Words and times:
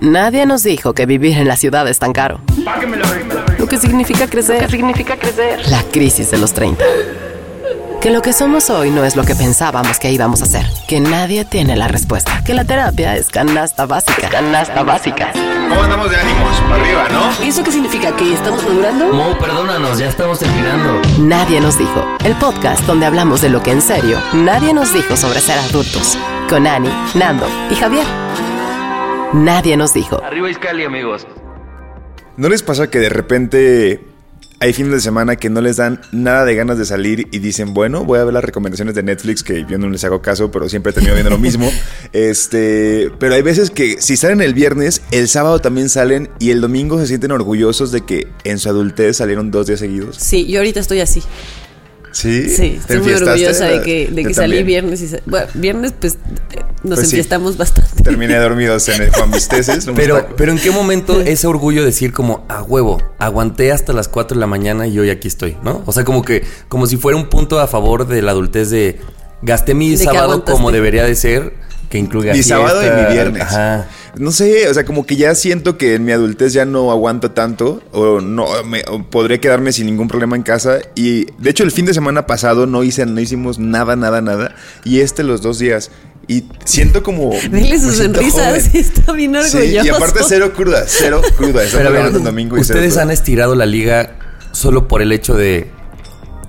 Nadie 0.00 0.46
nos 0.46 0.62
dijo 0.62 0.94
que 0.94 1.06
vivir 1.06 1.38
en 1.38 1.48
la 1.48 1.56
ciudad 1.56 1.88
es 1.88 1.98
tan 1.98 2.12
caro. 2.12 2.40
Lo 3.58 3.66
que 3.66 3.78
significa 3.78 4.26
crecer. 4.26 4.70
significa 4.70 5.16
crecer? 5.16 5.68
La 5.70 5.82
crisis 5.84 6.30
de 6.30 6.38
los 6.38 6.52
30. 6.52 6.84
Que 8.00 8.10
lo 8.10 8.20
que 8.20 8.32
somos 8.32 8.68
hoy 8.68 8.90
no 8.90 9.04
es 9.04 9.14
lo 9.14 9.24
que 9.24 9.36
pensábamos 9.36 10.00
que 10.00 10.10
íbamos 10.10 10.42
a 10.42 10.46
ser. 10.46 10.66
Que 10.88 10.98
nadie 10.98 11.44
tiene 11.44 11.76
la 11.76 11.86
respuesta. 11.86 12.42
Que 12.44 12.52
la 12.52 12.64
terapia 12.64 13.16
es 13.16 13.28
canasta 13.28 13.86
básica. 13.86 14.28
Canasta 14.28 14.82
básica. 14.82 15.30
¿Cómo 15.68 15.82
andamos 15.82 16.10
de 16.10 16.16
ánimos? 16.16 16.60
Para 16.68 16.82
arriba, 16.82 17.08
¿no? 17.10 17.46
¿Eso 17.46 17.62
qué 17.62 17.70
significa? 17.70 18.14
¿Que 18.16 18.34
estamos 18.34 18.62
madurando? 18.64 19.12
Mo, 19.12 19.38
perdónanos, 19.38 19.98
ya 19.98 20.08
estamos 20.08 20.40
terminando. 20.40 21.00
Nadie 21.20 21.60
nos 21.60 21.78
dijo. 21.78 22.04
El 22.24 22.34
podcast 22.34 22.84
donde 22.86 23.06
hablamos 23.06 23.40
de 23.40 23.50
lo 23.50 23.62
que 23.62 23.70
en 23.70 23.80
serio 23.80 24.18
nadie 24.32 24.74
nos 24.74 24.92
dijo 24.92 25.16
sobre 25.16 25.40
ser 25.40 25.58
adultos. 25.60 26.18
Con 26.52 26.66
Ani, 26.66 26.90
Nando 27.14 27.46
y 27.70 27.74
Javier. 27.74 28.04
Nadie 29.32 29.74
nos 29.78 29.94
dijo. 29.94 30.22
Arriba 30.22 30.50
Iscali, 30.50 30.84
amigos. 30.84 31.26
¿No 32.36 32.50
les 32.50 32.62
pasa 32.62 32.90
que 32.90 32.98
de 32.98 33.08
repente 33.08 34.04
hay 34.60 34.74
fines 34.74 34.92
de 34.92 35.00
semana 35.00 35.36
que 35.36 35.48
no 35.48 35.62
les 35.62 35.78
dan 35.78 36.02
nada 36.12 36.44
de 36.44 36.54
ganas 36.54 36.76
de 36.76 36.84
salir 36.84 37.26
y 37.32 37.38
dicen, 37.38 37.72
bueno, 37.72 38.04
voy 38.04 38.18
a 38.18 38.24
ver 38.24 38.34
las 38.34 38.44
recomendaciones 38.44 38.94
de 38.94 39.02
Netflix, 39.02 39.42
que 39.42 39.64
yo 39.66 39.78
no 39.78 39.88
les 39.88 40.04
hago 40.04 40.20
caso, 40.20 40.50
pero 40.50 40.68
siempre 40.68 40.92
termino 40.92 41.14
viendo 41.14 41.30
lo 41.30 41.38
mismo. 41.38 41.70
Este, 42.12 43.10
pero 43.18 43.34
hay 43.34 43.40
veces 43.40 43.70
que 43.70 44.02
si 44.02 44.18
salen 44.18 44.42
el 44.42 44.52
viernes, 44.52 45.00
el 45.10 45.28
sábado 45.28 45.60
también 45.60 45.88
salen 45.88 46.28
y 46.38 46.50
el 46.50 46.60
domingo 46.60 47.00
se 47.00 47.06
sienten 47.06 47.30
orgullosos 47.30 47.90
de 47.90 48.02
que 48.02 48.28
en 48.44 48.58
su 48.58 48.68
adultez 48.68 49.16
salieron 49.16 49.50
dos 49.50 49.68
días 49.68 49.80
seguidos. 49.80 50.16
Sí, 50.16 50.46
yo 50.46 50.58
ahorita 50.58 50.80
estoy 50.80 51.00
así. 51.00 51.22
Sí, 52.12 52.48
Sí, 52.48 52.78
¿Te 52.86 52.94
estoy 52.94 52.98
muy 53.00 53.12
orgullosa 53.14 53.64
de 53.66 53.80
que, 53.82 54.08
de 54.08 54.24
que 54.24 54.34
salí 54.34 54.56
también. 54.58 54.66
viernes 54.66 55.00
y... 55.02 55.08
sa- 55.08 55.18
Bueno, 55.26 55.46
viernes 55.54 55.94
pues 55.98 56.18
nos 56.82 56.96
Pues 56.98 57.08
sí. 57.08 57.16
enfiestamos 57.16 57.56
bastante. 57.56 58.02
Terminé 58.02 58.36
dormidos 58.36 58.88
en 58.90 59.02
el 59.02 59.10
Juan 59.10 59.30
Visteces. 59.30 59.88
Pero, 59.96 60.26
pero 60.36 60.52
¿en 60.52 60.58
qué 60.58 60.70
momento 60.70 61.20
ese 61.22 61.46
orgullo 61.46 61.84
decir 61.84 62.12
como 62.12 62.44
a 62.48 62.62
huevo, 62.62 63.02
aguanté 63.18 63.72
hasta 63.72 63.92
las 63.92 64.08
4 64.08 64.34
de 64.36 64.40
la 64.40 64.46
mañana 64.46 64.86
y 64.86 64.98
hoy 64.98 65.10
aquí 65.10 65.26
estoy, 65.28 65.56
¿no? 65.62 65.82
O 65.86 65.92
sea, 65.92 66.04
como 66.04 66.22
que, 66.24 66.44
como 66.68 66.86
si 66.86 66.96
fuera 66.96 67.16
un 67.16 67.28
punto 67.28 67.60
a 67.60 67.66
favor 67.66 68.06
de 68.06 68.20
la 68.22 68.32
adultez 68.32 68.70
de 68.70 69.00
gasté 69.42 69.74
mi 69.74 69.90
De 69.96 70.04
sábado 70.04 70.44
como 70.44 70.70
debería 70.70 71.04
de 71.04 71.14
ser, 71.14 71.54
que 71.88 71.98
incluya 71.98 72.32
Mi 72.32 72.42
sábado 72.42 72.80
y 72.86 72.90
mi 73.06 73.12
viernes. 73.12 73.42
Ajá. 73.42 73.86
No 74.18 74.30
sé, 74.30 74.68
o 74.68 74.74
sea, 74.74 74.84
como 74.84 75.06
que 75.06 75.16
ya 75.16 75.34
siento 75.34 75.78
que 75.78 75.94
en 75.94 76.04
mi 76.04 76.12
adultez 76.12 76.52
ya 76.52 76.64
no 76.66 76.90
aguanto 76.90 77.30
tanto 77.30 77.82
o 77.92 78.20
no 78.20 78.46
me, 78.64 78.82
o 78.90 79.02
podré 79.04 79.40
quedarme 79.40 79.72
sin 79.72 79.86
ningún 79.86 80.06
problema 80.08 80.36
en 80.36 80.42
casa 80.42 80.80
y 80.94 81.24
de 81.38 81.48
hecho 81.50 81.64
el 81.64 81.70
fin 81.70 81.86
de 81.86 81.94
semana 81.94 82.26
pasado 82.26 82.66
no 82.66 82.82
hice 82.82 83.06
no 83.06 83.20
hicimos 83.20 83.58
nada 83.58 83.96
nada 83.96 84.20
nada 84.20 84.54
y 84.84 85.00
este 85.00 85.22
los 85.22 85.40
dos 85.40 85.58
días 85.58 85.90
y 86.28 86.44
siento 86.66 87.02
como 87.02 87.30
Dile 87.50 87.70
me 87.70 87.78
sus 87.80 87.96
sonrisas, 87.96 88.66
está 88.74 89.12
bien 89.12 89.34
orgulloso. 89.34 89.58
Sí, 89.60 89.78
y 89.82 89.88
aparte 89.88 90.20
cero 90.28 90.52
cruda, 90.54 90.84
cero 90.86 91.22
cruda. 91.36 91.62
Pero 91.72 91.88
a 91.88 91.92
ver, 91.92 92.12
domingo 92.22 92.56
ustedes 92.60 92.90
cruda. 92.92 93.02
han 93.04 93.10
estirado 93.10 93.54
la 93.54 93.64
liga 93.66 94.18
solo 94.52 94.88
por 94.88 95.00
el 95.00 95.10
hecho 95.12 95.34
de, 95.34 95.70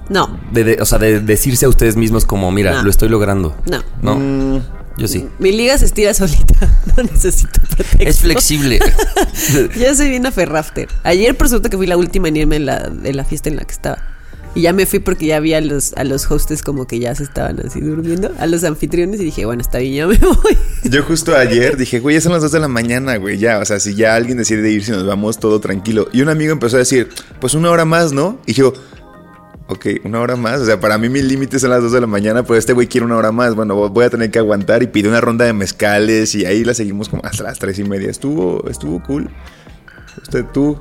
No, 0.10 0.38
de, 0.52 0.64
de- 0.66 0.82
o 0.82 0.86
sea, 0.86 1.00
de 1.00 1.22
decirse 1.22 1.66
a 1.66 1.70
ustedes 1.70 1.96
mismos 1.96 2.26
como, 2.26 2.52
mira, 2.52 2.74
No. 2.74 2.84
lo 2.84 2.90
estoy 2.90 3.08
logrando. 3.08 3.56
no. 3.66 3.82
No, 4.02 4.16
Mm, 4.20 4.62
yo 4.98 5.08
sí. 5.08 5.28
Mi 5.40 5.52
liga 5.52 5.78
se 5.78 5.86
estira 5.86 6.14
solita. 6.14 6.54
No 6.96 7.04
necesito 7.04 7.60
pretexto. 7.76 7.98
Es 8.04 8.20
flexible. 8.20 8.80
Ya 9.80 9.96
soy 9.96 10.10
bien 10.10 10.26
aferrafter. 10.26 10.88
Ayer 11.04 11.36
por 11.36 11.50
suerte 11.50 11.70
que 11.70 11.78
fui 11.78 11.88
la 11.88 11.98
última 11.98 12.28
en 12.28 12.38
irme 12.38 12.58
en 12.58 12.66
la, 12.68 12.90
de 12.90 13.14
la 13.14 13.26
fiesta 13.26 13.50
en 13.50 13.56
la 13.56 13.66
que 13.66 13.72
estaba. 13.72 14.14
Y 14.56 14.62
ya 14.62 14.74
me 14.74 14.86
fui 14.86 15.00
porque 15.00 15.26
ya 15.26 15.40
vi 15.40 15.56
a 15.56 15.62
los, 15.62 15.94
a 15.94 16.04
los 16.04 16.30
hostes 16.30 16.62
como 16.62 16.86
que 16.86 17.00
ya 17.00 17.16
se 17.16 17.24
estaban 17.24 17.60
así 17.66 17.82
durmiendo, 17.82 18.32
a 18.38 18.46
los 18.46 18.64
anfitriones 18.64 19.20
y 19.20 19.26
dije, 19.26 19.46
bueno, 19.46 19.62
está 19.64 19.80
bien, 19.80 19.94
ya 19.96 20.08
me 20.08 20.18
voy. 20.44 20.58
Yo 20.84 21.04
justo 21.04 21.36
ayer 21.36 21.76
dije, 21.76 22.00
güey, 22.00 22.16
ya 22.16 22.22
son 22.22 22.34
las 22.34 22.44
2 22.44 22.52
de 22.52 22.60
la 22.60 22.68
mañana, 22.68 23.18
güey, 23.18 23.40
ya. 23.40 23.58
O 23.58 23.66
sea, 23.66 23.80
si 23.80 23.96
ya 23.96 24.16
alguien 24.16 24.38
decide 24.38 24.70
irse, 24.70 24.92
nos 24.92 25.08
vamos 25.08 25.40
todo 25.40 25.60
tranquilo. 25.60 26.08
Y 26.14 26.22
un 26.22 26.30
amigo 26.30 26.52
empezó 26.52 26.76
a 26.76 26.80
decir, 26.80 27.10
pues 27.42 27.56
una 27.56 27.72
hora 27.72 27.86
más, 27.86 28.14
¿no? 28.14 28.40
Y 28.46 28.54
yo, 28.54 28.74
ok, 29.68 29.86
una 30.04 30.20
hora 30.20 30.36
más. 30.36 30.62
O 30.62 30.66
sea, 30.66 30.80
para 30.80 30.98
mí 30.98 31.10
mi 31.10 31.22
límite 31.22 31.60
son 31.60 31.72
las 31.72 31.82
2 31.82 31.92
de 31.92 32.02
la 32.02 32.08
mañana, 32.08 32.44
pero 32.44 32.58
este 32.58 32.74
güey 32.74 32.88
quiere 32.88 33.06
una 33.06 33.18
hora 33.18 33.32
más. 33.32 33.56
Bueno, 33.56 33.90
voy 33.90 34.06
a 34.06 34.10
tener 34.10 34.32
que 34.32 34.40
aguantar 34.40 34.84
y 34.84 34.88
pide 34.88 35.10
una 35.10 35.22
ronda 35.22 35.46
de 35.46 35.54
mezcales 35.54 36.36
y 36.36 36.46
ahí 36.46 36.64
la 36.64 36.74
seguimos 36.74 37.10
como 37.10 37.24
hasta 37.26 37.44
las 37.44 37.60
3 37.60 37.80
y 37.80 37.84
media. 37.84 38.10
Estuvo, 38.10 38.68
estuvo 38.70 39.02
cool. 39.04 39.30
Usted, 40.22 40.46
tú. 40.54 40.78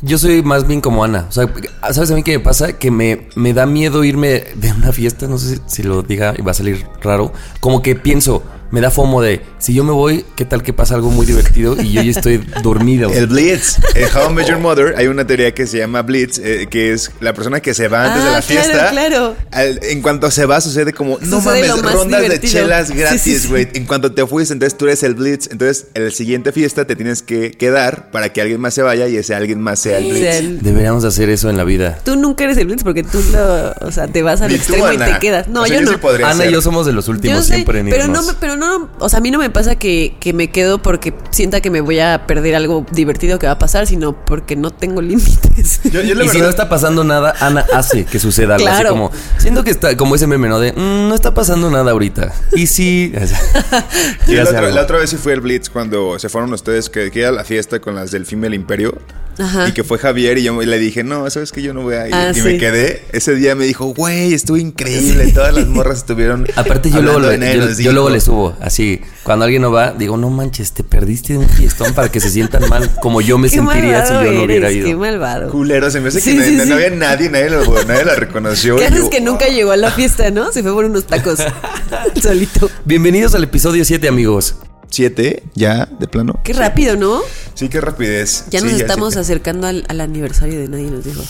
Yo 0.00 0.16
soy 0.16 0.42
más 0.42 0.66
bien 0.66 0.80
como 0.80 1.02
Ana. 1.02 1.26
O 1.28 1.32
sea, 1.32 1.52
¿sabes 1.90 2.10
a 2.12 2.14
mí 2.14 2.22
qué 2.22 2.38
me 2.38 2.44
pasa? 2.44 2.78
Que 2.78 2.90
me, 2.90 3.28
me 3.34 3.52
da 3.52 3.66
miedo 3.66 4.04
irme 4.04 4.44
de 4.54 4.72
una 4.72 4.92
fiesta. 4.92 5.26
No 5.26 5.38
sé 5.38 5.56
si, 5.56 5.62
si 5.66 5.82
lo 5.82 6.02
diga 6.02 6.34
y 6.38 6.42
va 6.42 6.52
a 6.52 6.54
salir 6.54 6.86
raro. 7.02 7.32
Como 7.60 7.82
que 7.82 7.96
pienso, 7.96 8.44
me 8.70 8.80
da 8.80 8.90
fomo 8.90 9.20
de 9.20 9.42
si 9.58 9.74
yo 9.74 9.84
me 9.84 9.92
voy, 9.92 10.24
¿qué 10.36 10.44
tal 10.44 10.62
que 10.62 10.72
pasa 10.72 10.94
algo 10.94 11.10
muy 11.10 11.26
divertido 11.26 11.76
y 11.80 11.92
yo 11.92 12.02
ya 12.02 12.10
estoy 12.10 12.38
dormido? 12.62 13.10
El 13.10 13.26
Blitz. 13.26 13.78
En 13.94 14.04
How 14.16 14.30
I 14.30 14.34
Met 14.34 14.46
Your 14.48 14.58
Mother 14.58 14.94
hay 14.96 15.06
una 15.08 15.26
teoría 15.26 15.52
que 15.52 15.66
se 15.66 15.78
llama 15.78 16.02
Blitz, 16.02 16.38
eh, 16.38 16.66
que 16.70 16.92
es 16.92 17.10
la 17.20 17.32
persona 17.34 17.60
que 17.60 17.74
se 17.74 17.88
va 17.88 18.04
antes 18.06 18.22
de 18.22 18.28
Ah, 18.28 18.32
la 18.32 18.40
claro, 18.42 18.62
fiesta. 18.62 18.90
claro. 18.90 19.36
Al- 19.50 19.80
en 19.82 20.02
cuanto 20.02 20.30
se 20.30 20.46
va, 20.46 20.60
sucede 20.60 20.92
como, 20.92 21.18
no 21.20 21.40
Sucede 21.40 21.68
mames, 21.68 21.92
rondas 21.92 22.22
divertido. 22.22 22.52
de 22.52 22.60
chelas 22.60 22.90
gratis, 22.90 23.20
sí, 23.22 23.38
sí. 23.38 23.48
güey. 23.48 23.68
En 23.74 23.86
cuanto 23.86 24.12
te 24.12 24.26
fuiste, 24.26 24.52
entonces 24.54 24.76
tú 24.78 24.86
eres 24.86 25.02
el 25.02 25.14
Blitz. 25.14 25.48
Entonces, 25.50 25.86
en 25.94 26.04
la 26.04 26.10
siguiente 26.10 26.52
fiesta 26.52 26.84
te 26.86 26.94
tienes 26.96 27.22
que 27.22 27.50
quedar 27.52 28.10
para 28.10 28.32
que 28.32 28.40
alguien 28.40 28.60
más 28.60 28.74
se 28.74 28.82
vaya 28.82 29.08
y 29.08 29.16
ese 29.16 29.34
alguien 29.34 29.60
más 29.60 29.80
sea 29.80 29.98
el 29.98 30.04
Blitz. 30.10 30.24
el- 30.26 30.62
Deberíamos 30.62 31.04
hacer 31.04 31.28
eso 31.30 31.50
en 31.50 31.56
la 31.56 31.64
vida. 31.64 31.98
tú 32.04 32.16
nunca 32.16 32.44
eres 32.44 32.56
el 32.58 32.66
Blitz 32.66 32.82
porque 32.84 33.02
tú 33.02 33.20
lo, 33.32 33.72
o 33.86 33.92
sea, 33.92 34.06
te 34.08 34.22
vas 34.22 34.40
al 34.40 34.48
Ni 34.52 34.54
tú, 34.58 34.74
extremo 34.74 34.92
y 34.92 34.98
te 34.98 35.18
quedas. 35.20 35.48
No, 35.48 35.62
O 35.62 35.66
sea, 35.66 35.80
yo 35.80 35.82
no. 35.82 35.98
Ana 36.24 36.34
ser. 36.42 36.50
y 36.50 36.52
yo 36.52 36.62
somos 36.62 36.86
de 36.86 36.92
los 36.92 37.08
últimos 37.08 37.38
Yo 37.38 37.42
sé, 37.42 37.54
siempre 37.54 37.80
en 37.80 37.88
pero 37.88 38.06
no, 38.06 38.20
irnos. 38.20 38.36
pero 38.40 38.56
no, 38.56 38.88
o 38.98 39.08
sea, 39.08 39.18
a 39.18 39.20
mí 39.22 39.30
no 39.30 39.38
me 39.38 39.47
pasa 39.50 39.76
que, 39.76 40.14
que 40.20 40.32
me 40.32 40.50
quedo 40.50 40.80
porque 40.82 41.14
sienta 41.30 41.60
que 41.60 41.70
me 41.70 41.80
voy 41.80 41.98
a 42.00 42.26
perder 42.26 42.54
algo 42.54 42.84
divertido 42.92 43.38
que 43.38 43.46
va 43.46 43.52
a 43.54 43.58
pasar, 43.58 43.86
sino 43.86 44.24
porque 44.24 44.56
no 44.56 44.70
tengo 44.70 45.00
límites. 45.02 45.80
Yo, 45.84 46.02
yo 46.02 46.02
y 46.02 46.08
si 46.08 46.14
verdad- 46.14 46.40
no 46.42 46.48
está 46.48 46.68
pasando 46.68 47.04
nada, 47.04 47.34
Ana 47.40 47.64
hace 47.74 48.04
que 48.04 48.18
suceda 48.18 48.54
algo. 48.56 48.66
Así 48.68 48.80
Claro. 48.80 48.90
como, 48.90 49.12
siento 49.38 49.64
que 49.64 49.70
está 49.70 49.96
como 49.96 50.14
ese 50.14 50.26
meme, 50.26 50.48
¿no? 50.48 50.60
De, 50.60 50.72
"Mm, 50.72 51.08
no 51.08 51.14
está 51.14 51.34
pasando 51.34 51.70
nada 51.70 51.90
ahorita. 51.90 52.32
Y 52.54 52.66
sí. 52.66 53.12
Yo 54.26 54.34
Ya 54.34 54.44
la, 54.44 54.50
otra, 54.50 54.70
la 54.70 54.82
otra 54.82 54.98
vez 54.98 55.10
sí 55.10 55.16
fue 55.16 55.32
el 55.32 55.40
Blitz 55.40 55.68
cuando 55.70 56.18
se 56.18 56.28
fueron 56.28 56.52
ustedes 56.52 56.88
que, 56.90 57.10
que 57.10 57.20
iba 57.20 57.28
a 57.28 57.32
la 57.32 57.44
fiesta 57.44 57.80
con 57.80 57.94
las 57.94 58.10
del 58.10 58.26
Female 58.26 58.54
Imperio. 58.54 58.98
Ajá. 59.40 59.68
Y 59.68 59.72
que 59.72 59.84
fue 59.84 59.98
Javier 59.98 60.36
y 60.38 60.42
yo 60.42 60.60
le 60.60 60.78
dije, 60.80 61.04
no, 61.04 61.30
sabes 61.30 61.52
que 61.52 61.62
yo 61.62 61.72
no 61.72 61.82
voy 61.82 61.94
a 61.94 62.08
ir. 62.08 62.14
Ah, 62.14 62.32
y 62.34 62.40
me 62.42 62.52
sí. 62.52 62.58
quedé. 62.58 63.04
Ese 63.12 63.36
día 63.36 63.54
me 63.54 63.66
dijo, 63.66 63.86
güey, 63.94 64.34
estuvo 64.34 64.56
increíble. 64.56 65.30
Todas 65.32 65.54
las 65.54 65.68
morras 65.68 65.98
estuvieron. 65.98 66.44
Aparte 66.56 66.90
yo 66.90 67.02
luego, 67.02 67.20
le- 67.20 67.56
yo, 67.56 67.70
yo 67.78 67.92
luego 67.92 68.10
le 68.10 68.20
subo, 68.20 68.56
así, 68.60 69.00
cuando 69.22 69.37
alguien 69.44 69.62
no 69.62 69.70
va, 69.72 69.92
digo, 69.92 70.16
no 70.16 70.30
manches, 70.30 70.72
te 70.72 70.82
perdiste 70.84 71.32
de 71.34 71.38
un 71.40 71.48
fiestón 71.48 71.92
para 71.94 72.10
que 72.10 72.20
se 72.20 72.30
sientan 72.30 72.68
mal 72.68 72.90
como 73.00 73.20
yo 73.20 73.38
me 73.38 73.48
Qué 73.50 73.56
sentiría 73.56 74.04
si 74.06 74.12
yo 74.12 74.22
no 74.32 74.42
hubiera 74.44 74.68
eres, 74.68 74.84
Qué 74.84 74.90
ido. 74.90 74.98
malvado. 74.98 75.50
Culero, 75.50 75.90
se 75.90 76.00
me 76.00 76.08
hace 76.08 76.18
que 76.18 76.30
Sí, 76.30 76.36
no, 76.36 76.44
sí, 76.44 76.56
no 76.56 76.64
sí. 76.64 76.72
había 76.72 76.90
nadie, 76.90 77.28
nadie, 77.30 77.50
lo- 77.50 77.84
nadie 77.84 78.04
la 78.04 78.14
reconoció. 78.14 78.76
¿Qué 78.76 78.82
y 78.82 78.86
haces 78.86 79.00
yo, 79.04 79.10
que 79.10 79.20
nunca 79.20 79.46
llegó 79.48 79.72
a 79.72 79.76
la 79.76 79.90
fiesta, 79.90 80.30
no? 80.30 80.52
Se 80.52 80.62
fue 80.62 80.72
por 80.72 80.84
unos 80.84 81.04
tacos 81.06 81.38
solito. 82.22 82.70
Bienvenidos 82.84 83.34
al 83.34 83.44
episodio 83.44 83.84
7, 83.84 84.08
amigos. 84.08 84.56
¿Siete? 84.90 85.42
¿Ya? 85.54 85.86
¿De 85.98 86.08
plano? 86.08 86.38
Qué 86.44 86.52
rápido, 86.54 86.96
¿no? 86.96 87.20
Sí, 87.54 87.68
qué 87.68 87.80
rapidez. 87.80 88.46
Ya 88.50 88.60
Sí, 88.60 88.66
nos 88.66 88.80
estamos 88.80 89.10
siete. 89.14 89.20
acercando 89.20 89.66
al, 89.66 89.84
al 89.88 90.00
aniversario 90.00 90.58
de 90.58 90.68
nadie 90.68 90.90
nos 90.90 91.04
dijo. 91.04 91.22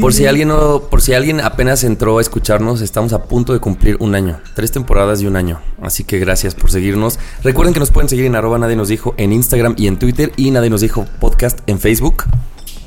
Por 0.00 0.12
si 0.12 0.26
alguien 0.26 0.48
no, 0.48 0.82
por 0.90 1.00
si 1.00 1.14
alguien 1.14 1.40
apenas 1.40 1.84
entró 1.84 2.18
a 2.18 2.20
escucharnos, 2.20 2.80
estamos 2.80 3.12
a 3.12 3.22
punto 3.24 3.52
de 3.52 3.60
cumplir 3.60 3.96
un 4.00 4.14
año, 4.14 4.40
tres 4.54 4.72
temporadas 4.72 5.22
y 5.22 5.26
un 5.26 5.36
año. 5.36 5.60
Así 5.80 6.02
que 6.04 6.18
gracias 6.18 6.54
por 6.54 6.70
seguirnos. 6.70 7.18
Recuerden 7.44 7.72
que 7.74 7.80
nos 7.80 7.90
pueden 7.92 8.08
seguir 8.08 8.24
en 8.24 8.34
arroba 8.34 8.58
nadie 8.58 8.76
nos 8.76 8.88
dijo 8.88 9.14
en 9.16 9.32
Instagram 9.32 9.74
y 9.78 9.86
en 9.86 9.98
Twitter 9.98 10.32
y 10.36 10.50
nadie 10.50 10.70
nos 10.70 10.80
dijo 10.80 11.06
podcast 11.20 11.58
en 11.68 11.78
Facebook 11.78 12.24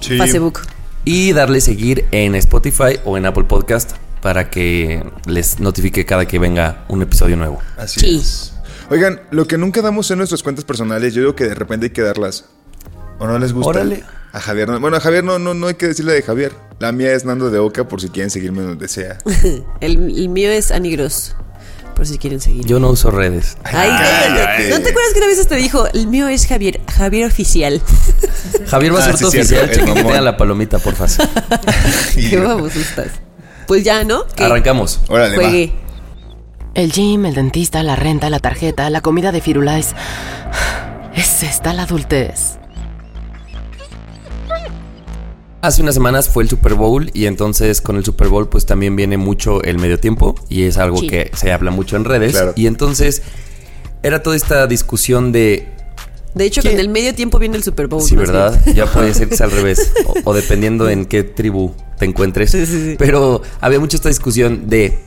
Sí. 0.02 0.18
Facebook. 0.18 0.60
y 1.06 1.32
darle 1.34 1.62
seguir 1.62 2.06
en 2.12 2.36
Spotify 2.36 3.00
o 3.06 3.18
en 3.18 3.26
Apple 3.26 3.46
Podcast 3.46 3.94
para 4.22 4.50
que 4.50 5.04
les 5.26 5.60
notifique 5.60 6.06
cada 6.06 6.28
que 6.28 6.38
venga 6.40 6.84
un 6.90 7.02
episodio 7.02 7.38
nuevo. 7.38 7.60
Así 7.78 8.00
Sí. 8.02 8.18
es. 8.18 8.54
Oigan, 8.90 9.22
lo 9.32 9.48
que 9.48 9.58
nunca 9.58 9.82
damos 9.82 10.10
en 10.12 10.18
nuestras 10.20 10.44
cuentas 10.44 10.64
personales, 10.66 11.14
yo 11.14 11.22
digo 11.22 11.36
que 11.36 11.46
de 11.46 11.56
repente 11.56 11.88
hay 11.88 11.90
que 11.92 12.02
darlas. 12.02 12.46
¿O 13.20 13.28
no 13.28 13.38
les 13.40 13.52
gusta? 13.54 13.70
Órale. 13.70 14.04
A 14.34 14.40
Javier 14.40 14.70
no. 14.70 14.80
Bueno, 14.80 14.98
a 14.98 15.00
Javier 15.00 15.24
no, 15.24 15.40
no, 15.40 15.54
no 15.54 15.68
hay 15.68 15.74
que 15.76 15.88
decirle 15.88 16.14
de 16.14 16.22
Javier. 16.22 16.52
La 16.80 16.92
mía 16.92 17.12
es 17.14 17.26
Nando 17.26 17.50
de 17.50 17.60
Oca 17.60 17.88
por 17.88 18.00
si 18.02 18.10
quieren 18.10 18.30
seguirme 18.30 18.62
donde 18.62 18.88
sea. 18.88 19.18
El, 19.82 19.98
el 20.18 20.30
mío 20.30 20.52
es 20.52 20.72
Anigros. 20.72 21.36
Por 21.96 22.06
si 22.06 22.20
quieren 22.20 22.40
seguir. 22.40 22.64
Yo 22.66 22.80
no 22.80 22.92
uso 22.92 23.10
redes. 23.10 23.58
Ay. 23.64 23.90
¿No 24.70 24.80
te 24.82 24.90
acuerdas 24.90 25.14
que 25.14 25.18
una 25.18 25.28
vez 25.28 25.48
te 25.48 25.56
dijo, 25.56 25.88
el 25.88 26.06
mío 26.06 26.28
es 26.28 26.46
Javier, 26.46 26.80
Javier 26.96 27.26
Oficial? 27.26 27.82
Javier 28.68 28.94
va 28.94 29.00
a 29.00 29.02
Ah, 29.02 29.06
ser 29.06 29.18
sí, 29.18 29.24
tu 29.24 29.32
cierto, 29.32 29.56
oficial. 29.56 29.72
Cheque 29.72 29.94
que 29.96 30.04
tenga 30.04 30.22
la 30.22 30.38
palomita, 30.38 30.78
por 30.78 30.94
favor. 30.94 31.28
Qué 32.14 32.38
vamos 32.38 32.76
estás. 32.76 33.08
Pues 33.66 33.84
ya, 33.84 34.04
¿no? 34.04 34.26
¿Qué? 34.36 34.44
Arrancamos. 34.44 35.00
Órale, 35.08 35.38
va. 35.38 35.87
El 36.78 36.92
gym, 36.92 37.26
el 37.26 37.34
dentista, 37.34 37.82
la 37.82 37.96
renta, 37.96 38.30
la 38.30 38.38
tarjeta, 38.40 38.88
la 38.92 39.02
comida 39.02 39.32
de 39.32 39.42
Firulais. 39.42 39.96
Es 41.16 41.42
esta 41.42 41.74
la 41.74 41.84
adultez. 41.84 42.60
Hace 45.62 45.82
unas 45.82 45.96
semanas 45.96 46.30
fue 46.30 46.44
el 46.44 46.50
Super 46.50 46.76
Bowl 46.76 47.10
y 47.16 47.26
entonces 47.26 47.82
con 47.82 47.96
el 47.98 48.06
Super 48.06 48.28
Bowl 48.28 48.48
pues 48.48 48.68
también 48.68 48.96
viene 48.96 49.18
mucho 49.18 49.64
el 49.64 49.80
medio 49.80 50.00
tiempo 50.00 50.36
y 50.50 50.66
es 50.66 50.78
algo 50.78 50.98
Sí. 51.00 51.08
que 51.08 51.32
se 51.34 51.52
habla 51.52 51.72
mucho 51.72 51.96
en 51.96 52.06
redes. 52.06 52.34
Claro. 52.34 52.54
Y 52.56 52.68
entonces 52.68 53.24
era 54.04 54.22
toda 54.22 54.36
esta 54.36 54.68
discusión 54.68 55.32
de... 55.32 55.68
De 56.36 56.46
hecho, 56.46 56.62
¿Qué? 56.62 56.70
con 56.70 56.80
el 56.80 56.90
medio 56.90 57.16
tiempo 57.16 57.40
viene 57.40 57.58
el 57.58 57.64
Super 57.64 57.88
Bowl. 57.88 58.04
Sí, 58.04 58.16
¿verdad? 58.16 58.62
bien. 58.66 58.76
Ya 58.76 58.86
puede 58.86 59.16
ser 59.16 59.30
que 59.30 59.36
sea 59.36 59.48
al 59.48 59.52
revés. 59.52 59.92
O, 60.06 60.14
o 60.30 60.34
dependiendo 60.36 60.88
en 60.88 61.06
qué 61.08 61.24
tribu 61.24 61.74
te 61.98 62.06
encuentres. 62.06 62.52
Sí, 62.52 62.68
sí, 62.68 62.80
sí. 62.92 62.96
Pero 63.00 63.42
había 63.60 63.80
mucha 63.80 63.98
esta 63.98 64.10
discusión 64.10 64.70
de 64.70 65.00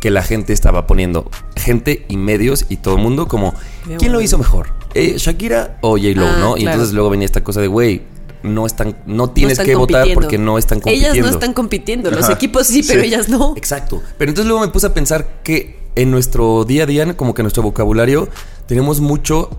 que 0.00 0.10
la 0.10 0.22
gente 0.22 0.52
estaba 0.52 0.86
poniendo, 0.86 1.30
gente 1.56 2.04
y 2.08 2.16
medios 2.16 2.66
y 2.68 2.76
todo 2.76 2.96
el 2.96 3.02
mundo 3.02 3.26
como, 3.28 3.54
¿quién 3.98 4.12
lo 4.12 4.20
hizo 4.20 4.38
mejor? 4.38 4.68
Eh, 4.94 5.14
¿Shakira 5.18 5.78
o 5.82 5.96
J-Lo, 5.98 6.26
Ah, 6.26 6.36
no? 6.40 6.56
Y 6.56 6.60
claro. 6.60 6.74
entonces 6.76 6.94
luego 6.94 7.10
venía 7.10 7.26
esta 7.26 7.42
cosa 7.44 7.60
de, 7.60 7.66
güey, 7.66 8.02
no 8.42 8.66
están, 8.66 8.96
no 9.06 9.14
No 9.26 9.30
tienes 9.30 9.52
están 9.52 9.66
que 9.66 9.74
votar 9.74 10.06
porque 10.14 10.38
no 10.38 10.58
están 10.58 10.78
compitiendo. 10.80 11.14
Ellas 11.14 11.26
no 11.26 11.30
están 11.32 11.52
compitiendo. 11.52 12.10
Los 12.10 12.24
Ajá. 12.26 12.34
equipos 12.34 12.66
sí, 12.68 12.82
pero 12.86 13.00
Sí. 13.00 13.08
ellas 13.08 13.28
no. 13.28 13.54
Exacto. 13.56 14.00
Pero 14.16 14.30
entonces 14.30 14.48
luego 14.48 14.64
me 14.64 14.68
puse 14.72 14.86
a 14.86 14.94
pensar 14.94 15.40
que 15.42 15.78
en 15.96 16.10
nuestro 16.12 16.64
día 16.64 16.84
a 16.84 16.86
día, 16.86 17.16
como 17.16 17.34
que 17.34 17.42
en 17.42 17.44
nuestro 17.44 17.64
vocabulario, 17.64 18.28
tenemos 18.66 19.00
mucho 19.00 19.50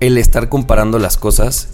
el 0.00 0.16
estar 0.16 0.48
comparando 0.48 0.98
las 0.98 1.18
cosas 1.18 1.68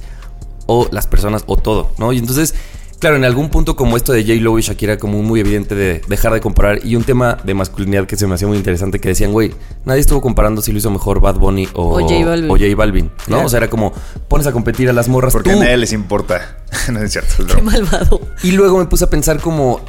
o 0.66 0.88
las 0.90 1.06
personas 1.06 1.44
o 1.46 1.56
todo, 1.56 1.92
¿no? 1.98 2.12
Y 2.12 2.18
entonces, 2.18 2.54
claro, 2.98 3.16
en 3.16 3.24
algún 3.24 3.48
punto 3.50 3.76
como 3.76 3.96
esto 3.96 4.12
de 4.12 4.22
J-Lo 4.22 4.58
y 4.58 4.62
Shakira, 4.62 4.98
como 4.98 5.22
muy 5.22 5.40
evidente 5.40 5.74
de 5.74 6.00
dejar 6.08 6.32
de 6.32 6.40
comparar 6.40 6.84
y 6.84 6.96
un 6.96 7.04
tema 7.04 7.38
de 7.44 7.54
masculinidad 7.54 8.06
que 8.06 8.16
se 8.16 8.26
me 8.26 8.34
hacía 8.34 8.48
muy 8.48 8.56
interesante 8.56 8.98
que 9.00 9.08
decían, 9.08 9.32
güey, 9.32 9.54
nadie 9.84 10.00
estuvo 10.00 10.20
comparando 10.20 10.62
si 10.62 10.72
lo 10.72 10.78
hizo 10.78 10.90
mejor 10.90 11.20
Bad 11.20 11.36
Bunny 11.36 11.68
o, 11.74 11.96
O 11.98 12.00
J 12.00 12.24
Balvin. 12.24 12.50
o 12.50 12.54
J 12.54 12.64
Balvin, 12.76 13.04
¿no? 13.06 13.24
Claro. 13.24 13.46
O 13.46 13.48
sea, 13.48 13.58
era 13.58 13.70
como 13.70 13.92
pones 14.28 14.46
a 14.46 14.52
competir 14.52 14.88
a 14.88 14.92
las 14.92 15.08
morras 15.08 15.32
Porque 15.32 15.50
tú. 15.52 15.56
a 15.56 15.64
nadie 15.64 15.76
les 15.76 15.92
importa. 15.92 16.58
no 16.92 17.00
es 17.00 17.12
cierto. 17.12 17.42
es 17.46 17.54
Qué 17.54 17.62
malvado. 17.62 18.20
Y 18.42 18.52
luego 18.52 18.78
me 18.78 18.86
puse 18.86 19.04
a 19.04 19.10
pensar 19.10 19.40
como 19.40 19.80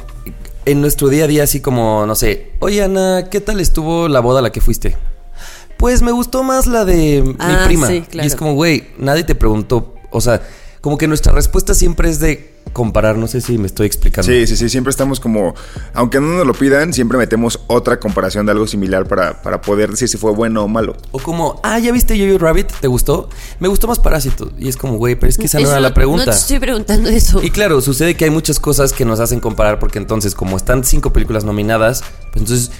en 0.66 0.80
nuestro 0.80 1.08
día 1.08 1.24
a 1.24 1.26
día, 1.26 1.42
así 1.44 1.60
como, 1.60 2.04
no 2.06 2.14
sé, 2.14 2.52
oye 2.60 2.82
Ana, 2.82 3.28
¿qué 3.30 3.40
tal 3.40 3.60
estuvo 3.60 4.08
la 4.08 4.20
boda 4.20 4.40
a 4.40 4.42
la 4.42 4.50
que 4.52 4.60
fuiste? 4.60 4.96
Pues 5.78 6.02
me 6.02 6.12
gustó 6.12 6.42
más 6.42 6.66
la 6.66 6.84
de 6.84 7.22
mi 7.26 7.34
Ah, 7.38 7.62
prima. 7.64 7.86
sí, 7.86 8.02
claro. 8.02 8.24
Y 8.24 8.26
es 8.26 8.36
como, 8.36 8.52
güey, 8.54 8.88
nadie 8.98 9.24
te 9.24 9.34
preguntó, 9.34 9.94
o 10.10 10.20
sea, 10.20 10.42
como 10.82 10.98
que 10.98 11.06
nuestra 11.08 11.32
respuesta 11.32 11.72
siempre 11.72 12.10
es 12.10 12.20
de 12.20 12.49
comparar, 12.72 13.16
no 13.18 13.26
sé 13.26 13.40
si 13.40 13.58
me 13.58 13.66
estoy 13.66 13.86
explicando. 13.86 14.30
Sí, 14.30 14.46
sí, 14.46 14.56
sí, 14.56 14.68
siempre 14.68 14.90
estamos 14.90 15.18
como, 15.18 15.54
aunque 15.92 16.20
no 16.20 16.28
nos 16.28 16.46
lo 16.46 16.54
pidan, 16.54 16.92
siempre 16.92 17.18
metemos 17.18 17.60
otra 17.66 17.98
comparación 17.98 18.46
de 18.46 18.52
algo 18.52 18.66
similar 18.66 19.06
para, 19.08 19.42
para 19.42 19.60
poder 19.60 19.90
decir 19.90 20.08
si 20.08 20.16
fue 20.16 20.32
bueno 20.32 20.62
o 20.64 20.68
malo. 20.68 20.96
O 21.10 21.18
como, 21.18 21.60
ah, 21.64 21.78
¿ya 21.80 21.90
viste 21.90 22.16
Yo-Yo 22.16 22.38
Rabbit? 22.38 22.68
¿Te 22.80 22.86
gustó? 22.86 23.28
Me 23.58 23.66
gustó 23.68 23.88
más 23.88 23.98
Parásito. 23.98 24.52
Y 24.58 24.68
es 24.68 24.76
como, 24.76 24.98
güey, 24.98 25.16
pero 25.16 25.30
es 25.30 25.36
que 25.36 25.46
esa 25.46 25.58
no 25.58 25.68
era 25.68 25.80
la 25.80 25.88
No 25.88 25.94
pregunta. 25.94 26.24
te 26.26 26.30
estoy 26.30 26.60
preguntando 26.60 27.08
eso. 27.08 27.42
Y 27.42 27.50
claro, 27.50 27.80
sucede 27.80 28.14
que 28.14 28.24
hay 28.26 28.30
muchas 28.30 28.60
cosas 28.60 28.92
que 28.92 29.04
nos 29.04 29.18
hacen 29.18 29.40
comparar 29.40 29.78
porque 29.80 29.98
entonces 29.98 30.34
como 30.36 30.56
están 30.56 30.84
cinco 30.84 31.12
películas 31.12 31.44
nominadas, 31.44 32.02
pues 32.32 32.42
entonces 32.42 32.70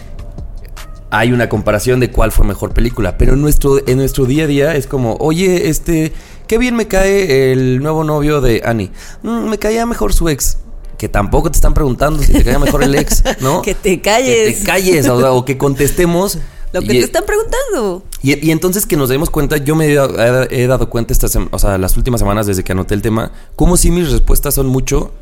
hay 1.10 1.32
una 1.32 1.48
comparación 1.48 1.98
de 1.98 2.10
cuál 2.10 2.30
fue 2.30 2.46
mejor 2.46 2.72
película. 2.72 3.18
Pero 3.18 3.34
en 3.34 3.40
nuestro, 3.40 3.86
en 3.86 3.98
nuestro 3.98 4.26
día 4.26 4.44
a 4.44 4.46
día 4.46 4.76
es 4.76 4.86
como, 4.86 5.16
oye, 5.16 5.68
este, 5.68 6.12
qué 6.50 6.58
bien 6.58 6.74
me 6.74 6.88
cae 6.88 7.52
el 7.52 7.80
nuevo 7.80 8.02
novio 8.02 8.40
de 8.40 8.60
Annie. 8.64 8.90
Mm, 9.22 9.48
me 9.48 9.56
caía 9.56 9.86
mejor 9.86 10.12
su 10.12 10.28
ex. 10.28 10.58
Que 10.98 11.08
tampoco 11.08 11.48
te 11.48 11.56
están 11.56 11.74
preguando 11.74 12.20
si 12.24 12.32
te 12.32 12.42
caía 12.42 12.58
mejor 12.58 12.82
el 12.82 12.92
ex, 12.96 13.22
¿no? 13.40 13.62
Que 13.62 13.76
te 13.76 14.00
calles. 14.00 14.54
Que 14.56 14.60
te 14.60 14.66
calles 14.66 15.08
o, 15.08 15.32
o 15.36 15.44
que 15.44 15.56
contestemos. 15.56 16.38
Lo 16.72 16.80
que 16.80 16.86
Y- 16.86 16.98
te 16.98 17.04
están 17.04 17.24
preguntando. 17.24 18.02
y, 18.20 18.44
y 18.44 18.50
entonces 18.50 18.84
que 18.84 18.96
nos 18.96 19.08
demos 19.08 19.30
cuenta, 19.30 19.58
yo 19.58 19.76
me 19.76 19.86
he, 19.86 19.94
dado- 19.94 20.18
he- 20.50 20.62
he 20.62 20.66
dado 20.66 20.90
cuenta 20.90 21.12
estas, 21.12 21.36
o 21.36 21.58
sea, 21.60 21.78
las 21.78 21.96
últimas 21.96 22.18
semanas 22.20 22.46
desde 22.48 22.64
que 22.64 22.72
anoté 22.72 22.94
el 22.94 23.02
tema, 23.02 23.30
como 23.54 23.76
si 23.76 23.92
mis 23.92 24.10
respuestas 24.10 24.54
son 24.54 24.66
mucho 24.66 25.12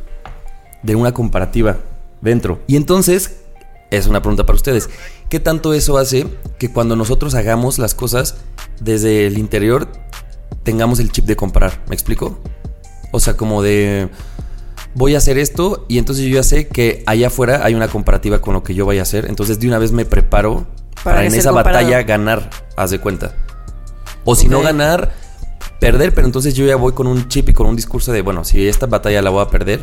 de 0.82 0.96
una 0.96 1.12
comparativa 1.12 1.76
dentro. 2.22 2.58
Y 2.66 2.76
entonces, 2.76 3.36
es 3.90 4.06
una 4.06 4.22
pregunta 4.22 4.46
para 4.46 4.56
ustedes. 4.56 4.88
¿Qué 5.28 5.40
tanto 5.40 5.75
eso 5.75 5.98
hace 5.98 6.26
que 6.58 6.72
cuando 6.72 6.96
nosotros 6.96 7.34
hagamos 7.34 7.78
las 7.78 7.94
cosas 7.94 8.36
desde 8.80 9.26
el 9.26 9.36
interior 9.36 9.88
tengamos 10.68 10.98
el 10.98 11.10
chip 11.10 11.24
de 11.24 11.34
comparar? 11.34 11.82
¿Me 11.88 11.94
explico? 11.94 12.38
O 13.10 13.20
sea, 13.20 13.38
como 13.38 13.62
de 13.62 14.10
voy 14.94 15.14
a 15.14 15.18
hacer 15.18 15.38
esto 15.38 15.86
y 15.88 15.96
entonces 15.96 16.26
yo 16.26 16.34
ya 16.34 16.42
sé 16.42 16.68
que 16.68 17.02
allá 17.06 17.28
afuera 17.28 17.64
hay 17.64 17.74
una 17.74 17.88
comparativa 17.88 18.42
con 18.42 18.52
lo 18.52 18.62
que 18.62 18.74
yo 18.74 18.84
vaya 18.84 19.00
a 19.00 19.04
hacer. 19.04 19.24
Entonces 19.30 19.58
de 19.60 19.66
una 19.66 19.78
vez 19.78 19.92
me 19.92 20.04
preparo 20.04 20.66
para, 21.02 21.16
Para 21.16 21.24
en 21.26 21.34
esa 21.34 21.52
comparado. 21.52 21.78
batalla 21.78 22.02
ganar, 22.02 22.50
haz 22.76 22.90
de 22.90 22.98
cuenta. 22.98 23.34
O 24.26 24.34
si 24.34 24.46
no 24.48 24.60
ganar, 24.60 25.14
perder, 25.80 26.12
pero 26.12 26.26
entonces 26.26 26.52
yo 26.52 26.66
ya 26.66 26.76
voy 26.76 26.92
con 26.92 27.06
un 27.06 27.28
chip 27.28 27.48
y 27.48 27.54
con 27.54 27.66
un 27.66 27.74
discurso 27.74 28.12
de, 28.12 28.20
bueno, 28.20 28.44
si 28.44 28.68
esta 28.68 28.84
batalla 28.84 29.22
la 29.22 29.30
voy 29.30 29.40
a 29.40 29.48
perder, 29.48 29.80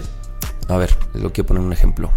a 0.70 0.78
ver, 0.78 0.96
lo 1.16 1.34
quiero 1.34 1.48
poner 1.48 1.64
un 1.64 1.74
ejemplo. 1.74 2.12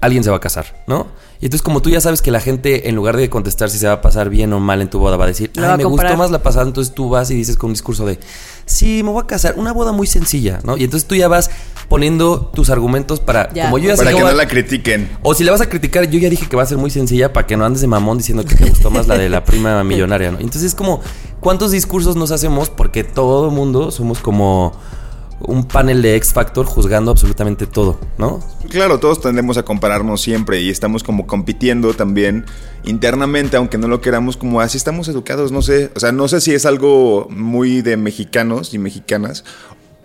Alguien 0.00 0.22
se 0.22 0.30
va 0.30 0.36
a 0.36 0.40
casar, 0.40 0.84
¿no? 0.86 1.08
Y 1.42 1.46
entonces 1.46 1.62
como 1.62 1.80
tú 1.80 1.88
ya 1.88 2.02
sabes 2.02 2.20
que 2.20 2.30
la 2.30 2.40
gente 2.40 2.88
en 2.90 2.94
lugar 2.96 3.16
de 3.16 3.30
contestar 3.30 3.70
si 3.70 3.78
se 3.78 3.86
va 3.86 3.94
a 3.94 4.00
pasar 4.02 4.28
bien 4.28 4.52
o 4.52 4.60
mal 4.60 4.82
en 4.82 4.90
tu 4.90 4.98
boda 4.98 5.16
va 5.16 5.24
a 5.24 5.28
decir, 5.28 5.50
"Ay, 5.56 5.64
a 5.64 5.76
me 5.78 5.84
comparar". 5.84 6.12
gustó 6.12 6.22
más 6.22 6.30
la 6.30 6.42
pasada, 6.42 6.66
entonces 6.66 6.94
tú 6.94 7.08
vas 7.08 7.30
y 7.30 7.34
dices 7.34 7.56
con 7.56 7.68
un 7.68 7.72
discurso 7.74 8.04
de, 8.04 8.18
sí, 8.66 9.02
me 9.02 9.10
voy 9.10 9.22
a 9.22 9.26
casar, 9.26 9.54
una 9.56 9.72
boda 9.72 9.92
muy 9.92 10.06
sencilla, 10.06 10.60
¿no? 10.64 10.76
Y 10.76 10.84
entonces 10.84 11.08
tú 11.08 11.14
ya 11.14 11.28
vas 11.28 11.50
poniendo 11.88 12.50
tus 12.54 12.68
argumentos 12.68 13.20
para, 13.20 13.50
Ya. 13.54 13.64
como 13.64 13.78
yo 13.78 13.88
ya 13.88 13.96
sé 13.96 14.04
Para 14.04 14.10
que 14.16 14.22
voy 14.22 14.30
no 14.32 14.36
la 14.36 14.46
critiquen. 14.48 15.08
o 15.22 15.32
si 15.32 15.42
le 15.44 15.50
vas 15.50 15.62
a 15.62 15.68
criticar, 15.70 16.04
yo 16.10 16.18
ya 16.20 16.28
dije 16.28 16.46
que 16.46 16.56
va 16.56 16.62
a 16.62 16.66
ser 16.66 16.76
muy 16.78 16.90
sencilla 16.90 17.32
para 17.32 17.46
que 17.46 17.56
no 17.56 17.64
andes 17.64 17.80
de 17.80 17.86
mamón 17.86 18.18
diciendo 18.18 18.44
que 18.44 18.54
te 18.54 18.68
gustó 18.68 18.90
más 18.90 19.08
la 19.08 19.16
de 19.16 19.30
la 19.30 19.42
prima 19.44 19.82
millonaria, 19.84 20.30
¿no? 20.30 20.38
Entonces 20.40 20.64
es 20.64 20.74
como, 20.74 21.00
¿cuántos 21.40 21.70
discursos 21.70 22.16
nos 22.16 22.32
hacemos? 22.32 22.68
Porque 22.68 23.02
todo 23.02 23.50
mundo 23.50 23.90
somos 23.90 24.18
como 24.18 24.72
un 25.40 25.64
panel 25.64 26.02
de 26.02 26.16
X 26.16 26.32
Factor 26.32 26.66
juzgando 26.66 27.10
absolutamente 27.10 27.66
todo, 27.66 27.98
¿no? 28.18 28.40
Claro, 28.68 29.00
todos 29.00 29.20
tendemos 29.20 29.56
a 29.58 29.64
compararnos 29.64 30.20
siempre 30.20 30.60
y 30.60 30.70
estamos 30.70 31.02
como 31.02 31.26
compitiendo 31.26 31.94
también 31.94 32.44
internamente, 32.84 33.56
aunque 33.56 33.78
no 33.78 33.88
lo 33.88 34.00
queramos, 34.00 34.36
como 34.36 34.60
así 34.60 34.76
estamos 34.76 35.08
educados, 35.08 35.52
no 35.52 35.62
sé. 35.62 35.90
O 35.94 36.00
sea, 36.00 36.12
no 36.12 36.28
sé 36.28 36.40
si 36.40 36.52
es 36.52 36.66
algo 36.66 37.26
muy 37.30 37.82
de 37.82 37.96
mexicanos 37.96 38.74
y 38.74 38.78
mexicanas, 38.78 39.44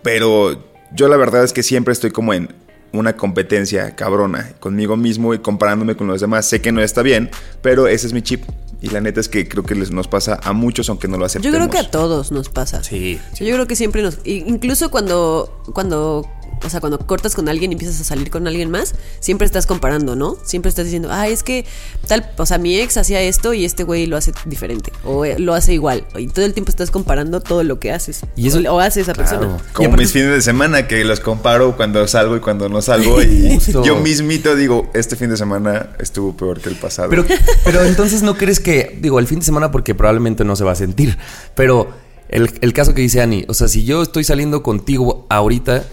pero 0.02 0.58
yo 0.94 1.08
la 1.08 1.18
verdad 1.18 1.44
es 1.44 1.54
que 1.54 1.64
siempre 1.64 1.92
estoy 1.92 2.12
como 2.12 2.34
en 2.34 2.56
una 2.94 3.18
competencia 3.18 3.96
cabrona 3.96 4.54
conmigo 4.60 4.96
mismo 4.96 5.34
y 5.34 5.40
comparándome 5.40 5.96
con 5.96 6.08
los 6.08 6.22
demás. 6.22 6.46
Sé 6.46 6.62
que 6.62 6.72
no 6.72 6.82
está 6.82 7.02
bien, 7.02 7.30
pero 7.62 7.88
ese 7.88 8.08
es 8.08 8.14
mi 8.14 8.22
chip. 8.22 8.44
Y 8.86 8.90
la 8.90 9.02
neta 9.02 9.20
es 9.20 9.30
que 9.30 9.48
creo 9.48 9.64
que 9.64 9.74
les 9.74 9.90
nos 9.92 10.08
pasa 10.08 10.40
a 10.44 10.54
muchos, 10.54 10.90
aunque 10.90 11.08
no 11.08 11.18
lo 11.18 11.22
Yo 11.22 11.26
aceptemos. 11.26 11.58
creo 11.58 11.70
que 11.72 11.80
a 11.80 11.90
todos 11.90 12.32
nos 12.32 12.50
pasa. 12.50 12.84
Sí. 12.84 13.20
Yo 13.40 13.54
creo 13.56 13.66
que 13.66 13.76
siempre 13.76 14.04
nos. 14.04 14.20
Incluso 14.26 14.92
cuando. 14.92 15.64
cuando 15.74 16.26
o 16.64 16.70
sea, 16.70 16.80
cuando 16.80 16.98
cortas 17.00 17.36
con 17.36 17.50
alguien 17.50 17.72
y 17.72 17.74
empiezas 17.74 18.00
a 18.02 18.04
salir 18.04 18.30
con 18.32 18.48
alguien 18.48 18.72
más, 18.72 18.96
siempre 19.20 19.46
estás 19.46 19.66
comparando, 19.66 20.16
¿no? 20.16 20.38
Siempre 20.44 20.70
estás 20.70 20.86
diciendo, 20.86 21.10
ah, 21.12 21.28
es 21.28 21.44
que 21.44 21.66
tal, 22.08 22.32
o 22.38 22.46
sea, 22.46 22.58
mi 22.58 22.80
ex 22.80 22.98
hacía 22.98 23.22
esto 23.22 23.54
y 23.54 23.66
este 23.66 23.84
güey 23.84 24.06
lo 24.08 24.18
hace 24.18 24.32
diferente, 24.46 24.92
o 25.04 25.26
eh, 25.26 25.38
lo 25.40 25.54
hace 25.54 25.74
igual. 25.74 26.06
Y 26.18 26.28
todo 26.28 26.46
el 26.46 26.54
tiempo 26.54 26.70
estás 26.70 26.92
comparando 26.92 27.42
todo 27.42 27.64
lo 27.64 27.80
que 27.80 27.92
haces. 27.92 28.22
Y 28.36 28.48
eso- 28.48 28.60
o, 28.68 28.76
o 28.76 28.80
hace 28.80 29.02
esa 29.02 29.14
Claro. 29.14 29.30
persona. 29.30 29.58
Como 29.74 29.90
aparte- 29.90 30.04
mis 30.04 30.12
fines 30.12 30.30
de 30.30 30.42
semana, 30.42 30.88
que 30.88 31.04
los 31.04 31.20
comparo 31.20 31.76
cuando 31.76 32.08
salgo 32.08 32.36
y 32.38 32.40
cuando 32.40 32.70
no 32.70 32.82
salgo. 32.82 33.22
Y 33.22 33.54
Justo. 33.56 33.84
yo 33.84 33.98
mismito 33.98 34.56
digo, 34.56 34.90
este 34.94 35.16
fin 35.16 35.30
de 35.30 35.38
semana 35.38 35.90
estuvo 36.00 36.36
peor 36.36 36.60
que 36.62 36.70
el 36.70 36.76
pasado. 36.76 37.10
Pero, 37.10 37.26
pero 37.64 37.84
entonces 37.84 38.24
no 38.24 38.38
crees 38.38 38.60
que, 38.60 38.98
digo, 39.02 39.20
el 39.20 39.28
fin 39.28 39.40
de 39.40 39.46
semana 39.46 39.72
porque 39.72 39.94
probablemente 39.96 40.44
no 40.46 40.56
se 40.56 40.64
va 40.64 40.72
a 40.72 40.76
sentir, 40.76 41.18
pero 41.54 41.90
el, 42.30 42.50
el 42.62 42.74
caso 42.74 42.94
que 42.94 43.02
dice 43.02 43.22
Ani, 43.22 43.46
o 43.48 43.54
sea, 43.54 43.68
si 43.68 43.84
yo 43.84 44.02
estoy 44.02 44.24
saliendo 44.24 44.64
contigo 44.64 45.26
ahorita, 45.30 45.84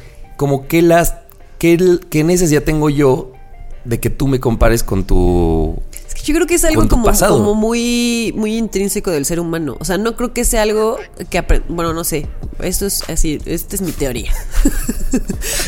como 0.42 0.66
que 0.66 0.82
las, 0.82 1.14
qué, 1.60 2.00
qué 2.10 2.24
necesidad 2.24 2.64
tengo 2.64 2.90
yo 2.90 3.30
de 3.84 4.00
que 4.00 4.10
tú 4.10 4.26
me 4.26 4.40
compares 4.40 4.82
con 4.82 5.04
tu... 5.04 5.80
Es 6.04 6.14
que 6.16 6.22
yo 6.24 6.34
creo 6.34 6.48
que 6.48 6.56
es 6.56 6.64
algo 6.64 6.88
como, 6.88 7.04
pasado. 7.04 7.38
como 7.38 7.54
muy, 7.54 8.32
muy 8.34 8.56
intrínseco 8.56 9.12
del 9.12 9.24
ser 9.24 9.38
humano. 9.38 9.76
O 9.78 9.84
sea, 9.84 9.98
no 9.98 10.16
creo 10.16 10.32
que 10.34 10.44
sea 10.44 10.62
algo 10.62 10.98
que 11.30 11.62
Bueno, 11.68 11.92
no 11.92 12.02
sé. 12.02 12.26
Esto 12.58 12.86
es 12.86 13.08
así, 13.08 13.38
esta 13.46 13.76
es 13.76 13.82
mi 13.82 13.92
teoría. 13.92 14.32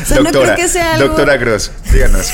o 0.03 0.07
sea, 0.07 0.19
no 0.19 0.31
creo 0.31 0.57
que 0.57 0.67
sea 0.67 0.95
algo. 0.95 1.07
doctora 1.07 1.37
Gross, 1.37 1.71
díganos. 1.93 2.27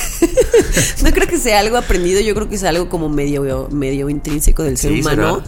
No 1.03 1.11
creo 1.11 1.27
que 1.27 1.37
sea 1.37 1.59
algo 1.59 1.77
aprendido, 1.77 2.21
yo 2.21 2.33
creo 2.33 2.49
que 2.49 2.55
es 2.55 2.63
algo 2.63 2.89
como 2.89 3.07
medio, 3.07 3.67
medio 3.69 4.09
intrínseco 4.09 4.63
del 4.63 4.79
ser 4.79 4.93
Sí, 4.93 5.01
humano. 5.01 5.35
¿será? 5.35 5.45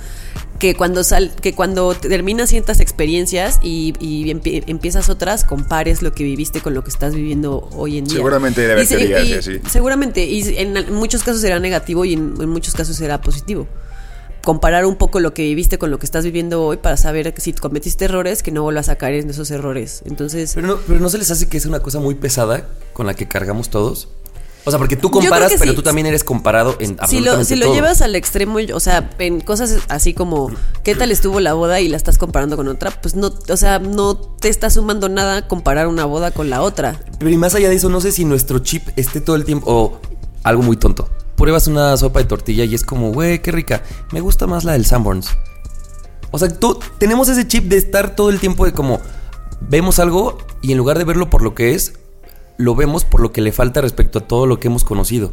Que 0.60 0.76
cuando 0.76 1.04
sal, 1.04 1.34
que 1.42 1.54
cuando 1.54 1.94
terminas 1.94 2.50
ciertas 2.50 2.80
experiencias 2.80 3.60
y, 3.62 3.94
y 4.00 4.26
empie- 4.34 4.64
empiezas 4.68 5.10
otras, 5.10 5.44
compares 5.44 6.02
lo 6.02 6.14
que 6.14 6.24
viviste 6.24 6.62
con 6.62 6.74
lo 6.74 6.84
que 6.84 6.90
estás 6.90 7.14
viviendo 7.14 7.68
hoy 7.76 7.98
en 7.98 8.06
día. 8.06 8.16
Seguramente 8.18 8.62
debe 8.62 8.74
haber 8.74 8.88
teorías 8.88 9.28
y- 9.28 9.34
así. 9.34 9.60
Seguramente, 9.70 10.26
y 10.26 10.58
en, 10.58 10.94
muchos 10.94 11.24
casos 11.24 11.42
será 11.42 11.60
negativo 11.60 12.06
y 12.06 12.14
en, 12.14 12.36
en 12.40 12.50
muchos 12.50 12.74
casos 12.76 12.96
será 12.96 13.20
positivo. 13.22 13.68
Comparar 14.44 14.86
un 14.86 14.98
poco 14.98 15.22
lo 15.22 15.34
que 15.34 15.44
viviste 15.44 15.78
con 15.78 15.90
lo 15.90 16.00
que 16.00 16.06
estás 16.06 16.26
viviendo 16.26 16.64
hoy 16.66 16.76
para 16.78 16.98
saber 16.98 17.34
que 17.34 17.40
si 17.42 17.54
cometiste 17.54 18.06
errores, 18.06 18.44
que 18.44 18.52
no 18.52 18.62
vuelvas 18.64 18.90
a 18.90 18.98
caer 18.98 19.22
en 19.22 19.30
esos 19.30 19.50
errores. 19.52 20.02
Entonces, 20.06 20.52
Pero 20.54 20.68
no, 20.68 20.78
pero 20.86 21.00
no 21.00 21.08
se 21.10 21.18
les 21.18 21.32
hace 21.32 21.48
que 21.48 21.56
es 21.58 21.66
una 21.66 21.80
cosa 21.80 22.00
muy 22.00 22.16
pesada 22.16 22.68
con 22.92 23.06
la 23.08 23.14
que 23.16 23.28
cargamos 23.28 23.70
todos. 23.70 24.10
O 24.66 24.72
sea, 24.72 24.80
porque 24.80 24.96
tú 24.96 25.12
comparas, 25.12 25.54
pero 25.60 25.72
sí. 25.72 25.76
tú 25.76 25.84
también 25.84 26.08
eres 26.08 26.24
comparado 26.24 26.78
en 26.80 26.98
si 27.08 27.20
lo, 27.20 27.44
si 27.44 27.56
lo 27.56 27.66
todo. 27.66 27.76
llevas 27.76 28.02
al 28.02 28.16
extremo, 28.16 28.60
o 28.74 28.80
sea, 28.80 29.10
en 29.20 29.42
cosas 29.42 29.80
así 29.90 30.14
como 30.14 30.52
qué 30.84 30.96
tal 30.96 31.12
estuvo 31.12 31.42
la 31.42 31.54
boda 31.54 31.82
y 31.82 31.90
la 31.90 31.98
estás 31.98 32.18
comparando 32.18 32.56
con 32.56 32.68
otra, 32.70 32.92
pues 32.92 33.16
no, 33.16 33.34
o 33.50 33.58
sea, 33.58 33.80
no 33.80 34.16
te 34.16 34.48
está 34.48 34.70
sumando 34.70 35.10
nada 35.10 35.48
comparar 35.48 35.88
una 35.88 36.06
boda 36.06 36.32
con 36.32 36.50
la 36.50 36.62
otra. 36.62 37.00
Pero 37.20 37.30
y 37.30 37.38
más 37.38 37.56
allá 37.56 37.70
de 37.70 37.76
eso, 37.76 37.90
no 37.90 38.00
sé 38.00 38.12
si 38.14 38.24
nuestro 38.24 38.60
chip 38.60 38.88
esté 38.96 39.20
todo 39.20 39.36
el 39.36 39.44
tiempo. 39.44 39.70
O 39.70 40.00
algo 40.44 40.62
muy 40.62 40.78
tonto. 40.78 41.10
Pruebas 41.36 41.68
una 41.68 41.98
sopa 41.98 42.20
de 42.20 42.26
tortilla 42.26 42.64
y 42.66 42.76
es 42.76 42.84
como, 42.84 43.12
güey, 43.12 43.42
qué 43.42 43.52
rica. 43.52 43.84
Me 44.12 44.22
gusta 44.22 44.46
más 44.46 44.64
la 44.64 44.74
del 44.74 44.86
Sanborns. 44.86 45.30
O 46.32 46.40
sea, 46.40 46.50
tú, 46.50 46.80
tenemos 46.98 47.30
ese 47.30 47.48
chip 47.48 47.66
de 47.66 47.78
estar 47.78 48.16
todo 48.16 48.30
el 48.30 48.40
tiempo 48.40 48.66
de 48.66 48.74
como. 48.74 49.02
Vemos 49.62 50.00
algo 50.00 50.38
y 50.62 50.74
en 50.74 50.78
lugar 50.78 50.98
de 50.98 51.06
verlo 51.06 51.30
por 51.30 51.42
lo 51.42 51.56
que 51.56 51.74
es, 51.74 51.94
lo 52.58 52.76
vemos 52.76 53.06
por 53.06 53.22
lo 53.22 53.32
que 53.32 53.42
le 53.42 53.52
falta 53.52 53.82
respecto 53.82 54.20
a 54.20 54.28
todo 54.28 54.46
lo 54.46 54.60
que 54.60 54.68
hemos 54.68 54.84
conocido. 54.84 55.32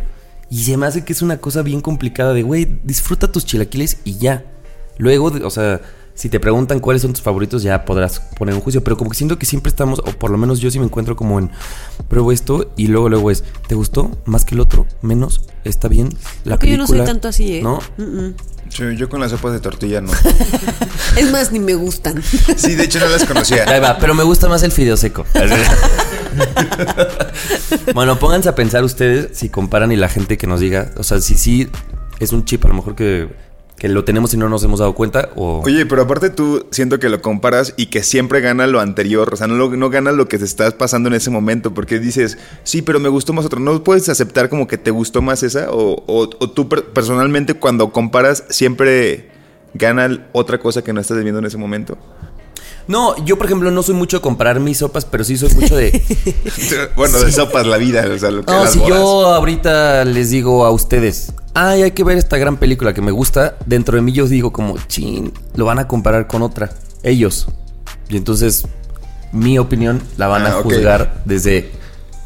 Y 0.48 0.64
se 0.64 0.76
me 0.76 0.86
hace 0.86 1.04
que 1.04 1.12
es 1.12 1.22
una 1.22 1.38
cosa 1.38 1.62
bien 1.62 1.80
complicada 1.80 2.32
de, 2.32 2.42
güey, 2.42 2.80
disfruta 2.82 3.30
tus 3.30 3.44
chilaquiles 3.44 3.98
y 4.04 4.18
ya. 4.18 4.44
Luego, 4.98 5.32
o 5.44 5.50
sea, 5.50 5.80
si 6.14 6.28
te 6.28 6.40
preguntan 6.40 6.80
cuáles 6.80 7.02
son 7.02 7.12
tus 7.12 7.22
favoritos, 7.22 7.62
ya 7.62 7.84
podrás 7.84 8.20
poner 8.36 8.54
un 8.54 8.60
juicio. 8.60 8.82
Pero 8.82 8.96
como 8.96 9.10
que 9.10 9.16
siento 9.16 9.38
que 9.38 9.46
siempre 9.46 9.70
estamos, 9.70 10.00
o 10.00 10.10
por 10.18 10.30
lo 10.30 10.38
menos 10.38 10.60
yo 10.60 10.70
sí 10.70 10.78
me 10.78 10.84
encuentro 10.84 11.14
como 11.14 11.38
en, 11.38 11.50
pruebo 12.08 12.32
esto 12.32 12.72
y 12.76 12.88
luego, 12.88 13.08
luego 13.08 13.30
es, 13.30 13.44
¿te 13.68 13.74
gustó? 13.74 14.10
¿Más 14.24 14.44
que 14.44 14.54
el 14.54 14.60
otro? 14.60 14.86
¿Menos? 15.02 15.48
¿Está 15.64 15.88
bien? 15.88 16.10
La 16.44 16.58
Creo 16.58 16.58
que 16.58 16.70
yo 16.72 16.78
no 16.78 16.86
soy 16.86 16.98
película? 16.98 17.12
tanto 17.12 17.28
así, 17.28 17.54
¿eh? 17.58 17.62
¿No? 17.62 17.78
Yo, 18.70 18.90
yo 18.92 19.08
con 19.08 19.20
las 19.20 19.32
sopas 19.32 19.52
de 19.52 19.60
tortilla 19.60 20.00
no. 20.00 20.12
Es 21.16 21.30
más, 21.30 21.52
ni 21.52 21.58
me 21.58 21.74
gustan. 21.74 22.22
Sí, 22.56 22.74
de 22.74 22.84
hecho 22.84 23.00
no 23.00 23.08
las 23.08 23.24
conocía. 23.24 23.68
Ahí 23.68 23.80
va, 23.80 23.98
pero 23.98 24.14
me 24.14 24.22
gusta 24.22 24.48
más 24.48 24.62
el 24.62 24.72
fideo 24.72 24.96
seco. 24.96 25.26
bueno, 27.94 28.18
pónganse 28.18 28.48
a 28.48 28.54
pensar 28.54 28.84
ustedes 28.84 29.36
si 29.36 29.48
comparan 29.48 29.92
y 29.92 29.96
la 29.96 30.08
gente 30.08 30.38
que 30.38 30.46
nos 30.46 30.60
diga, 30.60 30.92
o 30.96 31.02
sea, 31.02 31.20
si 31.20 31.36
sí 31.36 31.68
es 32.20 32.32
un 32.32 32.44
chip 32.44 32.64
a 32.64 32.68
lo 32.68 32.74
mejor 32.74 32.94
que, 32.94 33.28
que 33.80 33.88
lo 33.88 34.04
tenemos 34.04 34.34
y 34.34 34.36
no 34.36 34.48
nos 34.50 34.62
hemos 34.62 34.78
dado 34.78 34.94
cuenta 34.94 35.30
o... 35.36 35.62
Oye, 35.64 35.86
pero 35.86 36.02
aparte 36.02 36.28
tú 36.28 36.66
siento 36.70 36.98
que 36.98 37.08
lo 37.08 37.22
comparas 37.22 37.72
y 37.78 37.86
que 37.86 38.02
siempre 38.02 38.42
gana 38.42 38.66
lo 38.66 38.78
anterior, 38.78 39.30
o 39.32 39.36
sea, 39.36 39.46
no, 39.46 39.56
no 39.70 39.88
gana 39.90 40.12
lo 40.12 40.28
que 40.28 40.38
te 40.38 40.44
estás 40.44 40.74
pasando 40.74 41.08
en 41.08 41.14
ese 41.14 41.30
momento, 41.30 41.72
porque 41.72 41.98
dices, 41.98 42.36
sí, 42.62 42.82
pero 42.82 43.00
me 43.00 43.08
gustó 43.08 43.32
más 43.32 43.46
otro. 43.46 43.58
¿No 43.58 43.82
puedes 43.82 44.10
aceptar 44.10 44.50
como 44.50 44.66
que 44.68 44.76
te 44.76 44.90
gustó 44.90 45.22
más 45.22 45.42
esa? 45.42 45.70
¿O, 45.70 46.04
o- 46.06 46.28
o 46.38 46.50
tú 46.50 46.68
per- 46.68 46.84
personalmente 46.92 47.54
cuando 47.54 47.90
comparas 47.90 48.44
siempre 48.50 49.30
gana 49.72 50.28
otra 50.32 50.58
cosa 50.58 50.82
que 50.84 50.92
no 50.92 51.00
estás 51.00 51.16
viviendo 51.16 51.38
en 51.38 51.46
ese 51.46 51.56
momento? 51.56 51.96
No, 52.90 53.14
yo 53.24 53.38
por 53.38 53.46
ejemplo 53.46 53.70
no 53.70 53.84
soy 53.84 53.94
mucho 53.94 54.16
de 54.16 54.20
comparar 54.20 54.58
mis 54.58 54.78
sopas, 54.78 55.04
pero 55.04 55.22
sí 55.22 55.36
soy 55.36 55.50
mucho 55.54 55.76
de... 55.76 56.02
bueno, 56.96 57.20
de 57.20 57.30
sopas 57.30 57.64
la 57.64 57.76
vida, 57.76 58.04
o 58.12 58.18
sea, 58.18 58.32
lo 58.32 58.44
que 58.44 58.50
No, 58.52 58.66
si 58.66 58.80
yo 58.80 59.26
ahorita 59.28 60.04
les 60.04 60.30
digo 60.30 60.64
a 60.64 60.70
ustedes, 60.72 61.32
ay, 61.54 61.84
hay 61.84 61.92
que 61.92 62.02
ver 62.02 62.18
esta 62.18 62.36
gran 62.36 62.56
película 62.56 62.92
que 62.92 63.00
me 63.00 63.12
gusta, 63.12 63.56
dentro 63.64 63.94
de 63.94 64.02
mí 64.02 64.10
yo 64.12 64.26
digo 64.26 64.52
como, 64.52 64.76
chin, 64.88 65.32
lo 65.54 65.64
van 65.66 65.78
a 65.78 65.86
comparar 65.86 66.26
con 66.26 66.42
otra, 66.42 66.72
ellos. 67.04 67.46
Y 68.08 68.16
entonces 68.16 68.64
mi 69.32 69.56
opinión 69.56 70.02
la 70.16 70.26
van 70.26 70.42
Ah, 70.46 70.50
a 70.54 70.58
ok. 70.58 70.64
juzgar 70.64 71.22
desde 71.24 71.70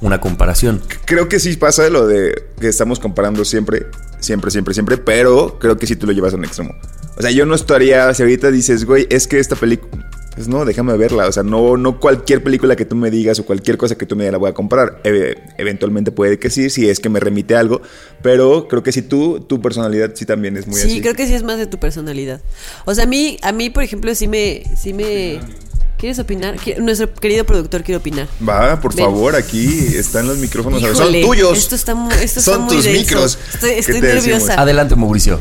una 0.00 0.18
comparación. 0.20 0.80
Creo 1.04 1.28
que 1.28 1.40
sí 1.40 1.54
pasa 1.58 1.90
lo 1.90 2.06
de 2.06 2.42
que 2.58 2.68
estamos 2.68 3.00
comparando 3.00 3.44
siempre, 3.44 3.86
siempre, 4.18 4.50
siempre, 4.50 4.72
siempre, 4.72 4.96
pero 4.96 5.58
creo 5.58 5.76
que 5.76 5.86
sí 5.86 5.94
tú 5.94 6.06
lo 6.06 6.12
llevas 6.12 6.32
a 6.32 6.36
un 6.36 6.46
extremo. 6.46 6.74
O 7.18 7.20
sea, 7.22 7.30
yo 7.30 7.44
no 7.44 7.54
estaría, 7.54 8.12
si 8.14 8.22
ahorita 8.22 8.50
dices, 8.50 8.86
güey, 8.86 9.06
es 9.10 9.28
que 9.28 9.38
esta 9.38 9.56
película, 9.56 10.10
pues 10.34 10.48
no, 10.48 10.64
déjame 10.64 10.96
verla. 10.96 11.28
O 11.28 11.32
sea, 11.32 11.42
no, 11.42 11.76
no 11.76 12.00
cualquier 12.00 12.42
película 12.42 12.74
que 12.76 12.84
tú 12.84 12.96
me 12.96 13.10
digas 13.10 13.38
o 13.38 13.44
cualquier 13.46 13.76
cosa 13.76 13.94
que 13.96 14.04
tú 14.06 14.16
me 14.16 14.24
digas 14.24 14.32
la 14.32 14.38
voy 14.38 14.50
a 14.50 14.54
comprar. 14.54 15.00
Eve- 15.04 15.38
eventualmente 15.58 16.10
puede 16.12 16.38
que 16.38 16.50
sí, 16.50 16.70
si 16.70 16.88
es 16.88 16.98
que 17.00 17.08
me 17.08 17.20
remite 17.20 17.54
a 17.56 17.60
algo, 17.60 17.80
pero 18.22 18.66
creo 18.68 18.82
que 18.82 18.90
sí 18.92 19.02
tú, 19.02 19.40
tu 19.40 19.60
personalidad 19.60 20.10
sí 20.14 20.26
también 20.26 20.56
es 20.56 20.66
muy 20.66 20.76
sí, 20.80 20.86
así. 20.88 21.00
creo 21.00 21.14
que 21.14 21.26
sí 21.26 21.34
es 21.34 21.42
más 21.44 21.58
de 21.58 21.66
tu 21.66 21.78
personalidad. 21.78 22.40
O 22.84 22.94
sea, 22.94 23.04
a 23.04 23.06
mí, 23.06 23.38
a 23.42 23.52
mí, 23.52 23.70
por 23.70 23.82
ejemplo, 23.82 24.14
sí 24.14 24.26
me, 24.28 24.64
sí 24.76 24.92
me. 24.92 25.40
¿Quieres 25.96 26.18
opinar? 26.18 26.56
Nuestro 26.80 27.14
querido 27.14 27.44
productor 27.46 27.82
quiere 27.82 27.96
opinar. 27.98 28.26
Va, 28.46 28.78
por 28.80 28.94
Ven. 28.94 29.04
favor, 29.06 29.36
aquí 29.36 29.68
están 29.96 30.26
los 30.26 30.36
micrófonos. 30.38 30.82
son 30.98 31.12
tuyos. 31.22 31.56
Esto 31.56 31.76
está 31.76 31.92
esto 32.20 32.40
está 32.40 32.52
Son 32.52 32.62
muy 32.62 32.74
tus 32.74 32.84
denso. 32.84 32.98
micros. 33.00 33.38
Estoy, 33.54 33.70
¿Qué 33.70 33.78
estoy 33.78 34.00
decimos? 34.00 34.24
nerviosa. 34.26 34.60
Adelante, 34.60 34.96
Mauricio. 34.96 35.40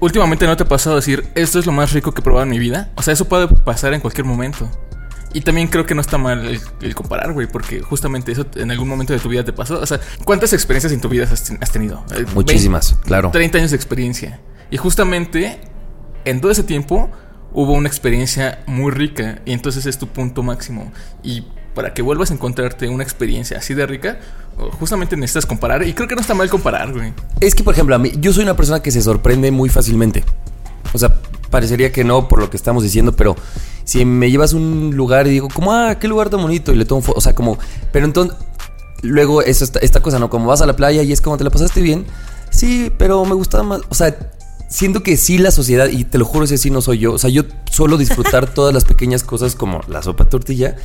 Últimamente 0.00 0.46
no 0.46 0.56
te 0.56 0.62
ha 0.64 0.68
pasado 0.68 0.96
decir, 0.96 1.24
esto 1.34 1.58
es 1.58 1.66
lo 1.66 1.72
más 1.72 1.92
rico 1.92 2.12
que 2.12 2.20
he 2.20 2.24
probado 2.24 2.44
en 2.44 2.50
mi 2.50 2.58
vida. 2.58 2.90
O 2.96 3.02
sea, 3.02 3.12
eso 3.14 3.26
puede 3.28 3.48
pasar 3.48 3.94
en 3.94 4.00
cualquier 4.00 4.24
momento. 4.26 4.68
Y 5.32 5.40
también 5.42 5.68
creo 5.68 5.84
que 5.84 5.94
no 5.94 6.00
está 6.00 6.16
mal 6.18 6.46
el, 6.46 6.60
el 6.80 6.94
comparar, 6.94 7.32
güey, 7.32 7.46
porque 7.46 7.80
justamente 7.82 8.32
eso 8.32 8.46
en 8.54 8.70
algún 8.70 8.88
momento 8.88 9.12
de 9.12 9.18
tu 9.18 9.28
vida 9.28 9.44
te 9.44 9.52
pasó. 9.52 9.78
O 9.80 9.86
sea, 9.86 10.00
¿cuántas 10.24 10.52
experiencias 10.52 10.92
en 10.92 11.00
tu 11.00 11.08
vida 11.08 11.24
has, 11.30 11.44
ten- 11.44 11.58
has 11.60 11.70
tenido? 11.72 12.04
Eh, 12.14 12.24
Muchísimas, 12.34 12.92
20, 12.92 13.06
claro. 13.06 13.30
30 13.32 13.58
años 13.58 13.70
de 13.70 13.76
experiencia. 13.76 14.40
Y 14.70 14.76
justamente 14.78 15.60
en 16.24 16.40
todo 16.40 16.50
ese 16.52 16.62
tiempo 16.62 17.10
hubo 17.52 17.72
una 17.72 17.88
experiencia 17.88 18.62
muy 18.66 18.90
rica 18.92 19.40
y 19.44 19.52
entonces 19.52 19.84
es 19.86 19.98
tu 19.98 20.08
punto 20.08 20.42
máximo. 20.42 20.90
Y 21.22 21.44
para 21.74 21.92
que 21.92 22.00
vuelvas 22.00 22.30
a 22.30 22.34
encontrarte 22.34 22.88
una 22.88 23.02
experiencia 23.02 23.58
así 23.58 23.74
de 23.74 23.86
rica, 23.86 24.18
justamente 24.78 25.16
necesitas 25.16 25.46
comparar. 25.46 25.86
Y 25.86 25.92
creo 25.92 26.08
que 26.08 26.14
no 26.14 26.20
está 26.20 26.34
mal 26.34 26.48
comparar, 26.48 26.92
güey. 26.92 27.12
Es 27.40 27.54
que, 27.54 27.62
por 27.62 27.74
ejemplo, 27.74 27.94
a 27.94 27.98
mí, 27.98 28.12
yo 28.18 28.32
soy 28.32 28.44
una 28.44 28.56
persona 28.56 28.80
que 28.80 28.90
se 28.90 29.02
sorprende 29.02 29.50
muy 29.50 29.68
fácilmente. 29.68 30.24
O 30.92 30.98
sea, 30.98 31.14
parecería 31.50 31.92
que 31.92 32.04
no 32.04 32.28
por 32.28 32.40
lo 32.40 32.50
que 32.50 32.56
estamos 32.56 32.82
diciendo, 32.82 33.12
pero 33.12 33.36
si 33.84 34.04
me 34.04 34.30
llevas 34.30 34.52
a 34.52 34.56
un 34.56 34.92
lugar 34.94 35.26
y 35.26 35.30
digo, 35.30 35.48
como, 35.52 35.72
ah, 35.72 35.96
qué 35.98 36.08
lugar 36.08 36.30
tan 36.30 36.42
bonito, 36.42 36.72
y 36.72 36.76
le 36.76 36.84
tomo 36.84 37.02
foto, 37.02 37.18
o 37.18 37.20
sea, 37.20 37.34
como, 37.34 37.58
pero 37.92 38.06
entonces, 38.06 38.36
luego 39.02 39.42
es 39.42 39.62
esta, 39.62 39.78
esta 39.80 40.00
cosa, 40.00 40.18
¿no? 40.18 40.30
Como 40.30 40.46
vas 40.46 40.60
a 40.60 40.66
la 40.66 40.76
playa 40.76 41.02
y 41.02 41.12
es 41.12 41.20
como, 41.20 41.36
¿te 41.36 41.44
la 41.44 41.50
pasaste 41.50 41.80
bien? 41.80 42.06
Sí, 42.50 42.90
pero 42.98 43.24
me 43.24 43.34
gustaba 43.34 43.62
más, 43.62 43.80
o 43.88 43.94
sea, 43.94 44.16
siento 44.68 45.02
que 45.02 45.16
sí 45.16 45.38
la 45.38 45.50
sociedad, 45.50 45.88
y 45.88 46.04
te 46.04 46.18
lo 46.18 46.24
juro, 46.24 46.44
ese 46.44 46.58
sí 46.58 46.70
no 46.70 46.80
soy 46.80 46.98
yo, 46.98 47.12
o 47.12 47.18
sea, 47.18 47.30
yo 47.30 47.44
suelo 47.70 47.96
disfrutar 47.96 48.46
todas 48.54 48.74
las 48.74 48.84
pequeñas 48.84 49.22
cosas 49.22 49.54
como 49.54 49.80
la 49.88 50.02
sopa 50.02 50.24
tortilla, 50.28 50.76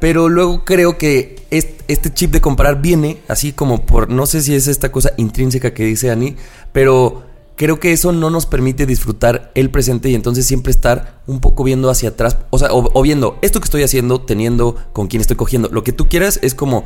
pero 0.00 0.28
luego 0.28 0.64
creo 0.64 0.98
que 0.98 1.36
es- 1.50 1.68
este 1.86 2.12
chip 2.12 2.32
de 2.32 2.40
comparar 2.40 2.80
viene 2.82 3.20
así 3.28 3.52
como 3.52 3.86
por, 3.86 4.08
no 4.10 4.26
sé 4.26 4.40
si 4.42 4.54
es 4.54 4.66
esta 4.66 4.90
cosa 4.90 5.12
intrínseca 5.16 5.72
que 5.72 5.84
dice 5.84 6.10
Ani, 6.10 6.36
pero 6.72 7.22
creo 7.56 7.78
que 7.78 7.92
eso 7.92 8.10
no 8.12 8.30
nos 8.30 8.46
permite 8.46 8.86
disfrutar 8.86 9.50
el 9.54 9.70
presente 9.70 10.08
y 10.08 10.14
entonces 10.14 10.46
siempre 10.46 10.70
estar 10.72 11.20
un 11.26 11.40
poco 11.40 11.62
viendo 11.62 11.90
hacia 11.90 12.08
atrás, 12.10 12.38
o 12.50 12.58
sea, 12.58 12.72
o, 12.72 12.90
o 12.92 13.02
viendo 13.02 13.38
esto 13.42 13.60
que 13.60 13.66
estoy 13.66 13.82
haciendo, 13.82 14.20
teniendo 14.22 14.76
con 14.92 15.06
quién 15.08 15.20
estoy 15.20 15.36
cogiendo. 15.36 15.68
Lo 15.70 15.84
que 15.84 15.92
tú 15.92 16.08
quieras 16.08 16.38
es 16.42 16.54
como, 16.54 16.84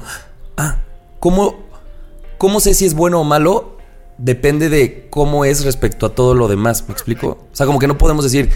ah, 0.57 0.79
¿cómo, 1.21 1.55
cómo 2.39 2.59
sé 2.61 2.75
si 2.75 2.85
es 2.87 2.95
bueno 2.95 3.21
o 3.21 3.25
malo? 3.25 3.79
Depende 4.19 4.69
de 4.69 5.07
cómo 5.11 5.45
es 5.45 5.65
respecto 5.65 6.07
a 6.07 6.15
todo 6.15 6.35
lo 6.35 6.49
demás, 6.49 6.85
¿me 6.89 6.93
explico? 6.93 7.39
O 7.53 7.55
sea, 7.57 7.67
como 7.67 7.79
que 7.79 7.87
no 7.87 7.97
podemos 7.99 8.25
decir, 8.25 8.51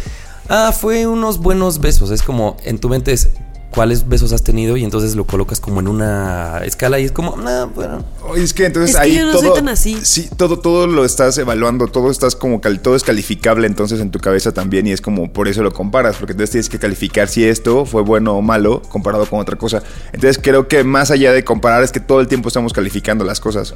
ah, 0.48 0.72
fue 0.72 1.06
unos 1.06 1.38
buenos 1.38 1.78
besos, 1.80 2.10
es 2.10 2.22
como 2.22 2.56
en 2.64 2.78
tu 2.78 2.88
mente 2.88 3.12
es 3.12 3.30
cuáles 3.70 4.08
besos 4.08 4.32
has 4.32 4.42
tenido 4.42 4.76
y 4.76 4.84
entonces 4.84 5.14
lo 5.14 5.24
colocas 5.26 5.60
como 5.60 5.80
en 5.80 5.88
una 5.88 6.60
escala 6.64 6.98
y 6.98 7.04
es 7.04 7.12
como, 7.12 7.36
nah, 7.36 7.66
bueno. 7.66 8.04
Oye, 8.28 8.42
es 8.42 8.54
que 8.54 8.66
entonces 8.66 8.90
Es 8.90 8.96
que 8.96 9.02
ahí 9.02 9.14
yo 9.16 9.26
no 9.26 9.32
todo, 9.32 9.42
soy 9.42 9.54
tan 9.54 9.68
así. 9.68 9.98
sí, 10.02 10.28
todo, 10.36 10.58
todo 10.58 10.86
lo 10.86 11.04
estás 11.04 11.36
evaluando, 11.38 11.86
todo 11.88 12.10
estás 12.10 12.34
como 12.34 12.60
cal- 12.60 12.80
todo 12.80 12.96
es 12.96 13.02
calificable 13.04 13.66
entonces 13.66 14.00
en 14.00 14.10
tu 14.10 14.18
cabeza 14.20 14.52
también 14.52 14.86
y 14.86 14.92
es 14.92 15.00
como 15.00 15.32
por 15.32 15.48
eso 15.48 15.62
lo 15.62 15.72
comparas, 15.72 16.16
porque 16.16 16.32
entonces 16.32 16.50
tienes 16.52 16.68
que 16.68 16.78
calificar 16.78 17.28
si 17.28 17.44
esto 17.44 17.84
fue 17.84 18.02
bueno 18.02 18.34
o 18.36 18.42
malo 18.42 18.82
comparado 18.88 19.26
con 19.26 19.38
otra 19.40 19.56
cosa. 19.56 19.82
Entonces 20.12 20.40
creo 20.42 20.66
que 20.68 20.82
más 20.84 21.10
allá 21.10 21.32
de 21.32 21.44
comparar 21.44 21.82
es 21.82 21.92
que 21.92 22.00
todo 22.00 22.20
el 22.20 22.28
tiempo 22.28 22.48
estamos 22.48 22.72
calificando 22.72 23.24
las 23.24 23.38
cosas. 23.40 23.74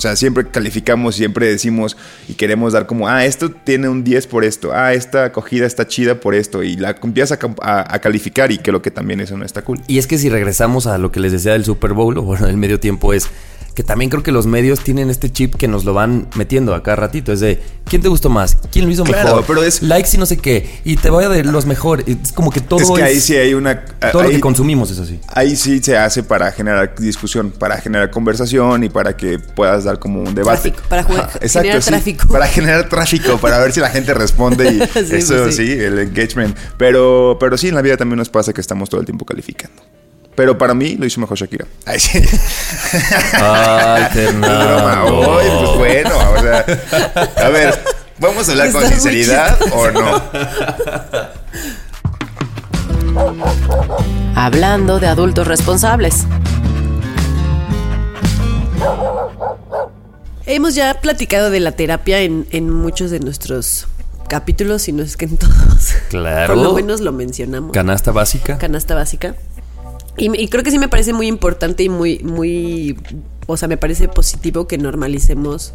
O 0.00 0.02
sea, 0.02 0.16
siempre 0.16 0.46
calificamos, 0.48 1.14
siempre 1.14 1.46
decimos 1.46 1.94
y 2.26 2.32
queremos 2.32 2.72
dar 2.72 2.86
como, 2.86 3.06
ah, 3.06 3.26
esto 3.26 3.50
tiene 3.50 3.86
un 3.86 4.02
10 4.02 4.28
por 4.28 4.44
esto, 4.44 4.72
ah, 4.72 4.94
esta 4.94 5.26
acogida 5.26 5.66
está 5.66 5.86
chida 5.86 6.14
por 6.14 6.34
esto, 6.34 6.62
y 6.62 6.76
la 6.76 6.96
empiezas 7.02 7.38
a, 7.60 7.94
a 7.94 7.98
calificar 7.98 8.50
y 8.50 8.56
creo 8.56 8.80
que 8.80 8.90
también 8.90 9.20
eso 9.20 9.36
no 9.36 9.44
está 9.44 9.60
cool. 9.60 9.78
Y 9.88 9.98
es 9.98 10.06
que 10.06 10.16
si 10.16 10.30
regresamos 10.30 10.86
a 10.86 10.96
lo 10.96 11.12
que 11.12 11.20
les 11.20 11.32
decía 11.32 11.52
del 11.52 11.66
Super 11.66 11.92
Bowl, 11.92 12.16
o 12.16 12.22
bueno, 12.22 12.46
el 12.46 12.56
medio 12.56 12.80
tiempo 12.80 13.12
es, 13.12 13.28
que 13.74 13.82
también 13.84 14.10
creo 14.10 14.22
que 14.22 14.32
los 14.32 14.46
medios 14.46 14.80
tienen 14.80 15.10
este 15.10 15.30
chip 15.30 15.54
que 15.54 15.68
nos 15.68 15.84
lo 15.84 15.94
van 15.94 16.28
metiendo 16.34 16.74
a 16.74 16.82
cada 16.82 16.96
ratito. 16.96 17.32
Es 17.32 17.40
de, 17.40 17.60
¿quién 17.84 18.02
te 18.02 18.08
gustó 18.08 18.28
más? 18.28 18.56
¿Quién 18.72 18.84
lo 18.86 18.90
hizo 18.90 19.04
Claro, 19.04 19.28
mejor? 19.28 19.44
pero 19.46 19.62
es- 19.62 19.82
Likes 19.82 20.10
y 20.14 20.18
no 20.18 20.26
sé 20.26 20.36
qué. 20.38 20.80
Y 20.84 20.96
te 20.96 21.08
voy 21.10 21.24
a 21.24 21.28
de 21.28 21.44
los 21.44 21.66
mejores. 21.66 22.06
Es 22.08 22.32
como 22.32 22.50
que 22.50 22.60
todo 22.60 22.80
es 22.80 22.90
que 22.90 23.02
ahí 23.02 23.20
sí 23.20 23.36
hay 23.36 23.54
una... 23.54 23.84
Todo 24.12 24.24
lo 24.24 24.30
que 24.30 24.40
consumimos 24.40 24.90
es 24.90 24.98
así. 24.98 25.18
Ahí 25.28 25.56
sí 25.56 25.80
se 25.82 25.96
hace 25.96 26.22
para 26.22 26.50
generar 26.52 26.94
discusión, 26.98 27.50
para 27.52 27.80
generar 27.80 28.10
conversación 28.10 28.84
y 28.84 28.88
para 28.88 29.16
que 29.16 29.38
puedas 29.38 29.84
dar 29.84 29.98
como 29.98 30.20
un 30.22 30.34
debate. 30.34 30.70
Tráfico, 30.70 30.88
para 30.88 31.02
jugar- 31.04 31.30
Ajá, 31.30 31.38
generar 31.48 31.82
tráfico. 31.82 32.28
Para 32.28 32.46
generar 32.48 32.88
tráfico, 32.88 33.38
para 33.38 33.58
ver 33.58 33.72
si 33.72 33.80
la 33.80 33.90
gente 33.90 34.12
responde 34.14 34.70
y 34.70 34.78
Sí, 35.06 35.16
eso 35.16 35.34
pues 35.44 35.56
sí. 35.56 35.66
sí. 35.66 35.72
el 35.72 35.98
engagement. 35.98 36.56
Pero, 36.76 37.36
pero 37.40 37.56
sí, 37.56 37.68
en 37.68 37.74
la 37.74 37.82
vida 37.82 37.96
también 37.96 38.18
nos 38.18 38.28
pasa 38.28 38.52
que 38.52 38.60
estamos 38.60 38.90
todo 38.90 39.00
el 39.00 39.06
tiempo 39.06 39.24
calificando. 39.24 39.82
Pero 40.40 40.56
para 40.56 40.72
mí 40.72 40.96
lo 40.98 41.04
hizo 41.04 41.20
mejor 41.20 41.36
Shakira. 41.36 41.66
Ay, 41.84 42.00
sí. 42.00 42.18
Ay. 43.34 44.04
Fernando. 44.10 45.38
Ay, 45.38 45.48
pues 45.58 45.76
bueno, 45.76 46.14
o 46.16 46.40
sea, 46.40 46.64
a 47.44 47.48
ver, 47.50 47.78
¿vamos 48.18 48.48
a 48.48 48.52
hablar 48.52 48.72
con 48.72 48.88
sinceridad 48.88 49.58
o 49.70 49.90
no? 49.90 50.22
Hablando 54.34 54.98
de 54.98 55.08
adultos 55.08 55.46
responsables. 55.46 56.24
Hemos 60.46 60.74
ya 60.74 61.02
platicado 61.02 61.50
de 61.50 61.60
la 61.60 61.72
terapia 61.72 62.20
en, 62.22 62.46
en 62.50 62.70
muchos 62.70 63.10
de 63.10 63.20
nuestros 63.20 63.88
capítulos, 64.30 64.82
si 64.82 64.92
no 64.92 65.02
es 65.02 65.16
que 65.16 65.24
en 65.26 65.36
todos. 65.36 65.92
Claro. 66.08 66.54
Por 66.54 66.62
lo 66.62 66.72
menos 66.72 67.00
lo 67.00 67.12
mencionamos. 67.12 67.72
Canasta 67.72 68.12
básica. 68.12 68.56
canasta 68.56 68.94
básica. 68.94 69.34
Y, 70.20 70.48
creo 70.48 70.62
que 70.62 70.70
sí 70.70 70.78
me 70.78 70.88
parece 70.88 71.14
muy 71.14 71.26
importante 71.26 71.82
y 71.82 71.88
muy, 71.88 72.18
muy, 72.18 72.98
o 73.46 73.56
sea, 73.56 73.68
me 73.68 73.78
parece 73.78 74.06
positivo 74.06 74.66
que 74.68 74.76
normalicemos 74.76 75.72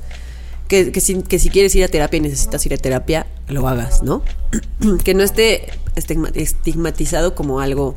que, 0.67 0.91
que, 0.91 1.01
si, 1.01 1.23
que 1.23 1.39
si 1.39 1.49
quieres 1.49 1.73
ir 1.75 1.83
a 1.83 1.87
terapia 1.87 2.17
y 2.17 2.21
necesitas 2.21 2.63
ir 2.67 2.73
a 2.75 2.77
terapia, 2.77 3.25
lo 3.47 3.67
hagas, 3.67 4.03
¿no? 4.03 4.21
que 5.03 5.15
no 5.15 5.23
esté 5.23 5.67
estigma- 5.95 6.31
estigmatizado 6.35 7.33
como 7.33 7.59
algo 7.59 7.95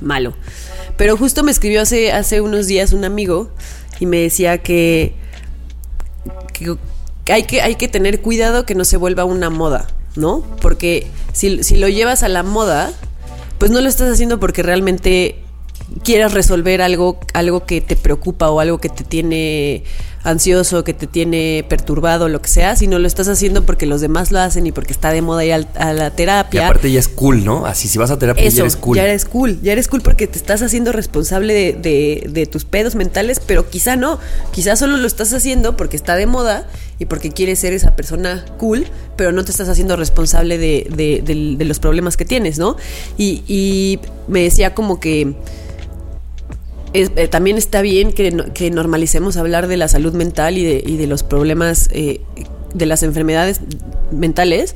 malo. 0.00 0.34
Pero 0.96 1.16
justo 1.16 1.42
me 1.42 1.50
escribió 1.50 1.82
hace, 1.82 2.12
hace 2.12 2.40
unos 2.40 2.68
días 2.68 2.92
un 2.92 3.04
amigo 3.04 3.50
y 3.98 4.06
me 4.06 4.18
decía 4.18 4.58
que, 4.58 5.14
que 6.52 7.32
hay 7.32 7.44
que 7.44 7.62
hay 7.62 7.74
que 7.74 7.88
tener 7.88 8.20
cuidado 8.20 8.64
que 8.64 8.76
no 8.76 8.84
se 8.84 8.96
vuelva 8.96 9.24
una 9.24 9.50
moda, 9.50 9.88
¿no? 10.14 10.44
Porque 10.60 11.08
si, 11.32 11.64
si 11.64 11.76
lo 11.78 11.88
llevas 11.88 12.22
a 12.22 12.28
la 12.28 12.44
moda, 12.44 12.92
pues 13.58 13.72
no 13.72 13.80
lo 13.80 13.88
estás 13.88 14.12
haciendo 14.12 14.38
porque 14.38 14.62
realmente 14.62 15.43
quieras 16.02 16.32
resolver 16.32 16.82
algo, 16.82 17.18
algo 17.32 17.66
que 17.66 17.80
te 17.80 17.96
preocupa 17.96 18.50
o 18.50 18.60
algo 18.60 18.78
que 18.78 18.88
te 18.88 19.04
tiene 19.04 19.84
ansioso, 20.22 20.84
que 20.84 20.94
te 20.94 21.06
tiene 21.06 21.66
perturbado, 21.68 22.30
lo 22.30 22.40
que 22.40 22.48
sea, 22.48 22.76
sino 22.76 22.98
lo 22.98 23.06
estás 23.06 23.28
haciendo 23.28 23.66
porque 23.66 23.84
los 23.84 24.00
demás 24.00 24.32
lo 24.32 24.38
hacen 24.40 24.66
y 24.66 24.72
porque 24.72 24.92
está 24.94 25.10
de 25.12 25.20
moda 25.20 25.44
ir 25.44 25.52
a, 25.52 25.92
la 25.92 26.06
Y 26.08 26.10
terapia. 26.12 26.64
aparte 26.66 26.90
ya 26.90 26.98
es 26.98 27.08
cool, 27.08 27.44
¿no? 27.44 27.66
Así 27.66 27.88
si 27.88 27.98
vas 27.98 28.10
a 28.10 28.18
terapia 28.18 28.42
Eso, 28.42 28.56
ya 28.56 28.62
eres 28.62 28.76
cool. 28.76 28.96
ya 28.96 29.04
eres 29.04 29.24
cool, 29.26 29.60
ya 29.62 29.72
eres 29.72 29.86
cool 29.88 30.00
porque 30.00 30.26
te 30.26 30.38
estás 30.38 30.62
haciendo 30.62 30.92
responsable 30.92 31.52
de, 31.52 31.74
de- 31.74 32.26
de 32.30 32.46
tus 32.46 32.64
pedos 32.64 32.94
mentales, 32.94 33.38
pero 33.46 33.68
quizá 33.68 33.96
no, 33.96 34.18
quizá 34.50 34.76
solo 34.76 34.96
lo 34.96 35.06
estás 35.06 35.30
haciendo 35.34 35.76
porque 35.76 35.96
está 35.96 36.16
de 36.16 36.24
moda 36.24 36.66
y 36.98 37.04
porque 37.04 37.30
quieres 37.30 37.58
ser 37.58 37.74
esa 37.74 37.94
persona 37.94 38.46
cool, 38.56 38.86
pero 39.16 39.30
no 39.32 39.44
te 39.44 39.50
estás 39.50 39.68
haciendo 39.68 39.94
responsable 39.96 40.56
de, 40.56 40.86
de- 40.88 41.20
de- 41.22 41.56
de 41.58 41.64
los 41.66 41.80
problemas 41.80 42.16
que 42.16 42.24
tienes, 42.24 42.58
¿no? 42.58 42.78
Y, 43.18 43.42
y 43.46 44.00
me 44.26 44.40
decía 44.42 44.74
como 44.74 45.00
que 45.00 45.34
eh, 46.94 47.28
también 47.28 47.58
está 47.58 47.82
bien 47.82 48.12
que, 48.12 48.30
no- 48.30 48.52
que 48.54 48.70
normalicemos 48.70 49.36
hablar 49.36 49.66
de 49.66 49.76
la 49.76 49.88
salud 49.88 50.14
mental 50.14 50.56
y 50.58 50.64
de, 50.64 50.82
y 50.86 50.96
de 50.96 51.06
los 51.06 51.22
problemas, 51.22 51.88
eh, 51.92 52.20
de 52.72 52.86
las 52.86 53.02
enfermedades 53.02 53.60
mentales, 54.10 54.74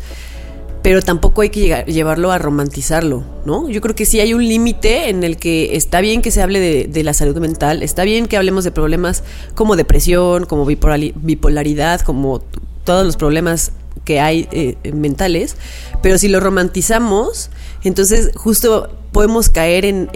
pero 0.82 1.02
tampoco 1.02 1.42
hay 1.42 1.50
que 1.50 1.84
llevarlo 1.88 2.30
a 2.30 2.38
romantizarlo, 2.38 3.24
¿no? 3.44 3.68
Yo 3.68 3.80
creo 3.80 3.94
que 3.94 4.06
sí 4.06 4.20
hay 4.20 4.32
un 4.34 4.46
límite 4.46 5.08
en 5.10 5.24
el 5.24 5.36
que 5.36 5.76
está 5.76 6.00
bien 6.00 6.22
que 6.22 6.30
se 6.30 6.40
hable 6.40 6.86
de, 6.86 7.02
la 7.02 7.12
salud 7.14 7.36
mental, 7.38 7.82
está 7.82 8.04
bien 8.04 8.26
que 8.26 8.36
hablemos 8.36 8.62
de 8.64 8.70
problemas 8.70 9.24
como 9.54 9.74
depresión, 9.76 10.46
como 10.46 10.64
bipolari- 10.66 11.14
bipolaridad, 11.16 12.00
como 12.02 12.42
todos 12.84 13.04
los 13.04 13.16
problemas 13.16 13.72
que 14.04 14.20
hay 14.20 14.48
eh, 14.52 14.76
mentales, 14.92 15.56
pero 16.02 16.16
si 16.16 16.28
lo 16.28 16.38
romantizamos, 16.40 17.50
entonces 17.84 18.30
justo 18.36 18.88
podemos 19.12 19.48
caer 19.50 19.84
en- 19.84 20.08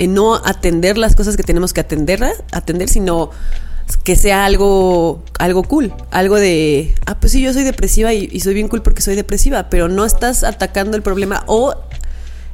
en 0.00 0.14
no 0.14 0.34
atender 0.34 0.98
las 0.98 1.14
cosas 1.14 1.36
que 1.36 1.42
tenemos 1.44 1.72
que 1.72 1.80
atender, 1.80 2.20
atender 2.50 2.88
sino 2.88 3.30
que 4.04 4.16
sea 4.16 4.44
algo, 4.44 5.22
algo 5.38 5.62
cool, 5.64 5.92
algo 6.10 6.36
de, 6.36 6.94
ah, 7.06 7.18
pues 7.20 7.32
sí, 7.32 7.40
yo 7.42 7.52
soy 7.52 7.64
depresiva 7.64 8.12
y, 8.14 8.28
y 8.32 8.40
soy 8.40 8.54
bien 8.54 8.68
cool 8.68 8.82
porque 8.82 9.02
soy 9.02 9.14
depresiva, 9.16 9.68
pero 9.68 9.88
no 9.88 10.04
estás 10.04 10.42
atacando 10.44 10.96
el 10.96 11.02
problema 11.02 11.42
o 11.46 11.74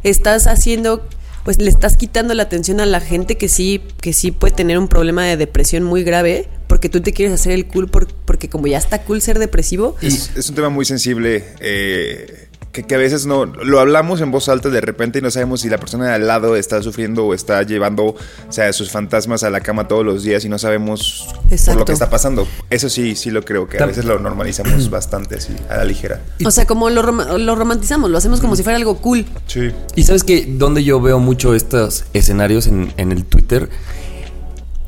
estás 0.02 0.46
haciendo, 0.46 1.06
pues 1.44 1.58
le 1.60 1.68
estás 1.68 1.96
quitando 1.96 2.34
la 2.34 2.44
atención 2.44 2.80
a 2.80 2.86
la 2.86 3.00
gente 3.00 3.36
que 3.36 3.48
sí, 3.48 3.82
que 4.00 4.12
sí 4.12 4.30
puede 4.30 4.54
tener 4.54 4.78
un 4.78 4.88
problema 4.88 5.24
de 5.24 5.36
depresión 5.36 5.82
muy 5.84 6.02
grave, 6.04 6.48
porque 6.68 6.88
tú 6.88 7.00
te 7.00 7.12
quieres 7.12 7.34
hacer 7.34 7.52
el 7.52 7.66
cool 7.66 7.88
por- 7.88 8.08
porque 8.12 8.48
como 8.48 8.66
ya 8.66 8.78
está 8.78 9.02
cool 9.02 9.20
ser 9.22 9.38
depresivo, 9.38 9.94
Es, 10.02 10.32
es 10.36 10.48
un 10.48 10.54
tema 10.56 10.68
muy 10.70 10.84
sensible 10.84 11.44
eh, 11.60 12.45
que, 12.76 12.82
que 12.82 12.94
a 12.94 12.98
veces 12.98 13.24
no 13.24 13.46
lo 13.46 13.80
hablamos 13.80 14.20
en 14.20 14.30
voz 14.30 14.50
alta 14.50 14.68
de 14.68 14.82
repente 14.82 15.18
y 15.18 15.22
no 15.22 15.30
sabemos 15.30 15.62
si 15.62 15.70
la 15.70 15.78
persona 15.78 16.06
de 16.08 16.12
al 16.12 16.26
lado 16.26 16.56
está 16.56 16.82
sufriendo 16.82 17.24
o 17.24 17.32
está 17.32 17.62
llevando 17.62 18.04
o 18.04 18.16
sea, 18.50 18.70
sus 18.74 18.90
fantasmas 18.90 19.42
a 19.44 19.50
la 19.50 19.60
cama 19.62 19.88
todos 19.88 20.04
los 20.04 20.22
días 20.22 20.44
y 20.44 20.50
no 20.50 20.58
sabemos 20.58 21.26
por 21.64 21.76
lo 21.76 21.84
que 21.86 21.92
está 21.92 22.10
pasando. 22.10 22.46
Eso 22.68 22.90
sí, 22.90 23.16
sí 23.16 23.30
lo 23.30 23.42
creo 23.42 23.66
que 23.66 23.82
a 23.82 23.86
veces 23.86 24.04
lo 24.04 24.18
normalizamos 24.18 24.90
bastante 24.90 25.36
así, 25.36 25.54
a 25.70 25.78
la 25.78 25.84
ligera. 25.84 26.20
o 26.44 26.50
sea, 26.50 26.66
como 26.66 26.90
lo, 26.90 27.02
rom- 27.02 27.38
lo 27.38 27.54
romantizamos, 27.54 28.10
lo 28.10 28.18
hacemos 28.18 28.40
como 28.40 28.54
si 28.56 28.62
fuera 28.62 28.76
algo 28.76 28.98
cool. 28.98 29.24
Sí. 29.46 29.70
Y 29.94 30.02
sabes 30.04 30.22
que 30.22 30.44
donde 30.46 30.84
yo 30.84 31.00
veo 31.00 31.18
mucho 31.18 31.54
estos 31.54 32.04
escenarios 32.12 32.66
en, 32.66 32.92
en 32.98 33.10
el 33.10 33.24
Twitter, 33.24 33.70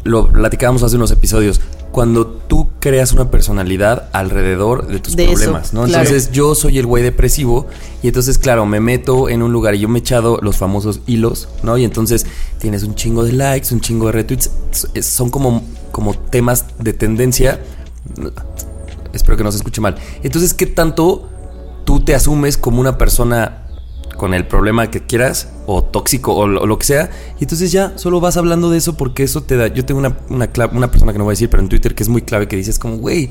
lo 0.05 0.31
platicábamos 0.31 0.83
hace 0.83 0.97
unos 0.97 1.11
episodios, 1.11 1.61
cuando 1.93 2.27
tú 2.27 2.38
creas 2.81 3.13
una 3.13 3.31
personalidad 3.31 4.09
alrededor 4.13 4.87
de 4.87 5.01
tus 5.01 5.17
De 5.17 5.25
eso, 5.25 5.33
problemas, 5.35 5.73
¿no? 5.75 5.85
claro. 5.85 6.05
Entonces 6.05 6.31
yo 6.31 6.55
soy 6.55 6.79
el 6.79 6.87
güey 6.87 7.03
depresivo 7.03 7.67
y 8.03 8.09
entonces, 8.09 8.39
claro, 8.39 8.67
me 8.67 8.79
meto 8.81 9.29
en 9.29 9.43
un 9.43 9.53
lugar 9.53 9.75
y 9.75 9.81
yo 9.81 9.89
me 9.89 9.99
he 9.99 10.01
echado 10.01 10.39
los 10.43 10.57
famosos 10.59 11.01
hilos, 11.07 11.49
¿no? 11.63 11.77
Y 11.77 11.85
entonces 11.85 12.25
tienes 12.59 12.85
un 12.85 12.95
chingo 12.95 13.25
de 13.25 13.33
likes, 13.33 13.75
un 13.75 13.81
chingo 13.81 14.07
de 14.07 14.13
retweets, 14.13 14.51
s- 14.73 15.03
son 15.03 15.31
como, 15.31 15.63
como 15.93 16.15
temas 16.15 16.67
de 16.79 16.93
tendencia. 16.93 17.59
Espero 19.13 19.37
que 19.37 19.45
no 19.45 19.51
se 19.53 19.59
escuche 19.59 19.81
mal. 19.81 19.97
Entonces, 20.23 20.55
¿qué 20.55 20.67
tanto 20.67 21.29
tú 21.85 22.01
te 22.01 22.15
asumes 22.15 22.57
como 22.59 22.81
una 22.81 22.99
persona 22.99 23.68
con 24.19 24.35
el 24.35 24.47
problema 24.47 24.91
que 24.91 25.01
quieras 25.07 25.49
o 25.67 25.83
tóxico 25.83 26.35
o 26.35 26.47
lo, 26.47 26.61
o 26.61 26.67
lo 26.67 26.79
que 26.79 26.85
sea 26.85 27.09
y 27.41 27.45
entonces 27.45 27.73
ya 27.73 27.97
solo 27.97 28.21
vas 28.21 28.37
hablando 28.37 28.69
de 28.69 28.77
eso 28.77 28.95
porque 28.95 29.23
eso 29.23 29.43
te 29.43 29.57
da 29.57 29.69
yo 29.69 29.87
tengo 29.87 30.01
una, 30.01 30.17
una, 30.29 30.51
persona 30.91 31.13
que 31.13 31.19
no 31.19 31.25
voy 31.25 31.33
a 31.33 31.37
decir 31.37 31.49
pero 31.49 31.63
en 31.63 31.71
Twitter 31.71 31.95
que 31.95 32.03
es 32.03 32.11
muy 32.11 32.21
clave 32.21 32.49
que 32.49 32.57
dices 32.57 32.79
como 32.79 32.99
güey 32.99 33.31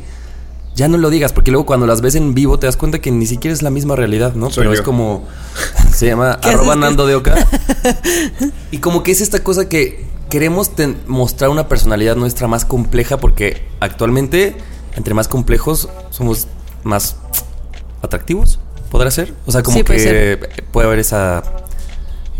ya 0.76 0.88
no 0.88 0.98
lo 0.98 1.10
digas 1.10 1.34
porque 1.34 1.52
luego 1.52 1.66
cuando 1.66 1.86
las 1.86 2.02
ves 2.02 2.16
en 2.16 2.34
vivo 2.34 2.58
te 2.58 2.66
das 2.68 2.78
cuenta 2.78 3.00
que 3.00 3.12
ni 3.12 3.26
siquiera 3.28 3.54
es 3.54 3.62
la 3.62 3.70
misma 3.70 3.96
realidad 3.96 4.34
no 4.34 4.50
Soy 4.50 4.62
pero 4.62 4.74
yo. 4.74 4.80
es 4.80 4.86
como 4.86 5.26
se 5.94 6.08
llama 6.08 6.40
¿Qué 6.42 6.50
arroba? 6.50 6.76
Nando 6.76 7.06
de 7.06 7.16
Oca 7.16 7.36
y 8.72 8.78
como 8.80 9.04
que 9.04 9.12
es 9.12 9.22
esta 9.22 9.44
cosa 9.44 9.70
que 9.70 10.06
queremos 10.30 10.74
ten- 10.76 10.98
mostrar 11.08 11.50
una 11.50 11.68
personalidad 11.68 12.16
nuestra 12.16 12.48
más 12.48 12.66
compleja 12.66 13.18
porque 13.18 13.62
actualmente 13.80 14.56
entre 14.96 15.14
más 15.14 15.28
complejos 15.28 15.90
somos 16.10 16.48
más 16.84 17.18
atractivos, 18.02 18.60
¿podrá 18.90 19.12
ser? 19.12 19.34
O 19.46 19.52
sea, 19.52 19.64
como 19.64 19.78
Sí, 19.78 19.84
puede 19.84 20.00
que 20.40 20.64
puede 20.72 20.88
haber 20.88 21.00
esa, 21.00 21.44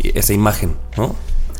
esa 0.02 0.32
imagen, 0.32 0.74
¿no? 0.96 1.14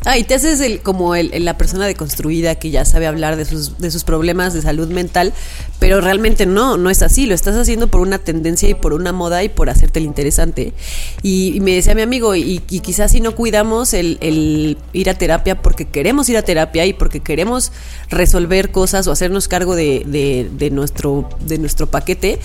Ah, 0.05 0.17
y 0.17 0.23
te 0.23 0.35
haces 0.35 0.61
el, 0.61 0.81
como 0.81 1.17
el, 1.17 1.35
el- 1.35 1.45
la 1.45 1.59
persona 1.59 1.85
deconstruida 1.87 2.55
que 2.55 2.71
ya 2.71 2.85
sabe 2.85 3.09
hablar 3.09 3.37
de 3.37 3.45
sus, 3.45 3.79
de 3.79 3.91
sus 3.91 4.05
problemas 4.05 4.55
de 4.55 4.63
salud 4.63 4.89
mental, 4.89 5.35
pero 5.81 6.01
realmente 6.01 6.47
no, 6.47 6.77
no 6.77 6.89
es 6.89 7.03
así, 7.03 7.27
lo 7.27 7.35
estás 7.35 7.57
haciendo 7.57 7.89
por 7.89 8.01
una 8.01 8.19
tendencia 8.19 8.69
y 8.69 8.75
por 8.75 8.93
una 8.95 9.13
moda 9.13 9.43
y 9.43 9.49
por 9.49 9.69
hacerte 9.69 9.99
el 9.99 10.05
interesante. 10.07 10.73
Y, 11.23 11.53
y 11.57 11.61
me 11.61 11.73
decía 11.75 11.97
mi 11.97 12.03
amigo, 12.03 12.37
y, 12.37 12.63
y 12.71 12.81
quizás 12.81 13.11
si 13.11 13.21
no 13.21 13.35
cuidamos 13.35 13.93
el, 13.93 14.19
el 14.21 14.79
ir 14.93 15.11
a 15.11 15.15
terapia 15.15 15.61
porque 15.61 15.87
queremos 15.89 16.29
ir 16.29 16.37
a 16.37 16.43
terapia 16.43 16.87
y 16.87 16.93
porque 16.93 17.19
queremos 17.21 17.73
resolver 18.09 18.71
cosas 18.71 19.09
o 19.09 19.13
hacernos 19.13 19.49
cargo 19.49 19.75
de, 19.75 20.05
de- 20.07 20.49
de 20.57 20.71
nuestro, 20.71 21.29
de 21.41 21.59
nuestro 21.59 21.89
paquete, 21.89 22.39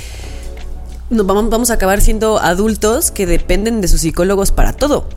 nos 1.13 1.25
vamos, 1.25 1.49
vamos 1.49 1.71
a 1.71 1.75
acabar 1.75 2.01
siendo 2.01 2.39
adultos 2.39 3.11
que 3.11 3.25
dependen 3.25 3.81
de 3.81 3.87
sus 3.87 4.01
psicólogos 4.01 4.51
para 4.51 4.73
todo. 4.73 5.07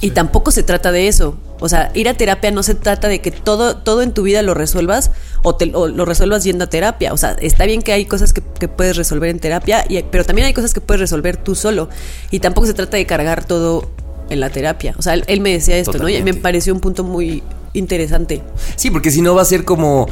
Y 0.00 0.10
tampoco 0.10 0.50
se 0.50 0.64
trata 0.64 0.90
de 0.90 1.06
eso. 1.06 1.36
O 1.60 1.68
sea, 1.68 1.92
ir 1.94 2.08
a 2.08 2.14
terapia 2.14 2.50
no 2.50 2.64
se 2.64 2.74
trata 2.74 3.06
de 3.06 3.20
que 3.20 3.30
todo, 3.30 3.76
todo 3.76 4.02
en 4.02 4.12
tu 4.12 4.24
vida 4.24 4.42
lo 4.42 4.52
resuelvas 4.52 5.12
o, 5.44 5.54
te, 5.54 5.70
o 5.74 5.86
lo 5.86 6.04
resuelvas 6.04 6.42
yendo 6.42 6.64
a 6.64 6.66
terapia. 6.66 7.12
O 7.12 7.16
sea, 7.16 7.36
está 7.40 7.66
bien 7.66 7.82
que 7.82 7.92
hay 7.92 8.04
cosas 8.04 8.32
que, 8.32 8.42
que 8.58 8.66
puedes 8.66 8.96
resolver 8.96 9.30
en 9.30 9.38
terapia, 9.38 9.84
y, 9.88 10.02
pero 10.02 10.24
también 10.24 10.46
hay 10.46 10.54
cosas 10.54 10.74
que 10.74 10.80
puedes 10.80 11.00
resolver 11.00 11.36
tú 11.36 11.54
solo. 11.54 11.88
Y 12.32 12.40
tampoco 12.40 12.66
se 12.66 12.74
trata 12.74 12.96
de 12.96 13.06
cargar 13.06 13.44
todo 13.44 13.88
en 14.28 14.40
la 14.40 14.50
terapia. 14.50 14.96
O 14.98 15.02
sea, 15.02 15.14
él, 15.14 15.22
él 15.28 15.40
me 15.40 15.52
decía 15.52 15.76
esto, 15.76 15.96
¿no? 15.98 16.08
Y 16.08 16.20
me 16.24 16.34
pareció 16.34 16.74
un 16.74 16.80
punto 16.80 17.04
muy 17.04 17.44
interesante. 17.72 18.42
Sí, 18.74 18.90
porque 18.90 19.12
si 19.12 19.22
no 19.22 19.36
va 19.36 19.42
a 19.42 19.44
ser 19.44 19.64
como 19.64 20.08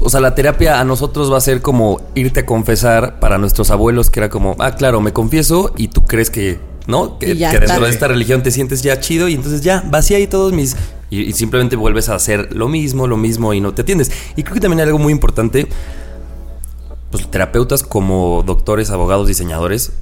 o 0.00 0.10
sea, 0.10 0.20
la 0.20 0.34
terapia 0.34 0.80
a 0.80 0.84
nosotros 0.84 1.32
va 1.32 1.38
a 1.38 1.40
ser 1.40 1.60
como 1.60 2.00
irte 2.14 2.40
a 2.40 2.46
confesar 2.46 3.20
para 3.20 3.38
nuestros 3.38 3.70
abuelos, 3.70 4.10
que 4.10 4.20
era 4.20 4.30
como, 4.30 4.56
ah, 4.58 4.74
claro, 4.74 5.00
me 5.00 5.12
confieso 5.12 5.72
y 5.76 5.88
tú 5.88 6.04
crees 6.04 6.30
que, 6.30 6.58
¿no? 6.86 7.18
Que, 7.18 7.26
que 7.26 7.34
dentro 7.34 7.60
está. 7.60 7.80
de 7.80 7.90
esta 7.90 8.08
religión 8.08 8.42
te 8.42 8.50
sientes 8.50 8.82
ya 8.82 8.98
chido 9.00 9.28
y 9.28 9.34
entonces 9.34 9.62
ya, 9.62 9.84
vacía 9.86 10.16
ahí 10.16 10.26
todos 10.26 10.52
mis... 10.52 10.76
Y, 11.10 11.22
y 11.22 11.32
simplemente 11.32 11.74
vuelves 11.74 12.08
a 12.08 12.14
hacer 12.14 12.54
lo 12.54 12.68
mismo, 12.68 13.08
lo 13.08 13.16
mismo 13.16 13.52
y 13.52 13.60
no 13.60 13.74
te 13.74 13.82
atiendes. 13.82 14.12
Y 14.36 14.44
creo 14.44 14.54
que 14.54 14.60
también 14.60 14.78
hay 14.78 14.86
algo 14.86 14.98
muy 14.98 15.12
importante, 15.12 15.66
pues 17.10 17.28
terapeutas 17.28 17.82
como 17.82 18.44
doctores, 18.46 18.90
abogados, 18.90 19.26
diseñadores, 19.26 19.92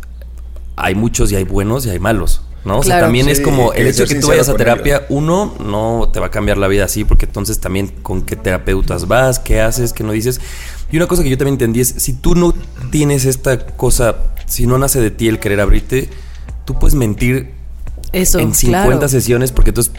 hay 0.76 0.94
muchos 0.94 1.32
y 1.32 1.37
hay 1.37 1.44
buenos 1.44 1.87
y 1.87 1.90
hay 1.90 1.98
malos. 1.98 2.42
¿No? 2.68 2.78
O 2.78 2.83
sea, 2.83 2.92
Claro. 2.92 3.07
también 3.07 3.28
es 3.28 3.40
como 3.40 3.72
el 3.72 3.87
hecho 3.88 4.04
de 4.07 4.14
que 4.14 4.20
tú 4.20 4.28
vayas 4.28 4.48
a 4.48 4.54
terapia, 4.54 5.07
uno, 5.09 5.54
no 5.59 6.09
te 6.12 6.20
va 6.20 6.26
a 6.26 6.31
cambiar 6.31 6.59
la 6.59 6.68
vida 6.68 6.85
así, 6.85 7.04
porque 7.04 7.26
entonces 7.26 7.59
también 7.59 7.88
con 8.02 8.22
qué 8.22 8.37
terapeutas 8.37 9.09
vas, 9.09 9.40
qué 9.40 9.61
haces, 9.61 9.92
qué 9.92 10.04
no 10.04 10.12
dices. 10.12 10.40
Y 10.92 10.96
una 10.98 11.07
cosa 11.09 11.22
que 11.24 11.31
yo 11.31 11.37
también 11.38 11.54
entendí 11.54 11.81
es, 11.81 11.88
si 11.96 12.12
tú 12.12 12.35
no 12.37 12.54
tienes 12.90 13.24
esta 13.24 13.59
cosa, 13.66 14.16
si 14.46 14.66
no 14.66 14.78
nace 14.78 15.00
de 15.00 15.11
ti 15.11 15.26
el 15.28 15.40
querer 15.40 15.61
abrirte, 15.61 16.09
tú 16.64 16.78
puedes 16.78 16.94
mentir 16.94 17.52
Eso, 18.12 18.38
en 18.38 18.54
50 18.54 18.88
claro. 18.90 19.09
sesiones 19.09 19.50
porque 19.52 19.70
entonces 19.70 19.92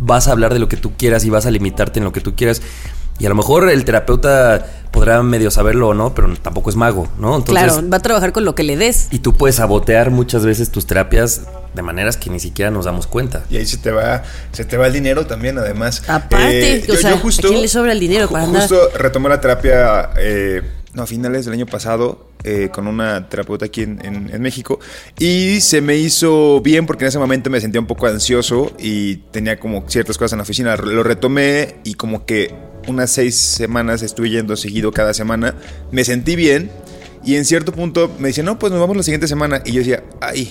vas 0.00 0.28
a 0.28 0.32
hablar 0.32 0.52
de 0.52 0.58
lo 0.58 0.68
que 0.68 0.76
tú 0.76 0.92
quieras 0.96 1.24
y 1.24 1.30
vas 1.30 1.46
a 1.46 1.50
limitarte 1.50 1.98
en 2.00 2.04
lo 2.04 2.12
que 2.12 2.20
tú 2.20 2.34
quieras. 2.34 2.62
Y 3.20 3.26
a 3.26 3.28
lo 3.28 3.34
mejor 3.34 3.68
el 3.68 3.84
terapeuta 3.84 4.64
podrá 4.92 5.22
medio 5.24 5.50
saberlo 5.50 5.88
o 5.88 5.94
no, 5.94 6.14
pero 6.14 6.32
tampoco 6.40 6.70
es 6.70 6.76
mago, 6.76 7.08
¿no? 7.18 7.36
Entonces, 7.36 7.64
claro, 7.72 7.88
va 7.90 7.96
a 7.96 8.00
trabajar 8.00 8.32
con 8.32 8.44
lo 8.44 8.54
que 8.54 8.62
le 8.62 8.76
des. 8.76 9.08
y 9.10 9.18
tú 9.18 9.34
puedes 9.34 9.56
sabotear 9.56 10.10
muchas 10.10 10.44
veces 10.44 10.70
tus 10.70 10.86
terapias 10.86 11.42
de 11.78 11.82
maneras 11.82 12.16
que 12.16 12.28
ni 12.28 12.40
siquiera 12.40 12.70
nos 12.70 12.84
damos 12.84 13.06
cuenta. 13.06 13.44
Y 13.48 13.56
ahí 13.56 13.64
se 13.66 13.78
te 13.78 13.90
va, 13.90 14.22
se 14.52 14.64
te 14.64 14.76
va 14.76 14.88
el 14.88 14.92
dinero 14.92 15.26
también, 15.26 15.56
además. 15.58 16.02
Aparte, 16.08 16.76
Eh, 16.78 16.84
o 16.90 16.96
sea, 16.96 17.14
¿a 17.14 17.20
quién 17.22 17.62
le 17.62 17.68
sobra 17.68 17.92
el 17.92 18.00
dinero 18.00 18.28
para 18.28 18.44
andar? 18.44 18.62
Justo 18.62 18.90
retomé 18.98 19.28
la 19.30 19.40
terapia, 19.40 20.10
eh, 20.18 20.62
no, 20.92 21.02
a 21.04 21.06
finales 21.06 21.44
del 21.44 21.54
año 21.54 21.66
pasado, 21.66 22.26
eh, 22.44 22.68
con 22.72 22.86
una 22.86 23.28
terapeuta 23.28 23.66
aquí 23.66 23.82
en, 23.82 24.04
en- 24.04 24.30
en 24.32 24.42
México. 24.42 24.78
Y 25.18 25.60
se 25.60 25.80
me 25.80 25.96
hizo 25.96 26.60
bien 26.60 26.86
porque 26.86 27.04
en 27.04 27.08
ese 27.08 27.18
momento 27.18 27.50
me 27.50 27.60
sentía 27.60 27.80
un 27.80 27.86
poco 27.86 28.06
ansioso 28.06 28.72
y 28.78 29.16
tenía 29.32 29.58
como 29.58 29.84
ciertas 29.88 30.18
cosas 30.18 30.32
en 30.32 30.38
la 30.38 30.42
oficina. 30.42 30.76
Lo 30.76 31.02
retomé 31.02 31.76
y 31.84 31.94
como 31.94 32.26
que 32.26 32.54
unas 32.88 33.10
seis 33.10 33.36
semanas 33.36 34.02
estuve 34.02 34.30
yendo 34.30 34.56
seguido 34.56 34.92
cada 34.92 35.14
semana. 35.14 35.54
Me 35.92 36.04
sentí 36.04 36.36
bien. 36.36 36.70
Y 37.24 37.34
en 37.34 37.44
cierto 37.44 37.72
punto 37.72 38.10
me 38.20 38.28
dice, 38.28 38.42
no, 38.44 38.58
pues 38.58 38.70
nos 38.72 38.80
vamos 38.80 38.96
la 38.96 39.02
siguiente 39.02 39.26
semana. 39.28 39.60
Y 39.64 39.72
yo 39.72 39.78
decía, 39.80 40.02
ay. 40.20 40.50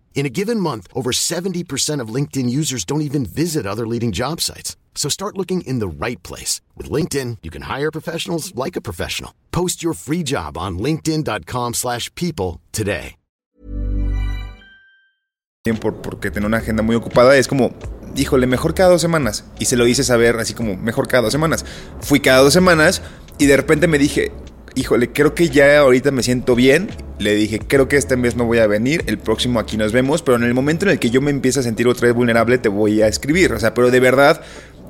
In 0.13 0.27
a 0.27 0.29
given 0.29 0.59
month, 0.59 0.87
over 0.93 1.11
70% 1.11 1.99
of 1.99 2.13
LinkedIn 2.13 2.47
users 2.47 2.85
don't 2.85 3.01
even 3.01 3.25
visit 3.25 3.65
other 3.65 3.87
leading 3.87 4.11
job 4.11 4.39
sites. 4.39 4.77
So 4.93 5.09
start 5.09 5.37
looking 5.37 5.61
in 5.61 5.79
the 5.79 5.87
right 5.87 6.21
place. 6.21 6.61
With 6.77 6.91
LinkedIn, 6.91 7.37
you 7.41 7.49
can 7.49 7.63
hire 7.63 7.89
professionals 7.91 8.53
like 8.53 8.75
a 8.75 8.81
professional. 8.81 9.33
Post 9.51 9.81
your 9.81 9.95
free 9.95 10.21
job 10.23 10.57
on 10.57 10.77
linkedin.com/people 10.77 11.73
slash 11.73 12.13
people 12.13 12.59
today. 12.71 13.15
por, 15.79 16.01
porque 16.01 16.31
tenía 16.31 16.47
una 16.47 16.57
agenda 16.57 16.81
muy 16.81 16.95
ocupada, 16.95 17.37
es 17.37 17.47
como, 17.47 17.71
híjole, 18.15 18.47
mejor 18.47 18.73
cada 18.73 18.89
dos 18.89 19.01
semanas. 19.01 19.45
Y 19.59 19.65
se 19.65 19.77
lo 19.77 19.85
hice 19.85 20.03
saber 20.03 20.37
así 20.37 20.53
como, 20.53 20.75
mejor 20.75 21.07
cada 21.07 21.23
dos 21.23 21.31
semanas. 21.31 21.65
Fui 22.01 22.19
cada 22.19 22.41
dos 22.41 22.53
semanas 22.53 23.01
y 23.37 23.45
de 23.45 23.57
repente 23.57 23.87
me 23.87 23.99
dije, 23.99 24.31
híjole, 24.75 25.11
creo 25.11 25.35
que 25.35 25.49
ya 25.49 25.79
ahorita 25.79 26.11
me 26.11 26.23
siento 26.23 26.55
bien. 26.55 26.89
Le 27.19 27.35
dije, 27.35 27.59
creo 27.59 27.87
que 27.87 27.97
este 27.97 28.17
mes 28.17 28.35
no 28.35 28.45
voy 28.45 28.57
a 28.57 28.67
venir, 28.67 29.03
el 29.05 29.19
próximo 29.19 29.59
aquí 29.59 29.77
nos 29.77 29.91
vemos, 29.91 30.23
pero 30.23 30.37
en 30.37 30.43
el 30.43 30.55
momento 30.55 30.85
en 30.85 30.91
el 30.91 30.99
que 30.99 31.11
yo 31.11 31.21
me 31.21 31.29
empiece 31.29 31.59
a 31.59 31.63
sentir 31.63 31.87
otra 31.87 32.07
vez 32.07 32.15
vulnerable, 32.15 32.57
te 32.57 32.69
voy 32.69 33.01
a 33.01 33.07
escribir. 33.07 33.53
O 33.53 33.59
sea, 33.59 33.73
pero 33.73 33.91
de 33.91 33.99
verdad... 33.99 34.41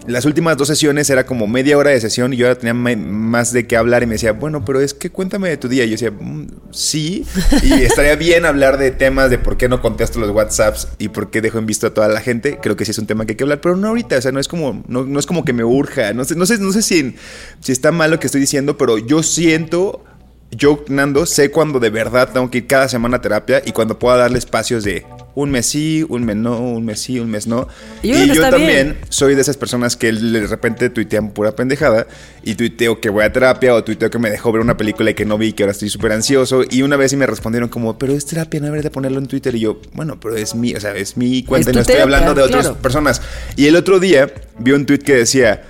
Las 0.08 0.26
últimas 0.26 0.58
dos 0.58 0.68
sesiones 0.68 1.10
era 1.12 1.26
como 1.26 1.46
media 1.46 1.78
hora 1.78 1.92
de 1.92 2.02
sesión 2.02 2.34
y 2.34 2.38
yo 2.38 2.48
ahora 2.48 2.58
tenía 2.58 2.74
más 2.74 3.54
de 3.54 3.68
qué 3.68 3.78
hablar 3.78 4.02
y 4.02 4.08
me 4.08 4.14
decía, 4.14 4.32
bueno, 4.32 4.66
pero 4.66 4.82
es 4.82 4.96
que 4.96 5.12
cuéntame 5.12 5.50
de 5.50 5.58
tu 5.58 5.68
día. 5.68 5.84
Y 5.86 5.90
yo 5.90 5.92
decía, 5.94 6.12
"Mm, 6.12 6.48
sí, 6.72 7.24
y 7.62 7.74
estaría 7.84 8.16
bien 8.16 8.46
hablar 8.46 8.78
de 8.80 8.90
temas 8.92 9.30
de 9.30 9.38
por 9.38 9.58
qué 9.58 9.70
no 9.70 9.82
contesto 9.82 10.20
los 10.20 10.32
WhatsApps 10.32 10.88
y 10.98 11.10
por 11.10 11.30
qué 11.30 11.42
dejo 11.42 11.60
en 11.60 11.68
visto 11.68 11.86
a 11.88 11.94
toda 11.94 12.08
la 12.08 12.20
gente. 12.20 12.58
Creo 12.62 12.76
que 12.76 12.84
sí 12.86 12.92
es 12.92 12.98
un 12.98 13.06
tema 13.06 13.26
que 13.26 13.34
hay 13.34 13.38
que 13.38 13.44
hablar, 13.44 13.62
pero 13.62 13.78
no 13.78 13.90
ahorita, 13.90 14.18
o 14.18 14.22
sea, 14.22 14.32
no 14.32 14.40
es 14.40 14.48
como, 14.48 14.84
no, 14.88 15.06
no 15.06 15.20
es 15.20 15.26
como 15.28 15.46
que 15.46 15.54
me 15.54 15.64
urja. 15.64 16.14
No 16.14 16.26
sé, 16.26 16.36
no 16.36 16.46
sé, 16.46 16.58
no 16.58 16.72
sé 16.72 16.82
si, 16.82 17.16
si 17.60 17.72
está 17.72 17.92
mal 17.92 18.10
lo 18.12 18.20
que 18.20 18.26
estoy 18.26 18.42
diciendo, 18.42 18.78
pero 18.78 18.98
yo 18.98 19.22
siento 19.22 20.04
yo, 20.52 20.84
Nando, 20.90 21.26
sé 21.26 21.50
cuando 21.50 21.80
de 21.80 21.90
verdad 21.90 22.30
tengo 22.34 22.52
que 22.52 22.60
ir 22.60 22.68
cada 22.68 22.90
semana 22.90 23.18
a 23.18 23.22
terapia 23.22 23.62
y 23.66 23.72
cuando 23.72 23.98
pueda 23.98 24.18
darle 24.18 24.38
espacios 24.38 24.84
de 24.84 25.06
un 25.34 25.50
mes 25.50 25.66
sí, 25.66 26.06
un 26.10 26.26
mes 26.26 26.36
no, 26.36 26.60
un 26.60 26.86
mes 26.86 27.00
sí, 27.00 27.20
un 27.20 27.30
mes 27.32 27.48
no. 27.48 27.68
Y 28.04 28.34
yo 28.34 28.42
también 28.50 28.98
bien. 28.98 28.98
soy 29.08 29.36
de 29.36 29.42
esas 29.42 29.56
personas 29.56 29.96
que 29.96 30.12
de 30.12 30.48
repente 30.48 30.90
tuitean 30.90 31.32
pura 31.32 31.56
pendejada 31.56 32.06
y 32.44 32.56
tuiteo 32.56 33.00
que 33.00 33.10
voy 33.10 33.24
a 33.24 33.32
terapia 33.32 33.74
o 33.74 33.84
tuiteo 33.84 34.10
que 34.10 34.20
me 34.20 34.30
dejó 34.30 34.52
ver 34.52 34.62
una 34.62 34.76
película 34.76 35.12
y 35.12 35.14
que 35.14 35.26
no 35.26 35.38
vi 35.38 35.48
y 35.48 35.54
que 35.54 35.64
ahora 35.64 35.72
estoy 35.72 35.90
súper 35.90 36.12
ansioso. 36.12 36.64
Y 36.70 36.82
una 36.82 36.98
vez 36.98 37.12
sí 37.12 37.18
me 37.18 37.28
respondieron 37.28 37.70
como, 37.70 37.98
pero 37.98 38.14
es 38.14 38.26
terapia, 38.26 38.60
no 38.60 38.66
debería 38.66 38.84
de 38.84 38.92
ponerlo 38.92 39.20
en 39.20 39.28
Twitter. 39.28 39.56
Y 39.56 39.62
yo, 39.62 39.80
bueno, 39.94 40.20
pero 40.20 40.36
es 40.36 40.54
mi, 40.54 40.74
o 40.74 40.80
sea, 40.82 40.94
es 40.96 41.16
mi 41.16 41.44
cuenta 41.44 41.70
Es 41.70 41.74
y 41.74 41.78
no 41.78 41.82
estoy 41.82 41.96
terapia, 41.96 42.18
hablando 42.18 42.34
de 42.34 42.46
otras 42.46 42.66
claro. 42.66 42.82
personas. 42.82 43.22
Y 43.56 43.68
el 43.68 43.78
otro 43.78 44.02
día 44.02 44.30
vi 44.60 44.74
un 44.74 44.86
tweet 44.86 45.00
que 45.00 45.16
decía, 45.16 45.64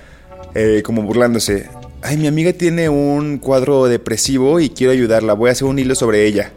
eh, 0.54 0.82
como 0.84 1.02
burlándose, 1.02 1.68
ay, 2.02 2.16
mi 2.16 2.26
amiga 2.26 2.52
tiene 2.52 2.88
un 2.88 3.38
cuadro 3.38 3.86
depresivo 3.86 4.60
y 4.60 4.70
quiero 4.70 4.92
ayudarla, 4.92 5.32
voy 5.34 5.48
a 5.48 5.52
hacer 5.52 5.64
un 5.66 5.78
hilo 5.78 5.94
sobre 5.94 6.26
ella 6.26 6.52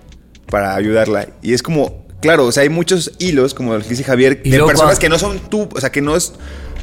para 0.49 0.75
ayudarla. 0.75 1.27
Y 1.41 1.53
es 1.53 1.62
como, 1.63 2.05
claro, 2.21 2.45
o 2.45 2.51
sea, 2.51 2.63
hay 2.63 2.69
muchos 2.69 3.12
hilos, 3.19 3.53
como 3.53 3.73
lo 3.73 3.81
que 3.81 3.89
dice 3.89 4.03
Javier, 4.03 4.41
de 4.43 4.49
luego 4.49 4.67
personas 4.67 4.99
cuando- 4.99 5.01
que 5.01 5.10
no 5.10 5.19
son 5.19 5.39
tú, 5.49 5.69
o 5.73 5.79
sea, 5.79 5.91
que 5.91 6.01
no 6.01 6.15
es 6.15 6.34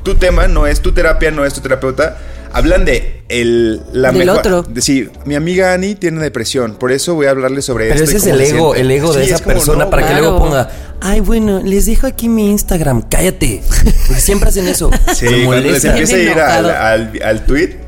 tu 0.02 0.14
tema, 0.16 0.48
no 0.48 0.66
es 0.66 0.80
tu 0.80 0.92
terapia, 0.92 1.30
no 1.30 1.44
es 1.44 1.54
tu 1.54 1.60
terapeuta. 1.60 2.18
Hablan 2.54 2.84
de 2.84 3.22
el, 3.30 3.80
la 3.94 4.12
Del 4.12 4.26
mejor- 4.26 4.38
otro. 4.40 4.62
De, 4.62 4.82
sí, 4.82 5.08
mi 5.24 5.36
amiga 5.36 5.72
Ani 5.72 5.94
tiene 5.94 6.20
depresión, 6.20 6.74
por 6.74 6.92
eso 6.92 7.14
voy 7.14 7.24
a 7.26 7.30
hablarle 7.30 7.62
sobre 7.62 7.88
Pero 7.88 8.04
esto. 8.04 8.16
ese 8.16 8.16
es 8.18 8.22
cómo 8.24 8.34
el 8.34 8.40
ego, 8.42 8.74
siente. 8.74 8.80
el 8.80 8.90
ego 8.90 9.12
de 9.14 9.24
esa 9.24 9.34
es 9.36 9.40
como, 9.42 9.54
persona 9.54 9.84
no, 9.84 9.90
para 9.90 10.06
que 10.06 10.12
luego 10.14 10.38
ponga, 10.38 10.70
ay, 11.00 11.20
bueno, 11.20 11.62
les 11.64 11.86
dejo 11.86 12.06
aquí 12.06 12.28
mi 12.28 12.50
Instagram, 12.50 13.02
cállate. 13.08 13.62
Porque 14.06 14.20
siempre 14.20 14.50
hacen 14.50 14.68
eso. 14.68 14.90
Sí, 15.14 15.26
cuando 15.46 15.70
les 15.70 15.82
empieza 15.84 16.16
a 16.16 16.18
ir 16.18 16.30
al, 16.38 17.22
al 17.24 17.46
tweet, 17.46 17.78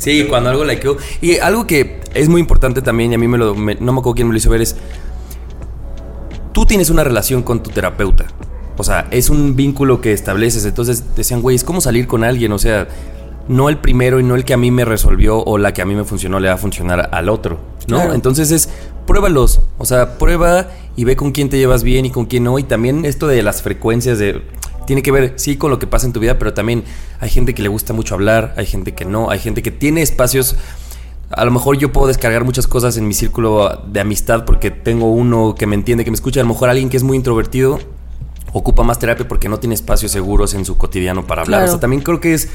Sí, 0.00 0.24
cuando 0.28 0.50
algo 0.50 0.64
likeó. 0.64 0.96
Y 1.20 1.36
algo 1.38 1.66
que 1.66 2.00
es 2.14 2.28
muy 2.28 2.40
importante 2.40 2.82
también, 2.82 3.12
y 3.12 3.14
a 3.14 3.18
mí 3.18 3.28
me 3.28 3.38
lo, 3.38 3.54
me- 3.54 3.76
no 3.76 3.92
me 3.92 4.00
acuerdo 4.00 4.14
quién 4.16 4.26
me 4.28 4.32
lo 4.32 4.38
hizo 4.38 4.50
ver, 4.50 4.62
es. 4.62 4.74
Tú 6.52 6.66
tienes 6.66 6.90
una 6.90 7.04
relación 7.04 7.42
con 7.42 7.62
tu 7.62 7.70
terapeuta. 7.70 8.26
O 8.76 8.82
sea, 8.82 9.06
es 9.10 9.30
un 9.30 9.56
vínculo 9.56 10.00
que 10.00 10.12
estableces. 10.12 10.64
Entonces 10.64 11.04
decían, 11.14 11.42
güey, 11.42 11.54
es 11.54 11.64
como 11.64 11.80
salir 11.80 12.06
con 12.06 12.24
alguien. 12.24 12.50
O 12.52 12.58
sea, 12.58 12.88
no 13.46 13.68
el 13.68 13.78
primero 13.78 14.18
y 14.20 14.22
no 14.24 14.34
el 14.34 14.44
que 14.44 14.54
a 14.54 14.56
mí 14.56 14.70
me 14.70 14.84
resolvió 14.84 15.38
o 15.38 15.58
la 15.58 15.72
que 15.72 15.82
a 15.82 15.84
mí 15.86 15.94
me 15.94 16.04
funcionó 16.04 16.40
le 16.40 16.48
va 16.48 16.54
a 16.54 16.58
funcionar 16.58 17.08
al 17.12 17.28
otro. 17.28 17.60
¿No? 17.88 17.96
Claro. 17.98 18.14
Entonces 18.14 18.50
es. 18.50 18.68
Pruébalos. 19.06 19.60
O 19.78 19.84
sea, 19.84 20.18
prueba 20.18 20.68
y 20.96 21.04
ve 21.04 21.14
con 21.16 21.32
quién 21.32 21.50
te 21.50 21.58
llevas 21.58 21.82
bien 21.84 22.06
y 22.06 22.10
con 22.10 22.26
quién 22.26 22.44
no. 22.44 22.58
Y 22.58 22.62
también 22.64 23.04
esto 23.04 23.26
de 23.28 23.42
las 23.42 23.62
frecuencias 23.62 24.18
de 24.18 24.42
tiene 24.90 25.02
que 25.04 25.12
ver, 25.12 25.34
sí, 25.36 25.56
con 25.56 25.70
lo 25.70 25.78
que 25.78 25.86
pasa 25.86 26.04
en 26.04 26.12
tu 26.12 26.18
vida, 26.18 26.36
pero 26.36 26.52
también 26.52 26.82
hay 27.20 27.30
gente 27.30 27.54
que 27.54 27.62
le 27.62 27.68
gusta 27.68 27.92
mucho 27.92 28.16
hablar, 28.16 28.54
hay 28.56 28.66
gente 28.66 28.92
que 28.92 29.04
no, 29.04 29.30
hay 29.30 29.38
gente 29.38 29.62
que 29.62 29.70
tiene 29.70 30.02
espacios. 30.02 30.56
A 31.30 31.44
lo 31.44 31.52
mejor 31.52 31.78
yo 31.78 31.92
puedo 31.92 32.08
descargar 32.08 32.42
muchas 32.42 32.66
cosas 32.66 32.96
en 32.96 33.06
mi 33.06 33.14
círculo 33.14 33.84
de 33.86 34.00
amistad 34.00 34.44
porque 34.44 34.72
tengo 34.72 35.12
uno 35.12 35.54
que 35.56 35.68
me 35.68 35.76
entiende, 35.76 36.04
que 36.04 36.10
me 36.10 36.16
escucha. 36.16 36.40
A 36.40 36.42
lo 36.42 36.48
mejor 36.48 36.70
alguien 36.70 36.88
que 36.90 36.96
es 36.96 37.04
muy 37.04 37.16
introvertido 37.16 37.78
ocupa 38.52 38.82
más 38.82 38.98
terapia 38.98 39.28
porque 39.28 39.48
no 39.48 39.60
tiene 39.60 39.76
espacios 39.76 40.10
seguros 40.10 40.54
en 40.54 40.64
su 40.64 40.76
cotidiano 40.76 41.24
para 41.24 41.42
hablar. 41.42 41.60
Claro. 41.60 41.70
O 41.70 41.74
sea, 41.74 41.80
también 41.80 42.02
creo 42.02 42.18
que 42.18 42.34
es 42.34 42.48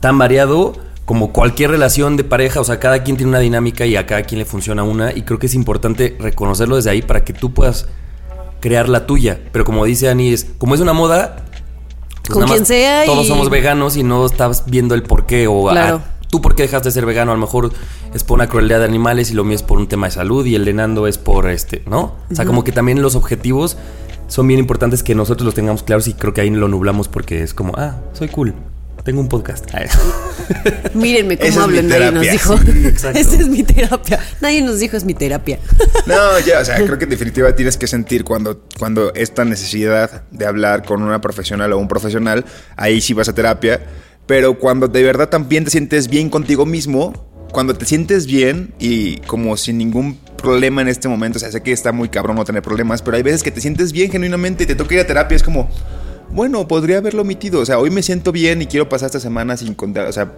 tan 0.00 0.16
variado 0.16 0.72
como 1.04 1.30
cualquier 1.34 1.72
relación 1.72 2.16
de 2.16 2.24
pareja. 2.24 2.62
O 2.62 2.64
sea, 2.64 2.80
cada 2.80 3.02
quien 3.02 3.18
tiene 3.18 3.28
una 3.28 3.40
dinámica 3.40 3.84
y 3.84 3.96
a 3.96 4.06
cada 4.06 4.22
quien 4.22 4.38
le 4.38 4.46
funciona 4.46 4.82
una. 4.82 5.12
Y 5.12 5.24
creo 5.24 5.38
que 5.38 5.44
es 5.44 5.54
importante 5.54 6.16
reconocerlo 6.18 6.76
desde 6.76 6.88
ahí 6.88 7.02
para 7.02 7.22
que 7.22 7.34
tú 7.34 7.52
puedas 7.52 7.86
crear 8.60 8.88
la 8.88 9.06
tuya. 9.06 9.38
Pero 9.52 9.66
como 9.66 9.84
dice 9.84 10.08
Ani, 10.08 10.32
es, 10.32 10.46
como 10.56 10.74
es 10.74 10.80
una 10.80 10.94
moda, 10.94 11.44
pues 12.26 12.38
Con 12.38 12.46
quien 12.48 12.66
sea 12.66 13.04
Todos 13.04 13.24
y- 13.24 13.28
somos 13.28 13.50
veganos 13.50 13.96
y 13.96 14.02
no 14.02 14.24
estás 14.26 14.64
viendo 14.66 14.94
el 14.94 15.02
por 15.02 15.26
qué 15.26 15.46
o 15.48 15.68
Claro. 15.70 16.02
ah, 16.04 16.08
tú 16.30 16.40
por 16.40 16.54
qué 16.54 16.62
dejaste 16.62 16.88
de 16.88 16.92
ser 16.92 17.04
vegano. 17.06 17.32
A 17.32 17.34
lo 17.34 17.40
mejor 17.40 17.70
es 18.14 18.24
por 18.24 18.36
una 18.36 18.48
crueldad 18.48 18.78
de 18.78 18.84
animales 18.86 19.30
y 19.30 19.34
lo 19.34 19.44
mío 19.44 19.56
es 19.56 19.62
por 19.62 19.78
un 19.78 19.86
tema 19.88 20.06
de 20.06 20.12
salud 20.12 20.44
y 20.46 20.54
el 20.54 20.64
de 20.64 20.72
Nando 20.72 21.06
es 21.06 21.18
por 21.18 21.48
este, 21.50 21.82
¿no? 21.86 22.14
O 22.30 22.34
sea, 22.34 22.44
como 22.46 22.64
que 22.64 22.72
también 22.72 23.02
los 23.02 23.16
objetivos 23.16 23.76
son 24.28 24.46
bien 24.48 24.58
importantes 24.60 25.02
que 25.02 25.14
nosotros 25.14 25.44
los 25.44 25.54
tengamos 25.54 25.82
claros 25.82 26.08
y 26.08 26.14
creo 26.14 26.32
que 26.32 26.40
ahí 26.40 26.48
lo 26.50 26.68
nublamos 26.68 27.08
porque 27.08 27.42
es 27.42 27.52
como, 27.52 27.74
ah, 27.76 27.96
soy 28.14 28.28
cool. 28.28 28.54
Tengo 29.04 29.20
un 29.20 29.28
podcast. 29.28 29.66
Mírenme 30.94 31.36
cómo 31.36 31.48
Esa 31.48 31.58
es 31.58 31.64
hablo, 31.64 31.82
mi 31.82 31.88
nadie 31.88 32.12
nos 32.12 32.22
dijo. 32.22 32.56
Sí. 32.58 32.92
Esa 32.92 33.10
es 33.10 33.48
mi 33.48 33.64
terapia. 33.64 34.20
Nadie 34.40 34.62
nos 34.62 34.78
dijo 34.78 34.96
es 34.96 35.04
mi 35.04 35.14
terapia. 35.14 35.58
No, 36.06 36.38
ya, 36.46 36.60
o 36.60 36.64
sea, 36.64 36.76
creo 36.76 36.98
que 36.98 37.04
en 37.04 37.10
definitiva 37.10 37.54
tienes 37.56 37.76
que 37.76 37.88
sentir 37.88 38.22
cuando, 38.22 38.62
cuando 38.78 39.12
esta 39.14 39.44
necesidad 39.44 40.22
de 40.30 40.46
hablar 40.46 40.84
con 40.84 41.02
una 41.02 41.20
profesional 41.20 41.72
o 41.72 41.78
un 41.78 41.88
profesional, 41.88 42.44
ahí 42.76 43.00
sí 43.00 43.12
vas 43.12 43.28
a 43.28 43.34
terapia. 43.34 43.80
Pero 44.26 44.58
cuando 44.58 44.86
de 44.86 45.02
verdad 45.02 45.28
también 45.28 45.64
te 45.64 45.70
sientes 45.70 46.06
bien 46.06 46.30
contigo 46.30 46.64
mismo, 46.64 47.12
cuando 47.52 47.74
te 47.74 47.84
sientes 47.86 48.26
bien 48.26 48.72
y 48.78 49.16
como 49.22 49.56
sin 49.56 49.78
ningún 49.78 50.16
problema 50.40 50.80
en 50.80 50.88
este 50.88 51.08
momento, 51.08 51.38
o 51.38 51.40
sea, 51.40 51.50
sé 51.50 51.60
que 51.60 51.72
está 51.72 51.90
muy 51.90 52.08
cabrón 52.08 52.36
no 52.36 52.44
tener 52.44 52.62
problemas, 52.62 53.02
pero 53.02 53.16
hay 53.16 53.24
veces 53.24 53.42
que 53.42 53.50
te 53.50 53.60
sientes 53.60 53.90
bien 53.90 54.12
genuinamente 54.12 54.62
y 54.62 54.66
te 54.66 54.76
toca 54.76 54.94
ir 54.94 55.00
a 55.00 55.06
terapia, 55.06 55.34
es 55.34 55.42
como, 55.42 55.68
bueno, 56.32 56.66
podría 56.68 56.98
haberlo 56.98 57.22
omitido, 57.22 57.60
o 57.60 57.66
sea, 57.66 57.78
hoy 57.78 57.90
me 57.90 58.02
siento 58.02 58.32
bien 58.32 58.62
y 58.62 58.66
quiero 58.66 58.88
pasar 58.88 59.06
esta 59.06 59.20
semana 59.20 59.56
sin 59.56 59.74
contar, 59.74 60.06
o 60.06 60.12
sea, 60.12 60.32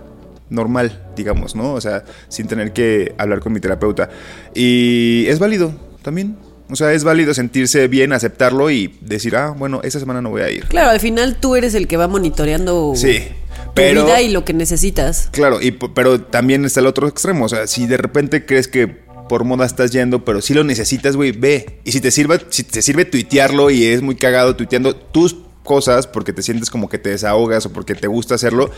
normal, 0.50 1.02
digamos, 1.16 1.54
¿no? 1.54 1.72
O 1.74 1.80
sea, 1.80 2.04
sin 2.28 2.46
tener 2.46 2.72
que 2.72 3.14
hablar 3.18 3.40
con 3.40 3.52
mi 3.52 3.60
terapeuta. 3.60 4.10
Y 4.54 5.24
es 5.28 5.38
válido 5.38 5.74
también. 6.02 6.36
O 6.70 6.76
sea, 6.76 6.92
es 6.94 7.04
válido 7.04 7.34
sentirse 7.34 7.88
bien, 7.88 8.12
aceptarlo 8.12 8.70
y 8.70 8.98
decir, 9.02 9.36
ah, 9.36 9.54
bueno, 9.56 9.80
esta 9.84 10.00
semana 10.00 10.22
no 10.22 10.30
voy 10.30 10.42
a 10.42 10.50
ir. 10.50 10.64
Claro, 10.66 10.90
al 10.90 11.00
final 11.00 11.36
tú 11.36 11.56
eres 11.56 11.74
el 11.74 11.86
que 11.86 11.96
va 11.98 12.08
monitoreando 12.08 12.94
Sí, 12.96 13.18
tu 13.66 13.72
pero... 13.74 14.04
vida 14.04 14.22
y 14.22 14.30
lo 14.30 14.44
que 14.44 14.54
necesitas. 14.54 15.28
Claro, 15.30 15.60
y, 15.60 15.72
pero 15.72 16.22
también 16.22 16.64
está 16.64 16.80
el 16.80 16.86
otro 16.86 17.06
extremo. 17.06 17.44
O 17.44 17.48
sea, 17.48 17.66
si 17.66 17.86
de 17.86 17.98
repente 17.98 18.46
crees 18.46 18.68
que 18.68 18.86
por 19.28 19.44
moda 19.44 19.66
estás 19.66 19.90
yendo, 19.90 20.24
pero 20.24 20.40
si 20.40 20.54
lo 20.54 20.64
necesitas, 20.64 21.16
güey, 21.16 21.32
ve. 21.32 21.80
Y 21.84 21.92
si 21.92 22.00
te 22.00 22.10
sirve, 22.10 22.40
si 22.48 22.62
te 22.64 22.80
sirve 22.80 23.04
tuitearlo 23.04 23.70
y 23.70 23.84
es 23.84 24.00
muy 24.00 24.16
cagado 24.16 24.56
tuiteando 24.56 24.96
tus 24.96 25.36
cosas 25.64 26.06
porque 26.06 26.32
te 26.32 26.42
sientes 26.42 26.70
como 26.70 26.88
que 26.88 26.98
te 26.98 27.10
desahogas 27.10 27.66
o 27.66 27.72
porque 27.72 27.94
te 27.96 28.06
gusta 28.06 28.36
hacerlo, 28.36 28.70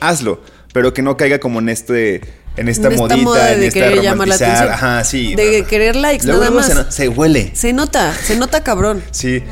hazlo. 0.00 0.40
Pero 0.74 0.92
que 0.94 1.00
no 1.02 1.16
caiga 1.16 1.38
como 1.38 1.58
en 1.60 1.68
este. 1.70 2.20
En 2.56 2.68
esta, 2.68 2.88
En 2.88 2.92
esta 2.94 3.06
modita, 3.06 3.16
moda 3.16 3.52
en 3.54 3.60
de 3.60 3.66
esta 3.68 3.80
querer 3.80 4.02
llamar 4.02 4.28
la 4.28 4.36
romantizar. 4.36 4.68
atención. 4.68 4.72
Ajá, 4.74 5.04
sí. 5.04 5.34
De 5.34 5.62
no. 5.62 5.66
querer 5.66 5.96
likes, 5.96 6.26
Luego, 6.26 6.40
nada 6.42 6.50
luego 6.50 6.66
más. 6.68 6.76
Se, 6.78 6.84
no- 6.84 6.90
se 6.92 7.08
huele. 7.08 7.50
Se 7.54 7.72
nota, 7.72 8.12
se 8.14 8.36
nota 8.36 8.62
cabrón. 8.62 9.02
Sí. 9.10 9.42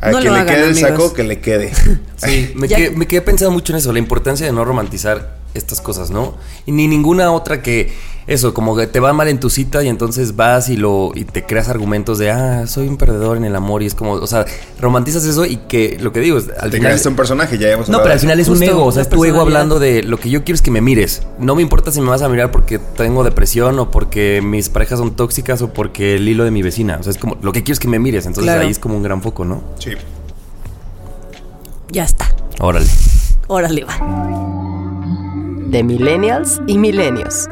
A 0.00 0.10
No 0.10 0.18
quien 0.18 0.32
lo 0.32 0.34
le 0.36 0.40
hagan, 0.42 0.54
quede 0.54 0.68
el 0.68 0.76
saco, 0.76 1.12
que 1.14 1.24
le 1.24 1.40
quede. 1.40 1.72
Sí, 2.18 2.52
me 2.56 2.66
quedé, 2.68 2.90
me 2.90 3.06
quedé 3.06 3.22
pensando 3.22 3.52
mucho 3.52 3.72
en 3.72 3.78
eso, 3.78 3.92
la 3.92 4.00
importancia 4.00 4.44
de 4.44 4.52
no 4.52 4.64
romantizar 4.64 5.36
estas 5.54 5.80
cosas, 5.80 6.10
¿no? 6.10 6.36
Y 6.66 6.72
ni 6.72 6.88
ninguna 6.88 7.30
otra 7.30 7.62
que 7.62 7.92
eso, 8.28 8.52
como 8.52 8.76
que 8.76 8.86
te 8.86 9.00
va 9.00 9.12
mal 9.14 9.26
en 9.28 9.40
tu 9.40 9.48
cita 9.48 9.82
y 9.82 9.88
entonces 9.88 10.36
vas 10.36 10.68
y 10.68 10.76
lo 10.76 11.12
y 11.14 11.24
te 11.24 11.44
creas 11.44 11.68
argumentos 11.70 12.18
de, 12.18 12.30
ah, 12.30 12.66
soy 12.66 12.86
un 12.86 12.98
perdedor 12.98 13.38
en 13.38 13.44
el 13.44 13.56
amor 13.56 13.82
y 13.82 13.86
es 13.86 13.94
como, 13.94 14.12
o 14.12 14.26
sea, 14.26 14.44
romantizas 14.80 15.24
eso 15.24 15.46
y 15.46 15.56
que 15.56 15.96
lo 15.98 16.12
que 16.12 16.20
digo 16.20 16.36
es, 16.36 16.48
al 16.60 16.70
Te 16.70 16.76
final... 16.76 16.90
creaste 16.92 17.08
un 17.08 17.16
personaje, 17.16 17.56
ya 17.58 17.70
hemos 17.70 17.88
No, 17.88 18.00
pero 18.02 18.12
al 18.12 18.20
final 18.20 18.38
es 18.38 18.48
un 18.48 18.62
ego, 18.62 18.84
o 18.84 18.92
sea, 18.92 19.02
es 19.02 19.08
tu 19.08 19.24
ego 19.24 19.40
hablando 19.40 19.78
de 19.78 20.02
lo 20.02 20.18
que 20.18 20.28
yo 20.28 20.44
quiero 20.44 20.56
es 20.56 20.62
que 20.62 20.70
me 20.70 20.82
mires. 20.82 21.22
No 21.38 21.54
me 21.54 21.62
importa 21.62 21.90
si 21.90 22.02
me 22.02 22.10
vas 22.10 22.20
a 22.20 22.28
mirar 22.28 22.50
porque 22.50 22.78
tengo 22.78 23.24
depresión 23.24 23.78
o 23.78 23.90
porque 23.90 24.42
mis 24.44 24.68
parejas 24.68 24.98
son 24.98 25.16
tóxicas 25.16 25.62
o 25.62 25.72
porque 25.72 26.16
el 26.16 26.28
hilo 26.28 26.44
de 26.44 26.50
mi 26.50 26.60
vecina. 26.62 26.98
O 27.00 27.02
sea, 27.02 27.12
es 27.12 27.18
como, 27.18 27.38
lo 27.40 27.52
que 27.52 27.62
quiero 27.62 27.72
es 27.72 27.80
que 27.80 27.88
me 27.88 27.98
mires. 27.98 28.26
Entonces 28.26 28.44
Claro. 28.44 28.60
ahí 28.62 28.70
es 28.70 28.78
como 28.78 28.94
un 28.94 29.02
gran 29.02 29.22
foco, 29.22 29.46
¿no? 29.46 29.62
Sí. 29.78 29.92
Ya 31.90 32.04
está. 32.04 32.30
Órale. 32.60 32.86
Órale, 33.46 33.84
va. 33.84 33.96
De 35.70 35.82
millennials 35.82 36.60
y 36.66 36.76
milenios. 36.76 37.48